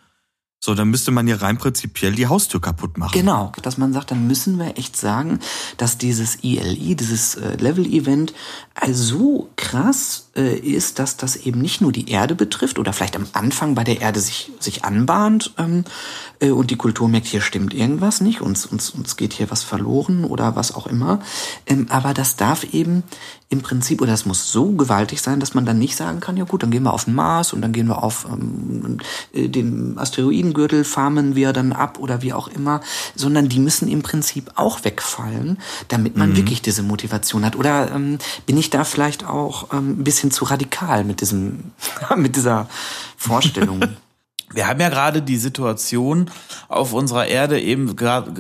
So, 0.59 0.73
dann 0.73 0.89
müsste 0.89 1.11
man 1.11 1.27
ja 1.27 1.35
rein 1.35 1.59
prinzipiell 1.59 2.13
die 2.13 2.25
Haustür 2.25 2.59
kaputt 2.59 2.97
machen. 2.97 3.11
Genau, 3.13 3.51
dass 3.61 3.77
man 3.77 3.93
sagt, 3.93 4.09
dann 4.09 4.25
müssen 4.25 4.57
wir 4.57 4.77
echt 4.77 4.97
sagen, 4.97 5.39
dass 5.77 5.99
dieses 5.99 6.43
ILI, 6.43 6.95
dieses 6.95 7.35
äh, 7.35 7.55
Level-Event, 7.57 8.33
also 8.73 9.03
so 9.03 9.49
krass 9.55 10.29
äh, 10.35 10.57
ist, 10.57 10.97
dass 10.97 11.15
das 11.15 11.35
eben 11.35 11.61
nicht 11.61 11.81
nur 11.81 11.91
die 11.91 12.09
Erde 12.09 12.33
betrifft 12.33 12.79
oder 12.79 12.91
vielleicht 12.91 13.15
am 13.15 13.27
Anfang 13.33 13.75
bei 13.75 13.83
der 13.83 14.01
Erde 14.01 14.19
sich, 14.19 14.51
sich 14.59 14.83
anbahnt 14.83 15.53
ähm, 15.59 15.83
äh, 15.83 16.26
und 16.39 16.69
die 16.69 16.75
Kultur 16.75 17.07
merkt, 17.07 17.27
hier 17.27 17.41
stimmt 17.41 17.73
irgendwas 17.73 18.21
nicht, 18.21 18.41
uns, 18.41 18.65
uns, 18.65 18.89
uns 18.91 19.17
geht 19.17 19.33
hier 19.33 19.49
was 19.49 19.63
verloren 19.63 20.23
oder 20.23 20.55
was 20.55 20.73
auch 20.73 20.87
immer. 20.87 21.19
Ähm, 21.65 21.87
aber 21.89 22.13
das 22.13 22.35
darf 22.35 22.63
eben 22.63 23.03
im 23.49 23.61
Prinzip, 23.61 24.01
oder 24.01 24.13
es 24.13 24.25
muss 24.25 24.51
so 24.51 24.71
gewaltig 24.71 25.21
sein, 25.21 25.39
dass 25.39 25.53
man 25.53 25.65
dann 25.65 25.79
nicht 25.79 25.95
sagen 25.95 26.19
kann, 26.19 26.35
ja 26.35 26.43
gut, 26.43 26.63
dann 26.63 26.71
gehen 26.71 26.83
wir 26.83 26.93
auf 26.93 27.05
den 27.05 27.15
Mars 27.15 27.53
und 27.53 27.61
dann 27.61 27.71
gehen 27.71 27.87
wir 27.87 28.03
auf 28.03 28.27
ähm, 28.29 28.97
äh, 29.33 29.47
den 29.47 29.97
Asteroidengürtel, 29.97 30.83
farmen 30.83 31.35
wir 31.35 31.53
dann 31.53 31.71
ab 31.71 31.97
oder 31.97 32.21
wie 32.21 32.33
auch 32.33 32.49
immer, 32.49 32.81
sondern 33.15 33.47
die 33.47 33.59
müssen 33.59 33.87
im 33.87 34.01
Prinzip 34.01 34.51
auch 34.55 34.83
wegfallen, 34.83 35.57
damit 35.87 36.17
man 36.17 36.31
mhm. 36.31 36.37
wirklich 36.37 36.61
diese 36.61 36.83
Motivation 36.83 37.45
hat. 37.45 37.55
Oder 37.55 37.91
ähm, 37.91 38.17
bin 38.45 38.57
ich 38.57 38.69
da 38.69 38.83
vielleicht 38.83 39.25
auch 39.25 39.73
ähm, 39.73 39.99
ein 39.99 40.03
bisschen 40.03 40.31
zu 40.31 40.45
radikal 40.45 41.03
mit 41.03 41.21
diesem, 41.21 41.71
mit 42.17 42.35
dieser 42.35 42.67
Vorstellung? 43.15 43.81
Wir 44.53 44.67
haben 44.67 44.79
ja 44.79 44.89
gerade 44.89 45.21
die 45.21 45.37
Situation 45.37 46.31
auf 46.69 46.93
unserer 46.93 47.27
Erde 47.27 47.59
eben 47.59 47.95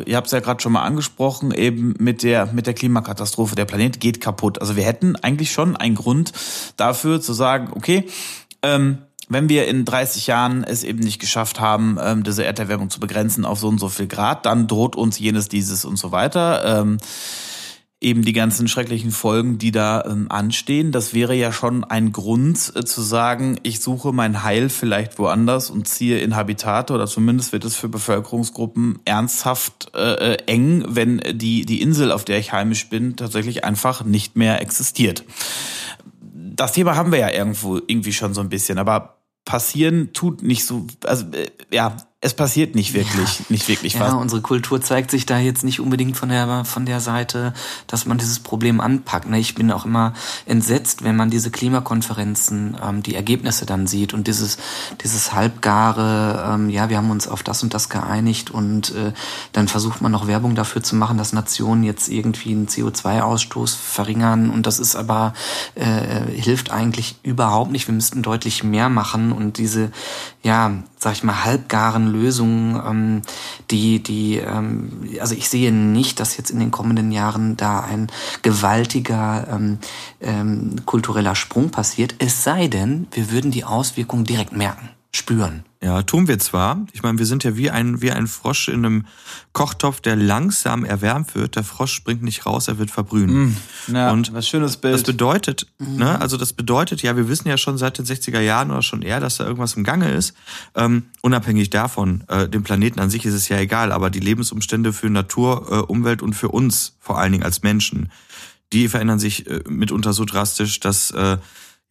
ihr 0.05 0.15
habt 0.15 0.27
es 0.27 0.31
ja 0.31 0.39
gerade 0.39 0.61
schon 0.61 0.71
mal 0.71 0.83
angesprochen, 0.83 1.51
eben 1.51 1.95
mit 1.99 2.23
der 2.23 2.45
mit 2.53 2.65
der 2.65 2.73
Klimakatastrophe. 2.73 3.55
Der 3.55 3.65
Planet 3.65 3.99
geht 3.99 4.21
kaputt. 4.21 4.61
Also 4.61 4.77
wir 4.77 4.83
hätten 4.83 5.17
eigentlich 5.17 5.51
schon 5.51 5.75
einen 5.75 5.95
Grund 5.95 6.31
dafür 6.77 7.19
zu 7.19 7.33
sagen, 7.33 7.71
okay, 7.73 8.07
ähm, 8.63 8.99
wenn 9.29 9.49
wir 9.49 9.67
in 9.67 9.83
30 9.83 10.27
Jahren 10.27 10.63
es 10.63 10.83
eben 10.83 10.99
nicht 10.99 11.19
geschafft 11.19 11.59
haben, 11.59 11.97
ähm, 12.01 12.23
diese 12.23 12.45
Erderwärmung 12.45 12.89
zu 12.89 12.99
begrenzen 12.99 13.43
auf 13.43 13.59
so 13.59 13.67
und 13.67 13.79
so 13.79 13.89
viel 13.89 14.07
Grad, 14.07 14.45
dann 14.45 14.67
droht 14.67 14.95
uns 14.95 15.19
jenes, 15.19 15.49
dieses 15.49 15.83
und 15.83 15.97
so 15.97 16.11
weiter. 16.11 16.81
Ähm, 16.81 16.97
eben 17.99 18.21
die 18.21 18.33
ganzen 18.33 18.67
schrecklichen 18.67 19.09
Folgen, 19.09 19.57
die 19.57 19.71
da 19.71 20.03
ähm, 20.05 20.27
anstehen. 20.29 20.91
Das 20.91 21.15
wäre 21.15 21.33
ja 21.33 21.51
schon 21.51 21.83
ein 21.83 22.11
Grund 22.11 22.73
äh, 22.75 22.85
zu 22.85 23.01
sagen, 23.01 23.59
ich 23.63 23.79
suche 23.79 24.13
mein 24.13 24.43
Heil 24.43 24.69
vielleicht 24.69 25.17
woanders 25.17 25.71
und 25.71 25.87
ziehe 25.87 26.19
in 26.19 26.35
Habitate 26.35 26.93
oder 26.93 27.07
zumindest 27.07 27.53
wird 27.53 27.65
es 27.65 27.75
für 27.75 27.89
Bevölkerungsgruppen 27.89 28.99
ernsthaft 29.05 29.91
äh, 29.95 30.33
äh, 30.33 30.37
eng, 30.45 30.85
wenn 30.87 31.21
die, 31.33 31.65
die 31.65 31.81
Insel, 31.81 32.11
auf 32.11 32.23
der 32.23 32.37
ich 32.37 32.53
heimisch 32.53 32.87
bin, 32.89 33.15
tatsächlich 33.15 33.63
einfach 33.63 34.03
nicht 34.03 34.35
mehr 34.35 34.61
existiert. 34.61 35.23
Das 36.21 36.73
Thema 36.73 36.95
haben 36.95 37.11
wir 37.11 37.19
ja 37.19 37.31
irgendwo 37.31 37.77
irgendwie 37.77 38.13
schon 38.13 38.35
so 38.35 38.41
ein 38.41 38.49
bisschen, 38.49 38.77
aber 38.77 39.17
passieren 39.43 40.13
tut 40.13 40.43
nicht 40.43 40.65
so, 40.65 40.85
also 41.03 41.25
äh, 41.31 41.47
ja, 41.71 41.97
es 42.27 42.33
passiert 42.33 42.75
nicht 42.75 42.93
wirklich, 42.93 43.39
ja. 43.39 43.45
nicht 43.47 43.67
wirklich 43.69 43.97
was. 43.99 44.11
Ja, 44.11 44.17
unsere 44.17 44.41
Kultur 44.41 44.81
zeigt 44.81 45.11
sich 45.11 45.25
da 45.25 45.39
jetzt 45.39 45.63
nicht 45.63 45.79
unbedingt 45.79 46.17
von 46.17 46.27
der, 46.27 46.65
von 46.65 46.85
der 46.85 46.99
Seite, 46.99 47.53
dass 47.87 48.05
man 48.05 48.17
dieses 48.17 48.39
Problem 48.39 48.81
anpackt. 48.81 49.29
Ne? 49.29 49.39
Ich 49.39 49.55
bin 49.55 49.71
auch 49.71 49.85
immer 49.85 50.13
entsetzt, 50.45 51.05
wenn 51.05 51.15
man 51.15 51.29
diese 51.29 51.51
Klimakonferenzen, 51.51 52.77
ähm, 52.83 53.01
die 53.01 53.15
Ergebnisse 53.15 53.65
dann 53.65 53.87
sieht 53.87 54.13
und 54.13 54.27
dieses, 54.27 54.57
dieses 55.03 55.31
halbgare, 55.31 56.53
ähm, 56.53 56.69
ja, 56.69 56.89
wir 56.89 56.97
haben 56.97 57.11
uns 57.11 57.29
auf 57.29 57.43
das 57.43 57.63
und 57.63 57.73
das 57.73 57.87
geeinigt 57.87 58.51
und 58.51 58.93
äh, 58.93 59.13
dann 59.53 59.69
versucht 59.69 60.01
man 60.01 60.11
noch 60.11 60.27
Werbung 60.27 60.53
dafür 60.53 60.83
zu 60.83 60.97
machen, 60.97 61.17
dass 61.17 61.31
Nationen 61.31 61.83
jetzt 61.83 62.09
irgendwie 62.09 62.51
einen 62.51 62.67
CO2-Ausstoß 62.67 63.73
verringern 63.77 64.49
und 64.49 64.67
das 64.67 64.79
ist 64.79 64.97
aber, 64.97 65.33
äh, 65.75 66.29
hilft 66.29 66.71
eigentlich 66.71 67.15
überhaupt 67.23 67.71
nicht. 67.71 67.87
Wir 67.87 67.95
müssten 67.95 68.21
deutlich 68.21 68.65
mehr 68.65 68.89
machen 68.89 69.31
und 69.31 69.57
diese, 69.57 69.91
ja, 70.43 70.73
sag 70.99 71.13
ich 71.13 71.23
mal, 71.23 71.45
halbgaren 71.45 72.07
Lösungen, 72.17 72.81
ähm, 72.85 73.21
die, 73.69 74.01
die, 74.01 74.37
ähm, 74.37 75.07
also 75.19 75.35
ich 75.35 75.49
sehe 75.49 75.71
nicht, 75.71 76.19
dass 76.19 76.37
jetzt 76.37 76.49
in 76.49 76.59
den 76.59 76.71
kommenden 76.71 77.11
Jahren 77.11 77.57
da 77.57 77.81
ein 77.81 78.07
gewaltiger 78.41 79.47
ähm, 79.51 79.77
ähm, 80.21 80.75
kultureller 80.85 81.35
Sprung 81.35 81.69
passiert. 81.69 82.15
Es 82.19 82.43
sei 82.43 82.67
denn, 82.67 83.07
wir 83.11 83.31
würden 83.31 83.51
die 83.51 83.63
Auswirkungen 83.63 84.23
direkt 84.23 84.51
merken, 84.51 84.89
spüren. 85.11 85.63
Ja, 85.81 86.01
tun 86.01 86.27
wir 86.27 86.39
zwar. 86.39 86.85
Ich 86.91 87.03
meine, 87.03 87.19
wir 87.19 87.27
sind 87.27 87.43
ja 87.43 87.55
wie 87.55 87.69
ein, 87.69 88.01
wie 88.01 88.11
ein 88.11 88.25
Frosch 88.25 88.67
in 88.67 88.83
einem 88.83 89.05
Kochtopf, 89.53 90.01
der 90.01 90.15
langsam 90.15 90.83
erwärmt 90.83 91.35
wird. 91.35 91.55
Der 91.55 91.63
Frosch 91.63 91.93
springt 91.93 92.23
nicht 92.23 92.47
raus, 92.47 92.67
er 92.67 92.79
wird 92.79 92.89
verbrühen. 92.89 93.55
Mm, 93.87 93.95
ja, 93.95 94.11
und 94.11 94.33
was 94.33 94.47
schönes 94.47 94.77
Bild. 94.77 94.95
Das 94.95 95.03
bedeutet, 95.03 95.67
mhm. 95.77 95.97
ne, 95.97 96.19
also 96.19 96.35
das 96.35 96.53
bedeutet, 96.53 97.03
ja, 97.03 97.15
wir 97.15 97.29
wissen 97.29 97.47
ja 97.47 97.57
schon 97.57 97.77
seit 97.77 97.99
den 97.99 98.05
60er 98.05 98.39
Jahren 98.39 98.71
oder 98.71 98.81
schon 98.81 99.03
eher, 99.03 99.19
dass 99.19 99.37
da 99.37 99.43
irgendwas 99.43 99.75
im 99.75 99.83
Gange 99.83 100.11
ist. 100.11 100.33
Ähm, 100.73 101.03
unabhängig 101.21 101.69
davon, 101.69 102.23
äh, 102.27 102.49
dem 102.49 102.63
Planeten 102.63 102.99
an 102.99 103.11
sich 103.11 103.25
ist 103.25 103.35
es 103.35 103.47
ja 103.47 103.59
egal, 103.59 103.91
aber 103.91 104.09
die 104.09 104.19
Lebensumstände 104.19 104.93
für 104.93 105.11
Natur, 105.11 105.67
äh, 105.69 105.75
Umwelt 105.75 106.23
und 106.23 106.33
für 106.33 106.49
uns, 106.49 106.95
vor 106.99 107.19
allen 107.19 107.33
Dingen 107.33 107.43
als 107.43 107.61
Menschen, 107.61 108.11
die 108.73 108.87
verändern 108.87 109.19
sich 109.19 109.47
äh, 109.47 109.61
mitunter 109.69 110.13
so 110.13 110.25
drastisch, 110.25 110.79
dass 110.79 111.11
äh, 111.11 111.37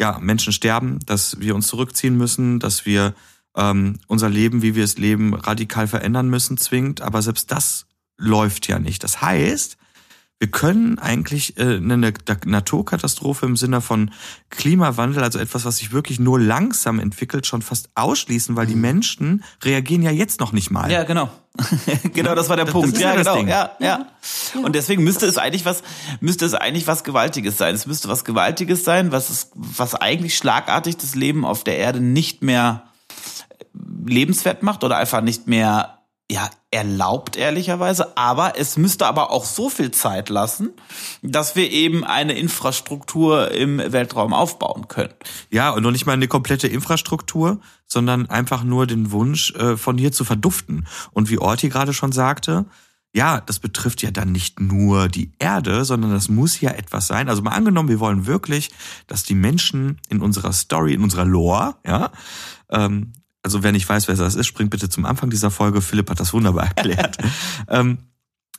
ja 0.00 0.18
Menschen 0.20 0.52
sterben, 0.52 0.98
dass 1.06 1.38
wir 1.38 1.54
uns 1.54 1.68
zurückziehen 1.68 2.16
müssen, 2.16 2.58
dass 2.58 2.84
wir 2.84 3.14
ähm, 3.56 3.98
unser 4.06 4.28
Leben, 4.28 4.62
wie 4.62 4.74
wir 4.74 4.84
es 4.84 4.98
leben, 4.98 5.34
radikal 5.34 5.88
verändern 5.88 6.28
müssen, 6.28 6.56
zwingend. 6.56 7.00
Aber 7.00 7.22
selbst 7.22 7.50
das 7.50 7.86
läuft 8.16 8.68
ja 8.68 8.78
nicht. 8.78 9.02
Das 9.02 9.20
heißt, 9.20 9.76
wir 10.38 10.50
können 10.50 10.98
eigentlich 10.98 11.56
äh, 11.56 11.76
eine 11.76 12.12
Naturkatastrophe 12.44 13.46
im 13.46 13.56
Sinne 13.56 13.80
von 13.80 14.10
Klimawandel, 14.50 15.22
also 15.22 15.38
etwas, 15.38 15.64
was 15.64 15.78
sich 15.78 15.92
wirklich 15.92 16.20
nur 16.20 16.38
langsam 16.38 17.00
entwickelt, 17.00 17.46
schon 17.46 17.62
fast 17.62 17.88
ausschließen, 17.94 18.54
weil 18.54 18.66
die 18.66 18.74
mhm. 18.74 18.82
Menschen 18.82 19.44
reagieren 19.62 20.02
ja 20.02 20.10
jetzt 20.10 20.40
noch 20.40 20.52
nicht 20.52 20.70
mal. 20.70 20.92
Ja, 20.92 21.04
genau. 21.04 21.30
genau, 22.12 22.34
das 22.34 22.50
war 22.50 22.56
der 22.56 22.66
das, 22.66 22.72
Punkt. 22.74 22.92
Das 22.96 23.00
ja, 23.00 23.14
ja 23.14 23.16
genau. 23.16 23.42
Ja, 23.44 23.70
ja. 23.80 24.06
Und 24.62 24.74
deswegen 24.74 25.04
müsste 25.04 25.24
es 25.24 25.38
eigentlich 25.38 25.64
was, 25.64 25.82
müsste 26.20 26.44
es 26.44 26.52
eigentlich 26.52 26.86
was 26.86 27.02
Gewaltiges 27.02 27.56
sein. 27.56 27.74
Es 27.74 27.86
müsste 27.86 28.08
was 28.08 28.26
Gewaltiges 28.26 28.84
sein, 28.84 29.12
was 29.12 29.30
es, 29.30 29.50
was 29.54 29.94
eigentlich 29.94 30.36
schlagartig 30.36 30.98
das 30.98 31.14
Leben 31.14 31.46
auf 31.46 31.64
der 31.64 31.78
Erde 31.78 32.00
nicht 32.00 32.42
mehr 32.42 32.82
lebenswert 34.06 34.62
macht 34.62 34.84
oder 34.84 34.96
einfach 34.96 35.20
nicht 35.20 35.46
mehr 35.46 35.96
ja, 36.30 36.50
erlaubt, 36.70 37.36
ehrlicherweise. 37.36 38.16
Aber 38.16 38.58
es 38.58 38.76
müsste 38.76 39.06
aber 39.06 39.30
auch 39.30 39.44
so 39.44 39.70
viel 39.70 39.92
Zeit 39.92 40.28
lassen, 40.28 40.70
dass 41.22 41.54
wir 41.54 41.70
eben 41.70 42.04
eine 42.04 42.32
Infrastruktur 42.32 43.52
im 43.52 43.78
Weltraum 43.78 44.32
aufbauen 44.32 44.88
können. 44.88 45.14
Ja, 45.50 45.70
und 45.70 45.82
noch 45.82 45.92
nicht 45.92 46.06
mal 46.06 46.14
eine 46.14 46.28
komplette 46.28 46.66
Infrastruktur, 46.66 47.60
sondern 47.86 48.28
einfach 48.28 48.64
nur 48.64 48.86
den 48.86 49.12
Wunsch, 49.12 49.52
äh, 49.52 49.76
von 49.76 49.98
hier 49.98 50.10
zu 50.10 50.24
verduften. 50.24 50.86
Und 51.12 51.30
wie 51.30 51.38
Orti 51.38 51.68
gerade 51.68 51.92
schon 51.92 52.12
sagte, 52.12 52.66
ja, 53.14 53.40
das 53.40 53.60
betrifft 53.60 54.02
ja 54.02 54.10
dann 54.10 54.32
nicht 54.32 54.60
nur 54.60 55.08
die 55.08 55.32
Erde, 55.38 55.86
sondern 55.86 56.10
das 56.10 56.28
muss 56.28 56.60
ja 56.60 56.72
etwas 56.72 57.06
sein. 57.06 57.30
Also 57.30 57.40
mal 57.40 57.52
angenommen, 57.52 57.88
wir 57.88 58.00
wollen 58.00 58.26
wirklich, 58.26 58.70
dass 59.06 59.22
die 59.22 59.34
Menschen 59.34 60.00
in 60.10 60.20
unserer 60.20 60.52
Story, 60.52 60.92
in 60.92 61.02
unserer 61.02 61.24
Lore, 61.24 61.76
ja, 61.86 62.10
ähm, 62.68 63.12
also 63.46 63.62
wer 63.62 63.70
nicht 63.70 63.88
weiß, 63.88 64.08
wer 64.08 64.16
das 64.16 64.34
ist, 64.34 64.48
springt 64.48 64.70
bitte 64.70 64.88
zum 64.88 65.06
Anfang 65.06 65.30
dieser 65.30 65.52
Folge. 65.52 65.80
Philipp 65.80 66.10
hat 66.10 66.18
das 66.18 66.32
wunderbar 66.32 66.64
erklärt. 66.76 67.16
ähm, 67.68 67.98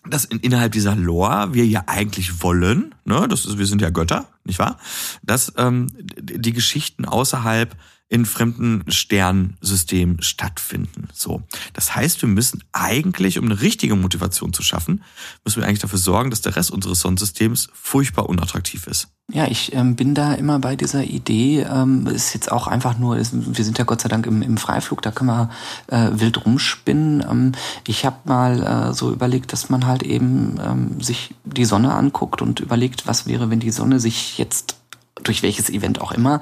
dass 0.06 0.24
in, 0.24 0.40
innerhalb 0.40 0.72
dieser 0.72 0.96
Lore 0.96 1.54
wir 1.54 1.68
ja 1.68 1.84
eigentlich 1.88 2.42
wollen, 2.42 2.96
ne, 3.04 3.28
das 3.28 3.46
ist, 3.46 3.58
wir 3.58 3.66
sind 3.66 3.82
ja 3.82 3.90
Götter, 3.90 4.30
nicht 4.46 4.60
wahr? 4.60 4.80
Dass 5.24 5.52
ähm, 5.58 5.88
die 6.18 6.54
Geschichten 6.54 7.04
außerhalb 7.04 7.76
in 8.10 8.26
fremden 8.26 8.84
Sternsystemen 8.90 10.22
stattfinden. 10.22 11.10
So. 11.14 11.42
Das 11.74 11.94
heißt, 11.94 12.22
wir 12.22 12.30
müssen 12.30 12.64
eigentlich, 12.72 13.38
um 13.38 13.46
eine 13.46 13.62
richtige 13.62 13.96
Motivation 13.96 14.54
zu 14.54 14.64
schaffen, 14.64 15.04
müssen 15.44 15.62
wir 15.62 15.68
eigentlich 15.68 15.80
dafür 15.80 16.00
sorgen, 16.00 16.30
dass 16.30 16.42
der 16.42 16.56
Rest 16.56 16.72
unseres 16.72 17.02
Sonnensystems 17.02 17.68
furchtbar 17.74 18.30
unattraktiv 18.30 18.88
ist. 18.88 19.10
Ja, 19.34 19.46
ich 19.46 19.74
ähm, 19.74 19.98
bin 19.98 20.14
da 20.14 20.34
immer 20.36 20.60
bei 20.60 20.78
dieser 20.78 21.04
Idee, 21.04 21.68
ähm, 21.70 22.08
ist 22.08 22.34
jetzt 22.34 22.50
auch 22.50 22.68
einfach 22.68 22.98
nur, 22.98 23.18
ist, 23.18 23.34
wir 23.34 23.66
sind 23.66 23.78
ja 23.78 23.84
Gott 23.84 24.00
sei 24.00 24.08
Dank 24.08 24.26
im, 24.26 24.42
im 24.42 24.56
Freiflug, 24.56 25.02
da 25.02 25.12
können 25.12 25.30
wir 25.30 25.50
äh, 25.88 26.12
wild 26.14 26.46
rumspinnen. 26.46 27.26
Ähm, 27.30 27.52
ich 27.86 28.06
habe 28.06 28.18
mal 28.24 28.64
äh, 28.64 28.94
so 28.94 29.12
überlegt, 29.12 29.52
dass 29.52 29.70
man 29.70 29.86
halt 29.86 30.04
eben 30.04 30.58
ähm, 30.66 31.02
sich 31.02 31.36
die 31.44 31.66
Sonne 31.66 31.94
anguckt 31.94 32.42
und 32.42 32.62
überlegt, 32.62 33.06
was 33.06 33.28
wäre, 33.28 33.50
wenn 33.50 33.60
die 33.60 33.72
Sonne 33.72 34.00
sich 34.00 34.38
jetzt 34.38 34.78
durch 35.24 35.44
welches 35.44 35.70
Event 35.70 36.00
auch 36.00 36.14
immer 36.14 36.40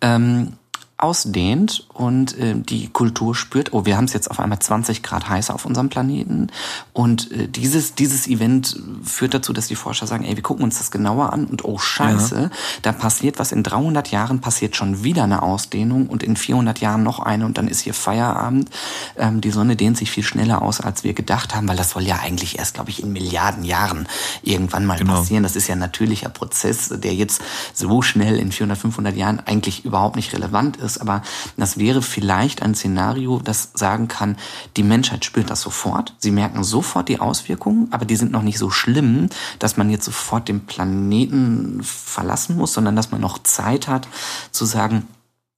ähm, 0.00 0.52
ausdehnt 0.98 1.86
und 1.94 2.36
äh, 2.38 2.56
die 2.56 2.88
Kultur 2.88 3.36
spürt, 3.36 3.72
oh, 3.72 3.86
wir 3.86 3.96
haben 3.96 4.06
es 4.06 4.12
jetzt 4.12 4.28
auf 4.30 4.40
einmal 4.40 4.58
20 4.58 5.04
Grad 5.04 5.28
heißer 5.28 5.54
auf 5.54 5.64
unserem 5.64 5.88
Planeten. 5.88 6.48
Und 6.92 7.30
äh, 7.30 7.46
dieses, 7.46 7.94
dieses 7.94 8.26
Event 8.26 8.76
führt 9.04 9.32
dazu, 9.32 9.52
dass 9.52 9.68
die 9.68 9.76
Forscher 9.76 10.08
sagen, 10.08 10.24
ey, 10.24 10.34
wir 10.34 10.42
gucken 10.42 10.64
uns 10.64 10.78
das 10.78 10.90
genauer 10.90 11.32
an 11.32 11.44
und 11.44 11.64
oh 11.64 11.78
scheiße, 11.78 12.42
ja. 12.42 12.50
da 12.82 12.90
passiert 12.90 13.38
was. 13.38 13.52
In 13.52 13.62
300 13.62 14.10
Jahren 14.10 14.40
passiert 14.40 14.74
schon 14.74 15.04
wieder 15.04 15.22
eine 15.22 15.42
Ausdehnung 15.42 16.08
und 16.08 16.24
in 16.24 16.36
400 16.36 16.80
Jahren 16.80 17.04
noch 17.04 17.20
eine 17.20 17.46
und 17.46 17.58
dann 17.58 17.68
ist 17.68 17.80
hier 17.80 17.94
Feierabend. 17.94 18.68
Ähm, 19.16 19.40
die 19.40 19.52
Sonne 19.52 19.76
dehnt 19.76 19.96
sich 19.96 20.10
viel 20.10 20.24
schneller 20.24 20.62
aus, 20.62 20.80
als 20.80 21.04
wir 21.04 21.14
gedacht 21.14 21.54
haben, 21.54 21.68
weil 21.68 21.76
das 21.76 21.90
soll 21.90 22.02
ja 22.02 22.16
eigentlich 22.16 22.58
erst, 22.58 22.74
glaube 22.74 22.90
ich, 22.90 23.04
in 23.04 23.12
Milliarden 23.12 23.62
Jahren 23.62 24.08
irgendwann 24.42 24.84
mal 24.84 24.98
genau. 24.98 25.14
passieren. 25.14 25.44
Das 25.44 25.54
ist 25.54 25.68
ja 25.68 25.76
ein 25.76 25.78
natürlicher 25.78 26.28
Prozess, 26.28 26.88
der 26.92 27.14
jetzt 27.14 27.40
so 27.72 28.02
schnell 28.02 28.40
in 28.40 28.50
400, 28.50 28.76
500 28.76 29.16
Jahren 29.16 29.38
eigentlich 29.38 29.84
überhaupt 29.84 30.16
nicht 30.16 30.32
relevant 30.32 30.76
ist 30.76 30.87
ist, 30.88 30.98
aber 30.98 31.22
das 31.56 31.78
wäre 31.78 32.02
vielleicht 32.02 32.62
ein 32.62 32.74
Szenario, 32.74 33.40
das 33.42 33.70
sagen 33.74 34.08
kann, 34.08 34.36
die 34.76 34.82
Menschheit 34.82 35.24
spürt 35.24 35.50
das 35.50 35.60
sofort, 35.60 36.14
sie 36.18 36.30
merken 36.30 36.64
sofort 36.64 37.08
die 37.08 37.20
Auswirkungen, 37.20 37.88
aber 37.92 38.04
die 38.04 38.16
sind 38.16 38.32
noch 38.32 38.42
nicht 38.42 38.58
so 38.58 38.70
schlimm, 38.70 39.28
dass 39.58 39.76
man 39.76 39.90
jetzt 39.90 40.04
sofort 40.04 40.48
den 40.48 40.66
Planeten 40.66 41.80
verlassen 41.82 42.56
muss, 42.56 42.72
sondern 42.72 42.96
dass 42.96 43.10
man 43.10 43.20
noch 43.20 43.38
Zeit 43.42 43.86
hat 43.86 44.08
zu 44.50 44.64
sagen, 44.64 45.06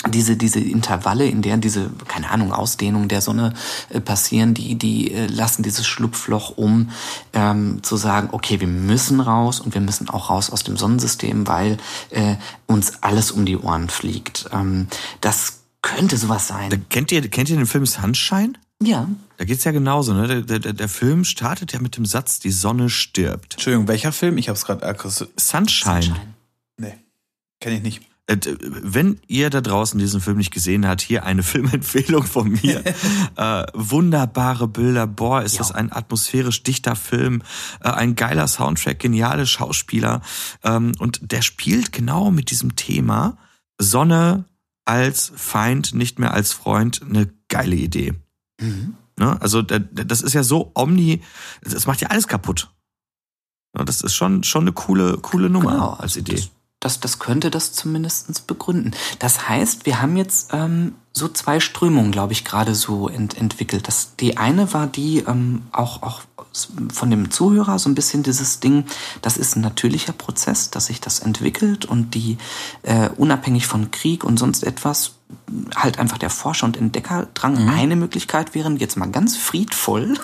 diese, 0.09 0.37
diese 0.37 0.61
Intervalle, 0.61 1.27
in 1.27 1.43
der 1.43 1.59
diese, 1.59 1.91
keine 2.09 2.31
Ahnung, 2.31 2.53
Ausdehnung 2.53 3.09
der 3.09 3.21
Sonne 3.21 3.53
äh, 3.91 4.01
passieren, 4.01 4.55
die, 4.55 4.77
die 4.77 5.13
äh, 5.13 5.27
lassen 5.27 5.63
dieses 5.63 5.87
Schlupfloch 5.87 6.57
um, 6.57 6.91
ähm, 7.35 7.83
zu 7.83 7.97
sagen, 7.97 8.31
okay, 8.33 8.61
wir 8.61 8.67
müssen 8.67 9.21
raus 9.21 9.61
und 9.61 9.75
wir 9.75 9.83
müssen 9.83 10.09
auch 10.09 10.31
raus 10.31 10.51
aus 10.51 10.65
dem 10.65 10.79
Sonnensystem, 10.79 11.47
weil 11.47 11.77
äh, 12.11 12.37
uns 12.67 13.03
alles 13.03 13.31
um 13.31 13.45
die 13.45 13.59
Ohren 13.59 13.91
fliegt. 13.91 14.49
Ähm, 14.53 14.87
das 15.21 15.61
könnte 15.83 16.17
sowas 16.17 16.49
sein. 16.49 16.71
Da, 16.71 16.77
kennt 16.89 17.13
ihr, 17.13 17.29
kennt 17.29 17.51
ihr 17.51 17.57
den 17.57 17.67
Film 17.67 17.85
Sunshine? 17.85 18.55
Ja. 18.83 19.07
Da 19.37 19.45
geht's 19.45 19.65
ja 19.65 19.73
genauso, 19.73 20.15
ne? 20.15 20.45
Der, 20.45 20.59
der, 20.59 20.73
der 20.73 20.89
Film 20.89 21.25
startet 21.25 21.73
ja 21.75 21.81
mit 21.81 21.99
dem 21.99 22.07
Satz, 22.07 22.39
die 22.39 22.51
Sonne 22.51 22.89
stirbt. 22.89 23.55
Entschuldigung, 23.55 23.89
welcher 23.89 24.13
Film? 24.13 24.39
Ich 24.39 24.49
hab's 24.49 24.65
gerade 24.65 24.97
Sunshine. 25.37 26.03
Sunshine. 26.03 26.35
Nee, 26.79 26.95
kenne 27.61 27.77
ich 27.77 27.83
nicht. 27.83 28.10
Äh, 28.31 28.39
wenn 28.61 29.21
ihr 29.27 29.51
da 29.51 29.61
draußen 29.61 29.99
diesen 29.99 30.21
Film 30.21 30.37
nicht 30.37 30.53
gesehen 30.53 30.87
habt, 30.87 31.01
hier 31.01 31.25
eine 31.25 31.43
Filmempfehlung 31.51 32.25
von 32.25 32.51
mir. 32.63 32.83
äh, 33.37 33.67
wunderbare 33.75 34.69
Bilder, 34.69 35.07
boah, 35.07 35.43
ist 35.43 35.55
ja. 35.55 35.59
das 35.59 35.73
ein 35.73 35.93
atmosphärisch 35.93 36.63
dichter 36.63 36.95
Film, 36.95 37.43
äh, 37.81 37.91
ein 37.91 38.15
geiler 38.15 38.47
Soundtrack, 38.47 38.99
geniale 38.99 39.47
Schauspieler. 39.47 40.23
Ähm, 40.63 40.93
und 40.99 41.33
der 41.33 41.43
spielt 41.43 41.93
genau 41.93 42.31
mit 42.31 42.51
diesem 42.51 42.77
Thema 42.77 43.37
Sonne 43.79 44.45
als 44.85 45.33
Feind, 45.35 45.95
nicht 45.95 46.19
mehr 46.19 46.33
als 46.33 46.53
Freund, 46.53 47.03
eine 47.03 47.33
geile 47.49 47.77
Idee. 47.77 48.15
Mhm. 48.61 48.95
Ne? 49.19 49.41
Also 49.41 49.63
das 49.63 50.23
ist 50.23 50.35
ja 50.35 50.43
so 50.43 50.71
omni, 50.75 51.23
das 51.63 51.87
macht 51.87 52.01
ja 52.01 52.09
alles 52.09 52.29
kaputt. 52.29 52.71
Das 53.73 54.01
ist 54.01 54.15
schon, 54.15 54.43
schon 54.43 54.63
eine 54.63 54.73
coole, 54.73 55.19
coole 55.19 55.49
Nummer 55.49 55.73
genau. 55.73 55.93
als 55.93 56.17
Idee. 56.17 56.35
Das 56.35 56.51
das, 56.81 56.99
das 56.99 57.19
könnte 57.19 57.51
das 57.51 57.73
zumindestens 57.73 58.41
begründen. 58.41 58.93
Das 59.19 59.49
heißt, 59.49 59.85
wir 59.85 60.01
haben 60.01 60.17
jetzt 60.17 60.51
ähm, 60.53 60.95
so 61.13 61.29
zwei 61.29 61.61
Strömungen, 61.61 62.11
glaube 62.11 62.33
ich, 62.33 62.45
gerade 62.45 62.75
so 62.75 63.09
ent 63.09 63.37
entwickelt. 63.37 63.87
Das, 63.87 64.17
die 64.17 64.39
eine 64.39 64.73
war 64.73 64.87
die, 64.87 65.19
ähm, 65.19 65.63
auch, 65.73 66.03
auch 66.03 66.23
von 66.93 67.11
dem 67.11 67.31
Zuhörer 67.31 67.79
so 67.79 67.89
ein 67.89 67.95
bisschen 67.95 68.23
dieses 68.23 68.61
Ding, 68.61 68.85
das 69.23 69.37
ist 69.37 69.57
ein 69.57 69.61
natürlicher 69.61 70.13
Prozess, 70.13 70.71
dass 70.71 70.87
sich 70.87 71.01
das 71.01 71.21
entwickelt 71.21 71.85
und 71.85 72.15
die 72.15 72.39
äh, 72.83 73.09
unabhängig 73.17 73.67
von 73.67 73.91
Krieg 73.91 74.25
und 74.25 74.39
sonst 74.39 74.65
etwas 74.65 75.13
halt 75.77 75.99
einfach 75.99 76.19
der 76.19 76.31
Forscher 76.31 76.67
und 76.67 76.77
Entdeckerdrang 76.77 77.63
mhm. 77.63 77.69
eine 77.69 77.97
Möglichkeit 77.97 78.55
wären, 78.55 78.77
jetzt 78.77 78.97
mal 78.97 79.11
ganz 79.11 79.37
friedvoll, 79.37 80.19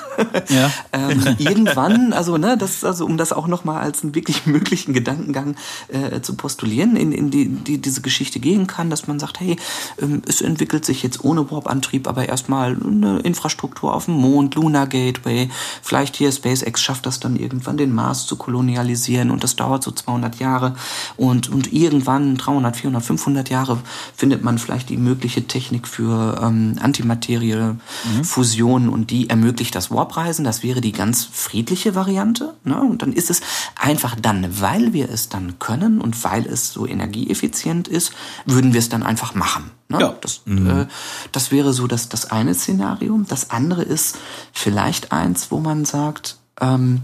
ja. 0.49 0.71
ähm, 0.93 1.37
irgendwann, 1.39 2.13
also 2.13 2.37
ne, 2.37 2.57
das, 2.59 2.85
also 2.85 3.07
um 3.07 3.17
das 3.17 3.33
auch 3.33 3.47
nochmal 3.47 3.83
als 3.83 4.03
einen 4.03 4.15
wirklich 4.15 4.47
möglichen 4.47 4.93
Gedankengang 4.93 5.57
äh, 5.89 6.21
zu 6.21 6.35
postulieren, 6.35 6.97
in, 6.97 7.13
in 7.13 7.31
die, 7.31 7.49
die 7.49 7.79
diese 7.79 8.01
Geschichte 8.01 8.41
gehen 8.41 8.67
kann, 8.67 8.91
dass 8.91 9.07
man 9.07 9.19
sagt, 9.19 9.41
hey, 9.41 9.57
ähm, 10.01 10.23
es 10.27 10.41
entwickelt 10.41 10.85
sich 10.85 11.03
jetzt 11.03 11.25
ohne 11.25 11.51
Warp-Antrieb, 11.51 12.09
aber 12.09 12.29
erstmal 12.29 12.77
eine 12.77 13.21
Infrastruktur 13.21 13.95
auf 13.95 14.07
dem 14.07 14.15
Mond, 14.15 14.55
Lunar 14.55 14.87
Gateway, 14.87 15.49
vielleicht 15.83 16.17
hier 16.17 16.33
SpaceX 16.33 16.83
schafft 16.83 17.07
das 17.07 17.21
dann 17.21 17.37
irgendwann 17.37 17.77
den 17.77 17.95
Mars 17.95 18.27
zu 18.27 18.37
kolonialisieren 18.37 19.31
und 19.31 19.45
das 19.45 19.57
dauert 19.57 19.83
so 19.83 19.93
200 19.93 20.37
Jahre 20.41 20.75
und, 21.17 21.49
und 21.49 21.73
irgendwann 21.73 22.37
300, 22.37 22.77
400, 22.77 23.05
500 23.05 23.51
Jahre 23.51 23.79
findet 24.17 24.43
man 24.43 24.59
vielleicht 24.59 24.89
die 24.91 24.97
die 24.97 25.03
mögliche 25.17 25.47
Technik 25.47 25.89
für 25.89 26.39
ähm, 26.43 26.77
Antimaterie-Fusion 26.79 28.85
mhm. 28.85 28.93
und 28.93 29.11
die 29.11 29.31
ermöglicht 29.31 29.75
das 29.75 29.91
Warp-Reisen. 29.91 30.45
Das 30.45 30.63
wäre 30.63 30.83
die 30.83 30.93
ganz 30.93 31.25
friedliche 31.25 31.95
Variante. 31.95 32.53
Ne? 32.65 32.79
Und 32.79 33.01
dann 33.01 33.15
ist 33.15 33.31
es 33.31 33.41
einfach 33.81 34.15
dann, 34.21 34.61
weil 34.61 34.93
wir 34.93 35.09
es 35.09 35.31
dann 35.31 35.59
können 35.59 36.03
und 36.03 36.23
weil 36.23 36.45
es 36.45 36.71
so 36.71 36.87
energieeffizient 36.87 37.89
ist, 37.89 38.13
würden 38.45 38.75
wir 38.75 38.79
es 38.79 38.91
dann 38.91 39.03
einfach 39.03 39.35
machen. 39.35 39.71
Ne? 39.89 40.01
Ja. 40.01 40.15
Das, 40.21 40.43
mhm. 40.45 40.69
äh, 40.69 40.87
das 41.33 41.51
wäre 41.51 41.73
so 41.73 41.87
das, 41.87 42.11
das 42.11 42.31
eine 42.31 42.53
Szenario. 42.53 43.19
Das 43.27 43.51
andere 43.51 43.83
ist 43.83 44.19
vielleicht 44.53 45.13
eins, 45.13 45.51
wo 45.51 45.61
man 45.61 45.87
sagt, 45.87 46.37
ähm, 46.61 47.01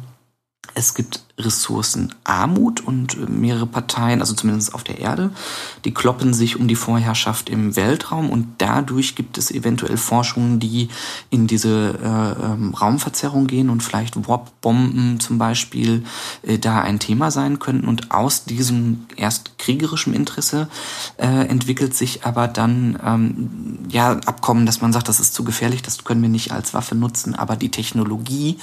es 0.74 0.92
gibt 0.92 1.24
Ressourcenarmut 1.38 2.80
und 2.80 3.14
äh, 3.14 3.30
mehrere 3.30 3.66
Parteien, 3.66 4.20
also 4.20 4.34
zumindest 4.34 4.74
auf 4.74 4.84
der 4.84 4.98
Erde, 4.98 5.30
die 5.84 5.94
kloppen 5.94 6.34
sich 6.34 6.58
um 6.58 6.68
die 6.68 6.76
Vorherrschaft 6.76 7.48
im 7.48 7.74
Weltraum 7.74 8.30
und 8.30 8.46
dadurch 8.58 9.14
gibt 9.14 9.38
es 9.38 9.50
eventuell 9.50 9.96
Forschungen, 9.96 10.60
die 10.60 10.88
in 11.30 11.46
diese 11.46 11.98
äh, 12.02 12.44
ähm, 12.44 12.74
Raumverzerrung 12.74 13.46
gehen 13.46 13.70
und 13.70 13.82
vielleicht 13.82 14.28
Warp-Bomben 14.28 15.20
zum 15.20 15.38
Beispiel 15.38 16.04
äh, 16.42 16.58
da 16.58 16.80
ein 16.80 16.98
Thema 16.98 17.30
sein 17.30 17.58
könnten. 17.58 17.88
Und 17.88 18.10
aus 18.10 18.44
diesem 18.44 19.06
erst 19.16 19.58
kriegerischen 19.58 20.14
Interesse 20.14 20.68
äh, 21.16 21.46
entwickelt 21.46 21.94
sich 21.94 22.24
aber 22.24 22.48
dann 22.48 22.98
ähm, 23.04 23.78
ja 23.88 24.12
Abkommen, 24.26 24.66
dass 24.66 24.80
man 24.80 24.92
sagt, 24.92 25.08
das 25.08 25.20
ist 25.20 25.34
zu 25.34 25.44
gefährlich, 25.44 25.82
das 25.82 26.04
können 26.04 26.22
wir 26.22 26.28
nicht 26.28 26.52
als 26.52 26.74
Waffe 26.74 26.94
nutzen, 26.94 27.34
aber 27.34 27.56
die 27.56 27.70
Technologie 27.70 28.58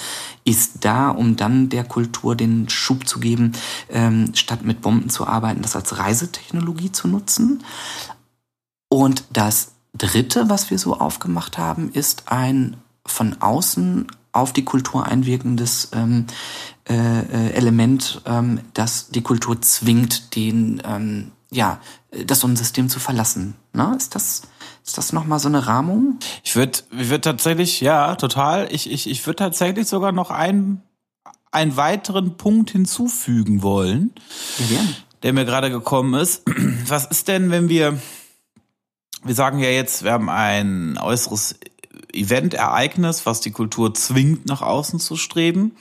ist 0.45 0.85
da, 0.85 1.09
um 1.09 1.35
dann 1.35 1.69
der 1.69 1.83
Kultur 1.83 2.35
den 2.35 2.58
Schub 2.67 3.07
zu 3.07 3.19
geben, 3.19 3.53
ähm, 3.89 4.31
statt 4.33 4.63
mit 4.63 4.81
Bomben 4.81 5.09
zu 5.09 5.27
arbeiten, 5.27 5.61
das 5.61 5.75
als 5.75 5.97
Reisetechnologie 5.97 6.91
zu 6.91 7.07
nutzen. 7.07 7.63
Und 8.89 9.23
das 9.31 9.73
Dritte, 9.95 10.49
was 10.49 10.69
wir 10.69 10.79
so 10.79 10.97
aufgemacht 10.99 11.57
haben, 11.57 11.91
ist 11.93 12.23
ein 12.25 12.77
von 13.05 13.41
außen 13.41 14.07
auf 14.31 14.53
die 14.53 14.65
Kultur 14.65 15.05
einwirkendes 15.05 15.89
ähm, 15.93 16.25
äh, 16.87 16.95
äh 16.95 17.51
Element, 17.51 18.21
ähm, 18.25 18.59
das 18.73 19.09
die 19.09 19.21
Kultur 19.21 19.61
zwingt, 19.61 20.35
den 20.35 20.81
ähm, 20.85 21.31
ja 21.51 21.79
das 22.25 22.41
Sonnensystem 22.41 22.89
zu 22.89 22.99
verlassen. 22.99 23.55
Na, 23.73 23.93
ist 23.95 24.15
das 24.15 24.43
ist 24.89 24.97
das 24.97 25.13
nochmal 25.13 25.37
so 25.37 25.49
eine 25.49 25.67
Rahmung? 25.67 26.17
Ich 26.43 26.55
würde 26.55 26.79
ich 26.97 27.21
tatsächlich, 27.21 27.79
ja, 27.79 28.15
total. 28.15 28.67
Ich, 28.71 28.89
ich, 28.89 29.07
ich 29.07 29.25
würde 29.27 29.35
tatsächlich 29.35 29.87
sogar 29.87 30.11
noch 30.11 30.31
einen 30.31 30.81
einen 31.51 31.77
weiteren 31.77 32.37
Punkt 32.37 32.71
hinzufügen 32.71 33.61
wollen, 33.61 34.13
ja. 34.69 34.79
der 35.23 35.33
mir 35.33 35.45
gerade 35.45 35.69
gekommen 35.71 36.19
ist. 36.19 36.43
Was 36.87 37.05
ist 37.05 37.27
denn, 37.27 37.51
wenn 37.51 37.69
wir, 37.69 37.99
wir 39.23 39.35
sagen 39.35 39.59
ja 39.59 39.69
jetzt, 39.69 40.03
wir 40.03 40.11
haben 40.11 40.29
ein 40.29 40.97
äußeres 40.97 41.59
Event, 42.11 42.55
Ereignis, 42.55 43.27
was 43.27 43.39
die 43.39 43.51
Kultur 43.51 43.93
zwingt, 43.93 44.47
nach 44.47 44.63
außen 44.63 44.99
zu 44.99 45.15
streben. 45.15 45.75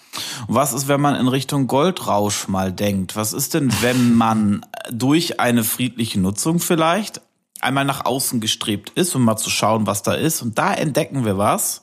Und 0.46 0.54
was 0.54 0.74
ist, 0.74 0.86
wenn 0.86 1.00
man 1.00 1.14
in 1.14 1.26
Richtung 1.26 1.68
Goldrausch 1.68 2.48
mal 2.48 2.70
denkt? 2.70 3.16
Was 3.16 3.32
ist 3.32 3.54
denn, 3.54 3.72
wenn 3.80 4.14
man 4.14 4.66
durch 4.90 5.40
eine 5.40 5.64
friedliche 5.64 6.20
Nutzung 6.20 6.58
vielleicht 6.58 7.22
einmal 7.60 7.84
nach 7.84 8.04
außen 8.04 8.40
gestrebt 8.40 8.90
ist, 8.90 9.14
um 9.14 9.24
mal 9.24 9.36
zu 9.36 9.50
schauen, 9.50 9.86
was 9.86 10.02
da 10.02 10.14
ist. 10.14 10.42
Und 10.42 10.58
da 10.58 10.72
entdecken 10.72 11.24
wir 11.24 11.38
was, 11.38 11.80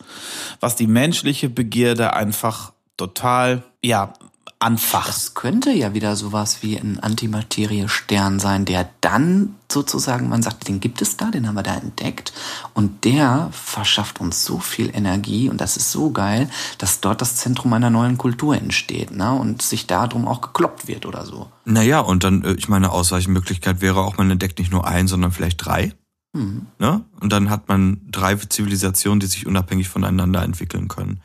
was 0.59 0.75
die 0.75 0.87
menschliche 0.87 1.49
Begierde 1.49 2.13
einfach 2.13 2.71
total, 2.97 3.63
ja, 3.83 4.13
anfacht. 4.59 5.09
Das 5.09 5.33
könnte 5.33 5.71
ja 5.71 5.93
wieder 5.93 6.15
sowas 6.15 6.63
wie 6.63 6.77
ein 6.77 6.99
Antimaterie-Stern 6.99 8.39
sein, 8.39 8.65
der 8.65 8.89
dann 9.01 9.55
sozusagen, 9.69 10.29
man 10.29 10.41
sagt, 10.41 10.67
den 10.67 10.79
gibt 10.79 11.01
es 11.01 11.17
da, 11.17 11.29
den 11.29 11.47
haben 11.47 11.55
wir 11.55 11.63
da 11.63 11.75
entdeckt 11.75 12.33
und 12.73 13.03
der 13.03 13.49
verschafft 13.51 14.21
uns 14.21 14.45
so 14.45 14.59
viel 14.59 14.89
Energie 14.95 15.49
und 15.49 15.59
das 15.59 15.75
ist 15.77 15.91
so 15.91 16.11
geil, 16.11 16.49
dass 16.77 17.01
dort 17.01 17.21
das 17.21 17.35
Zentrum 17.35 17.73
einer 17.73 17.89
neuen 17.89 18.17
Kultur 18.17 18.55
entsteht 18.55 19.11
ne? 19.11 19.33
und 19.33 19.61
sich 19.61 19.87
darum 19.87 20.27
auch 20.27 20.41
gekloppt 20.41 20.87
wird 20.87 21.05
oder 21.05 21.25
so. 21.25 21.51
Naja, 21.65 21.99
und 21.99 22.23
dann, 22.23 22.43
äh, 22.43 22.53
ich 22.53 22.69
meine, 22.69 22.91
Ausweichmöglichkeit 22.91 23.81
wäre 23.81 24.01
auch, 24.01 24.17
man 24.17 24.31
entdeckt 24.31 24.59
nicht 24.59 24.71
nur 24.71 24.87
ein, 24.87 25.07
sondern 25.07 25.31
vielleicht 25.31 25.63
drei. 25.65 25.93
Mhm. 26.33 26.67
Ne? 26.79 27.03
Und 27.19 27.33
dann 27.33 27.49
hat 27.49 27.67
man 27.67 28.01
drei 28.09 28.35
Zivilisationen, 28.35 29.19
die 29.19 29.27
sich 29.27 29.45
unabhängig 29.45 29.89
voneinander 29.89 30.43
entwickeln 30.43 30.87
können. 30.87 31.21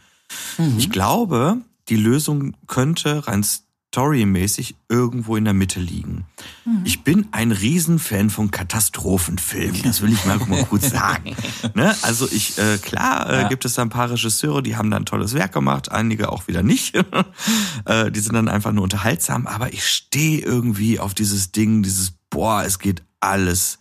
Mhm. 0.58 0.78
Ich 0.78 0.90
glaube, 0.90 1.58
die 1.88 1.96
Lösung 1.96 2.56
könnte 2.66 3.26
rein 3.26 3.44
storymäßig 3.92 4.76
irgendwo 4.88 5.36
in 5.36 5.44
der 5.44 5.52
Mitte 5.54 5.80
liegen. 5.80 6.24
Mhm. 6.64 6.82
Ich 6.84 7.02
bin 7.02 7.26
ein 7.32 7.50
Riesenfan 7.50 8.30
von 8.30 8.52
Katastrophenfilmen, 8.52 9.82
das 9.82 10.00
will 10.00 10.12
ich 10.12 10.24
mal, 10.24 10.38
mal 10.46 10.64
kurz 10.64 10.90
sagen. 10.90 11.34
ne? 11.74 11.94
Also 12.02 12.28
ich, 12.30 12.56
äh, 12.58 12.78
klar, 12.78 13.28
äh, 13.28 13.42
ja. 13.42 13.48
gibt 13.48 13.64
es 13.64 13.74
da 13.74 13.82
ein 13.82 13.88
paar 13.90 14.10
Regisseure, 14.10 14.62
die 14.62 14.76
haben 14.76 14.92
da 14.92 14.96
ein 14.96 15.06
tolles 15.06 15.34
Werk 15.34 15.52
gemacht, 15.52 15.90
einige 15.90 16.30
auch 16.30 16.46
wieder 16.46 16.62
nicht. 16.62 16.94
äh, 17.84 18.12
die 18.12 18.20
sind 18.20 18.34
dann 18.34 18.48
einfach 18.48 18.70
nur 18.70 18.84
unterhaltsam, 18.84 19.48
aber 19.48 19.72
ich 19.72 19.84
stehe 19.84 20.40
irgendwie 20.40 21.00
auf 21.00 21.12
dieses 21.12 21.50
Ding, 21.50 21.82
dieses, 21.82 22.12
boah, 22.30 22.62
es 22.64 22.78
geht 22.78 23.02
alles 23.18 23.80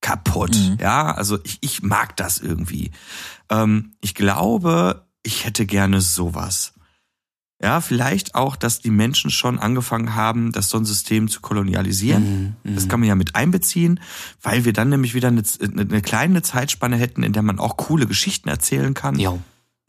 kaputt. 0.00 0.56
Mhm. 0.56 0.78
Ja, 0.80 1.14
also 1.14 1.38
ich, 1.44 1.58
ich 1.60 1.82
mag 1.82 2.16
das 2.16 2.38
irgendwie. 2.38 2.92
Ähm, 3.50 3.92
ich 4.00 4.14
glaube, 4.14 5.04
ich 5.22 5.44
hätte 5.44 5.66
gerne 5.66 6.00
sowas. 6.00 6.74
Ja, 7.62 7.82
vielleicht 7.82 8.34
auch, 8.34 8.56
dass 8.56 8.80
die 8.80 8.90
Menschen 8.90 9.30
schon 9.30 9.58
angefangen 9.58 10.14
haben, 10.14 10.50
das 10.50 10.70
Sonnensystem 10.70 11.28
zu 11.28 11.42
kolonialisieren. 11.42 12.56
Mm, 12.64 12.70
mm. 12.70 12.74
Das 12.74 12.88
kann 12.88 13.00
man 13.00 13.08
ja 13.08 13.14
mit 13.14 13.34
einbeziehen, 13.34 14.00
weil 14.40 14.64
wir 14.64 14.72
dann 14.72 14.88
nämlich 14.88 15.12
wieder 15.12 15.28
eine, 15.28 15.42
eine, 15.60 16.00
kleine 16.00 16.40
Zeitspanne 16.40 16.96
hätten, 16.96 17.22
in 17.22 17.34
der 17.34 17.42
man 17.42 17.58
auch 17.58 17.76
coole 17.76 18.06
Geschichten 18.06 18.48
erzählen 18.48 18.94
kann. 18.94 19.18
Ja 19.18 19.38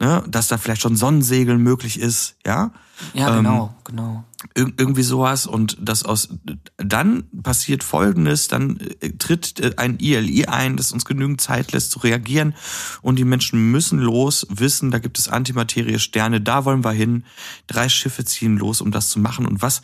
ne, 0.02 0.24
dass 0.28 0.48
da 0.48 0.58
vielleicht 0.58 0.82
schon 0.82 0.96
Sonnensegeln 0.96 1.62
möglich 1.62 2.00
ist, 2.00 2.34
ja. 2.44 2.72
Ja, 3.14 3.36
genau, 3.36 3.66
ähm, 3.66 3.84
genau. 3.84 4.24
Ir 4.54 4.72
irgendwie 4.76 5.04
sowas 5.04 5.46
und 5.46 5.76
das 5.80 6.04
aus 6.04 6.28
dann 6.76 7.24
passiert 7.42 7.84
Folgendes, 7.84 8.48
dann 8.48 8.78
äh, 9.00 9.10
tritt 9.10 9.60
äh, 9.60 9.74
ein 9.76 9.98
ILI 10.00 10.46
ein, 10.46 10.76
das 10.76 10.90
uns 10.90 11.04
genügend 11.04 11.40
Zeit 11.40 11.70
lässt 11.70 11.92
zu 11.92 12.00
reagieren 12.00 12.54
und 13.00 13.16
die 13.16 13.24
Menschen 13.24 13.70
müssen 13.70 14.00
los, 14.00 14.44
wissen, 14.50 14.90
da 14.90 14.98
gibt 14.98 15.20
es 15.20 15.28
Antimaterie 15.28 16.00
Sterne, 16.00 16.40
da 16.40 16.64
wollen 16.64 16.84
wir 16.84 16.92
hin. 16.92 17.24
Drei 17.68 17.88
Schiffe 17.88 18.24
ziehen 18.24 18.56
los, 18.56 18.80
um 18.80 18.90
das 18.90 19.08
zu 19.08 19.20
machen 19.20 19.46
und 19.46 19.62
was 19.62 19.82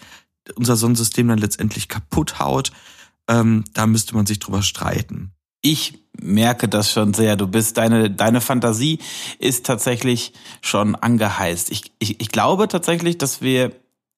unser 0.57 0.75
Sonnensystem 0.75 1.29
dann 1.29 1.39
letztendlich 1.39 1.89
kaputt 1.89 2.41
haut, 2.41 2.73
ähm, 3.29 3.65
da 3.73 3.87
müsste 3.87 4.17
man 4.17 4.27
sich 4.27 4.41
drüber 4.41 4.63
streiten. 4.63 5.33
Ich 5.71 5.99
merke 6.19 6.67
das 6.67 6.91
schon 6.91 7.13
sehr. 7.13 7.37
Du 7.37 7.47
bist, 7.47 7.77
deine, 7.77 8.11
deine 8.11 8.41
Fantasie 8.41 9.01
ist 9.39 9.67
tatsächlich 9.67 10.33
schon 10.63 10.95
angeheizt. 10.95 11.71
Ich, 11.71 11.93
ich, 11.99 12.23
ich 12.23 12.31
glaube 12.31 12.69
tatsächlich, 12.69 13.19
dass 13.19 13.43
wir 13.43 13.73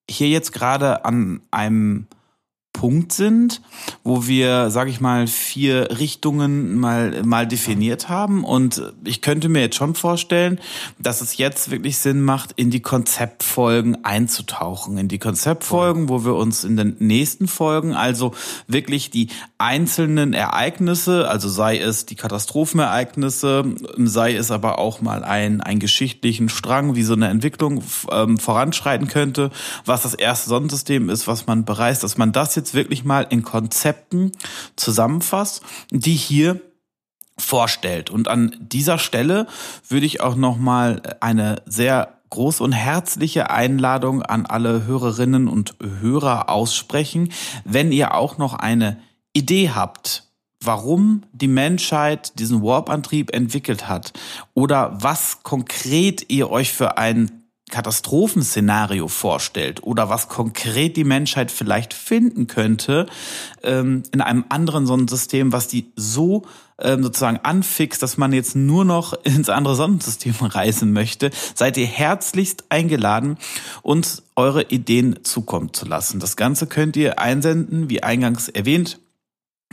hier 0.09 0.29
jetzt 0.29 0.53
gerade 0.53 1.05
an 1.05 1.41
einem 1.51 2.07
Punkt 2.73 3.13
sind, 3.13 3.61
wo 4.05 4.27
wir, 4.27 4.71
sage 4.71 4.91
ich 4.91 5.01
mal, 5.01 5.27
vier 5.27 5.99
Richtungen 5.99 6.79
mal 6.79 7.23
mal 7.25 7.47
definiert 7.47 8.09
haben. 8.09 8.45
Und 8.45 8.95
ich 9.05 9.21
könnte 9.21 9.49
mir 9.49 9.61
jetzt 9.61 9.77
schon 9.77 9.95
vorstellen, 9.95 10.59
dass 10.99 11.21
es 11.21 11.37
jetzt 11.37 11.71
wirklich 11.71 11.99
Sinn 11.99 12.23
macht, 12.23 12.53
in 12.53 12.71
die 12.71 12.81
Konzeptfolgen 12.81 14.05
einzutauchen, 14.05 14.97
in 14.99 15.09
die 15.09 15.19
Konzeptfolgen, 15.19 16.09
wo 16.09 16.25
wir 16.25 16.35
uns 16.35 16.65
in 16.65 16.77
den 16.77 16.97
nächsten 17.01 17.49
Folgen 17.49 17.93
also 17.93 18.33
wirklich 18.67 19.11
die 19.11 19.29
einzelnen 19.59 20.33
Ereignisse, 20.33 21.29
also 21.29 21.49
sei 21.49 21.79
es 21.79 22.07
die 22.07 22.17
Katastrophenereignisse, 22.17 23.65
sei 23.99 24.35
es 24.35 24.51
aber 24.51 24.79
auch 24.79 25.01
mal 25.01 25.25
ein 25.25 25.61
einen 25.61 25.81
geschichtlichen 25.81 26.49
Strang, 26.49 26.95
wie 26.95 27.03
so 27.03 27.13
eine 27.13 27.29
Entwicklung 27.29 27.83
ähm, 28.11 28.39
voranschreiten 28.39 29.09
könnte, 29.09 29.51
was 29.85 30.03
das 30.03 30.15
erste 30.15 30.49
Sonnensystem 30.49 31.11
ist, 31.11 31.27
was 31.27 31.47
man 31.47 31.65
bereist, 31.65 32.05
dass 32.05 32.17
man 32.17 32.33
das 32.33 32.55
jetzt 32.55 32.60
wirklich 32.75 33.05
mal 33.05 33.27
in 33.29 33.43
Konzepten 33.43 34.33
zusammenfasst, 34.77 35.63
die 35.91 36.15
hier 36.15 36.61
vorstellt. 37.39 38.11
Und 38.11 38.29
an 38.29 38.57
dieser 38.61 38.99
Stelle 38.99 39.47
würde 39.89 40.07
ich 40.07 40.21
auch 40.21 40.37
noch 40.37 40.57
mal 40.57 41.03
eine 41.21 41.63
sehr 41.67 42.21
große 42.31 42.63
und 42.63 42.73
herzliche 42.73 43.51
Einladung 43.51 44.23
an 44.23 44.47
alle 44.47 44.87
Hörerinnen 44.87 45.49
und 45.49 45.75
Hörer 46.01 46.49
aussprechen, 46.49 47.33
wenn 47.65 47.93
ihr 47.93 48.15
auch 48.15 48.39
noch 48.39 48.55
eine 48.55 48.99
Idee 49.33 49.71
habt, 49.71 50.31
warum 50.63 51.23
die 51.33 51.49
Menschheit 51.49 52.39
diesen 52.39 52.63
Warp-Antrieb 52.63 53.35
entwickelt 53.35 53.89
hat 53.89 54.13
oder 54.55 54.93
was 55.01 55.43
konkret 55.43 56.31
ihr 56.31 56.51
euch 56.51 56.73
für 56.73 56.99
einen 56.99 57.40
Katastrophenszenario 57.71 59.09
vorstellt 59.09 59.83
oder 59.83 60.09
was 60.09 60.29
konkret 60.29 60.97
die 60.97 61.05
Menschheit 61.05 61.51
vielleicht 61.51 61.95
finden 61.95 62.47
könnte 62.47 63.07
ähm, 63.63 64.03
in 64.13 64.21
einem 64.21 64.45
anderen 64.49 64.87
Sonnensystem, 64.87 65.53
was 65.53 65.69
die 65.69 65.93
so 65.97 66.43
ähm, 66.81 67.03
sozusagen 67.03 67.41
anfixt, 67.43 68.03
dass 68.03 68.17
man 68.17 68.33
jetzt 68.33 68.57
nur 68.57 68.85
noch 68.85 69.13
ins 69.25 69.49
andere 69.49 69.77
Sonnensystem 69.77 70.35
reisen 70.41 70.93
möchte, 70.93 71.31
seid 71.55 71.77
ihr 71.77 71.87
herzlichst 71.87 72.65
eingeladen, 72.69 73.39
uns 73.83 74.23
eure 74.37 74.65
Ideen 74.65 75.25
zukommen 75.25 75.73
zu 75.73 75.87
lassen. 75.87 76.21
Das 76.21 76.37
Ganze 76.37 76.67
könnt 76.67 76.97
ihr 76.97 77.19
einsenden, 77.19 77.91
wie 77.91 78.03
eingangs 78.03 78.49
erwähnt, 78.49 78.99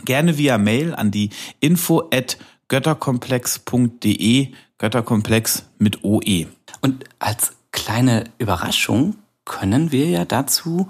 gerne 0.06 0.38
via 0.38 0.58
Mail 0.58 0.93
an 0.93 1.12
die 1.12 1.30
info 1.60 2.10
at 2.14 2.38
götterkomplex.de, 2.68 4.50
Götterkomplex 4.78 5.64
mit 5.80 6.04
OE. 6.04 6.48
Und 6.82 7.06
als 7.20 7.57
kleine 7.78 8.23
Überraschung 8.39 9.15
können 9.45 9.91
wir 9.91 10.09
ja 10.09 10.25
dazu 10.25 10.89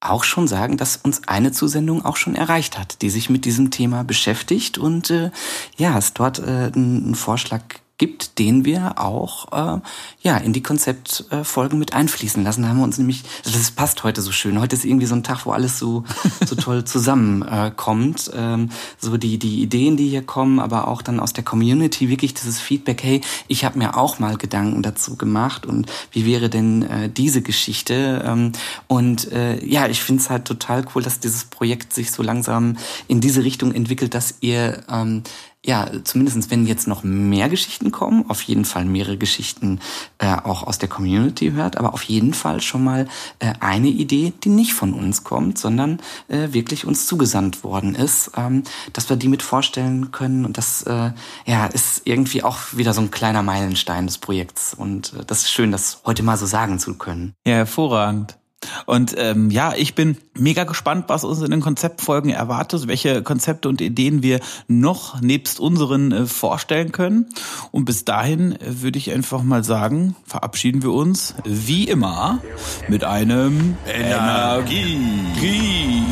auch 0.00 0.24
schon 0.24 0.48
sagen, 0.48 0.76
dass 0.76 0.96
uns 0.96 1.26
eine 1.28 1.52
Zusendung 1.52 2.04
auch 2.04 2.16
schon 2.16 2.34
erreicht 2.34 2.78
hat, 2.78 3.00
die 3.00 3.10
sich 3.10 3.30
mit 3.30 3.44
diesem 3.44 3.70
Thema 3.70 4.02
beschäftigt. 4.02 4.76
Und 4.76 5.10
äh, 5.10 5.30
ja, 5.76 5.96
es 5.96 6.12
dort 6.14 6.40
äh, 6.40 6.72
einen 6.74 7.14
Vorschlag 7.14 7.62
gibt, 7.98 8.38
den 8.38 8.64
wir 8.64 8.98
auch 8.98 9.52
äh, 9.52 9.80
ja 10.20 10.36
in 10.36 10.52
die 10.52 10.62
Konzeptfolgen 10.62 11.78
mit 11.78 11.94
einfließen 11.94 12.44
lassen. 12.44 12.62
Da 12.62 12.68
haben 12.68 12.78
wir 12.78 12.84
uns 12.84 12.98
nämlich, 12.98 13.22
also 13.44 13.56
das 13.58 13.70
passt 13.70 14.04
heute 14.04 14.20
so 14.20 14.32
schön. 14.32 14.60
Heute 14.60 14.76
ist 14.76 14.84
irgendwie 14.84 15.06
so 15.06 15.14
ein 15.14 15.22
Tag, 15.22 15.46
wo 15.46 15.52
alles 15.52 15.78
so 15.78 16.04
so 16.44 16.54
toll 16.56 16.84
zusammenkommt. 16.84 18.28
Äh, 18.34 18.36
ähm, 18.36 18.70
so 18.98 19.16
die 19.16 19.38
die 19.38 19.62
Ideen, 19.62 19.96
die 19.96 20.08
hier 20.08 20.22
kommen, 20.22 20.60
aber 20.60 20.88
auch 20.88 21.00
dann 21.00 21.20
aus 21.20 21.32
der 21.32 21.44
Community 21.44 22.08
wirklich 22.10 22.34
dieses 22.34 22.60
Feedback. 22.60 23.02
Hey, 23.02 23.20
ich 23.48 23.64
habe 23.64 23.78
mir 23.78 23.96
auch 23.96 24.18
mal 24.18 24.36
Gedanken 24.36 24.82
dazu 24.82 25.16
gemacht 25.16 25.64
und 25.64 25.90
wie 26.12 26.26
wäre 26.26 26.50
denn 26.50 26.82
äh, 26.82 27.08
diese 27.08 27.40
Geschichte? 27.40 28.22
Ähm, 28.26 28.52
und 28.88 29.32
äh, 29.32 29.64
ja, 29.64 29.88
ich 29.88 30.02
finde 30.02 30.22
es 30.22 30.30
halt 30.30 30.44
total 30.44 30.84
cool, 30.94 31.02
dass 31.02 31.20
dieses 31.20 31.44
Projekt 31.44 31.94
sich 31.94 32.10
so 32.10 32.22
langsam 32.22 32.76
in 33.08 33.20
diese 33.20 33.42
Richtung 33.42 33.72
entwickelt, 33.72 34.14
dass 34.14 34.36
ihr 34.40 34.82
ähm, 34.90 35.22
ja, 35.66 35.90
zumindestens 36.04 36.50
wenn 36.50 36.64
jetzt 36.64 36.86
noch 36.86 37.02
mehr 37.02 37.48
Geschichten 37.48 37.90
kommen, 37.90 38.24
auf 38.30 38.40
jeden 38.42 38.64
Fall 38.64 38.84
mehrere 38.84 39.16
Geschichten 39.18 39.80
äh, 40.18 40.32
auch 40.32 40.62
aus 40.62 40.78
der 40.78 40.88
Community 40.88 41.50
hört, 41.50 41.76
aber 41.76 41.92
auf 41.92 42.04
jeden 42.04 42.34
Fall 42.34 42.60
schon 42.60 42.84
mal 42.84 43.08
äh, 43.40 43.52
eine 43.58 43.88
Idee, 43.88 44.32
die 44.44 44.48
nicht 44.48 44.74
von 44.74 44.94
uns 44.94 45.24
kommt, 45.24 45.58
sondern 45.58 45.98
äh, 46.28 46.52
wirklich 46.52 46.84
uns 46.86 47.06
zugesandt 47.06 47.64
worden 47.64 47.96
ist, 47.96 48.30
ähm, 48.36 48.62
dass 48.92 49.10
wir 49.10 49.16
die 49.16 49.28
mit 49.28 49.42
vorstellen 49.42 50.12
können. 50.12 50.44
Und 50.44 50.56
das 50.56 50.84
äh, 50.84 51.10
ja, 51.46 51.66
ist 51.66 52.02
irgendwie 52.04 52.44
auch 52.44 52.58
wieder 52.72 52.94
so 52.94 53.00
ein 53.00 53.10
kleiner 53.10 53.42
Meilenstein 53.42 54.06
des 54.06 54.18
Projekts. 54.18 54.72
Und 54.72 55.14
äh, 55.14 55.24
das 55.26 55.42
ist 55.42 55.50
schön, 55.50 55.72
das 55.72 56.00
heute 56.06 56.22
mal 56.22 56.36
so 56.36 56.46
sagen 56.46 56.78
zu 56.78 56.94
können. 56.94 57.34
Ja, 57.44 57.54
hervorragend. 57.54 58.38
Und 58.86 59.14
ähm, 59.16 59.50
ja, 59.50 59.72
ich 59.76 59.94
bin 59.94 60.16
mega 60.34 60.64
gespannt, 60.64 61.04
was 61.08 61.24
uns 61.24 61.40
in 61.40 61.50
den 61.50 61.60
Konzeptfolgen 61.60 62.30
erwartet, 62.30 62.88
welche 62.88 63.22
Konzepte 63.22 63.68
und 63.68 63.80
Ideen 63.80 64.22
wir 64.22 64.40
noch 64.68 65.20
nebst 65.20 65.60
unseren 65.60 66.12
äh, 66.12 66.26
vorstellen 66.26 66.92
können. 66.92 67.26
Und 67.70 67.84
bis 67.84 68.04
dahin 68.04 68.52
äh, 68.52 68.82
würde 68.82 68.98
ich 68.98 69.12
einfach 69.12 69.42
mal 69.42 69.64
sagen, 69.64 70.16
verabschieden 70.24 70.82
wir 70.82 70.92
uns 70.92 71.34
wie 71.44 71.84
immer 71.84 72.40
mit 72.88 73.04
einem 73.04 73.76
Energie. 73.86 74.96
Energie. 74.96 76.02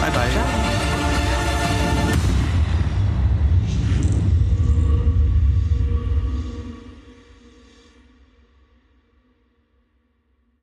Bye 0.00 0.10
bye. 0.12 0.59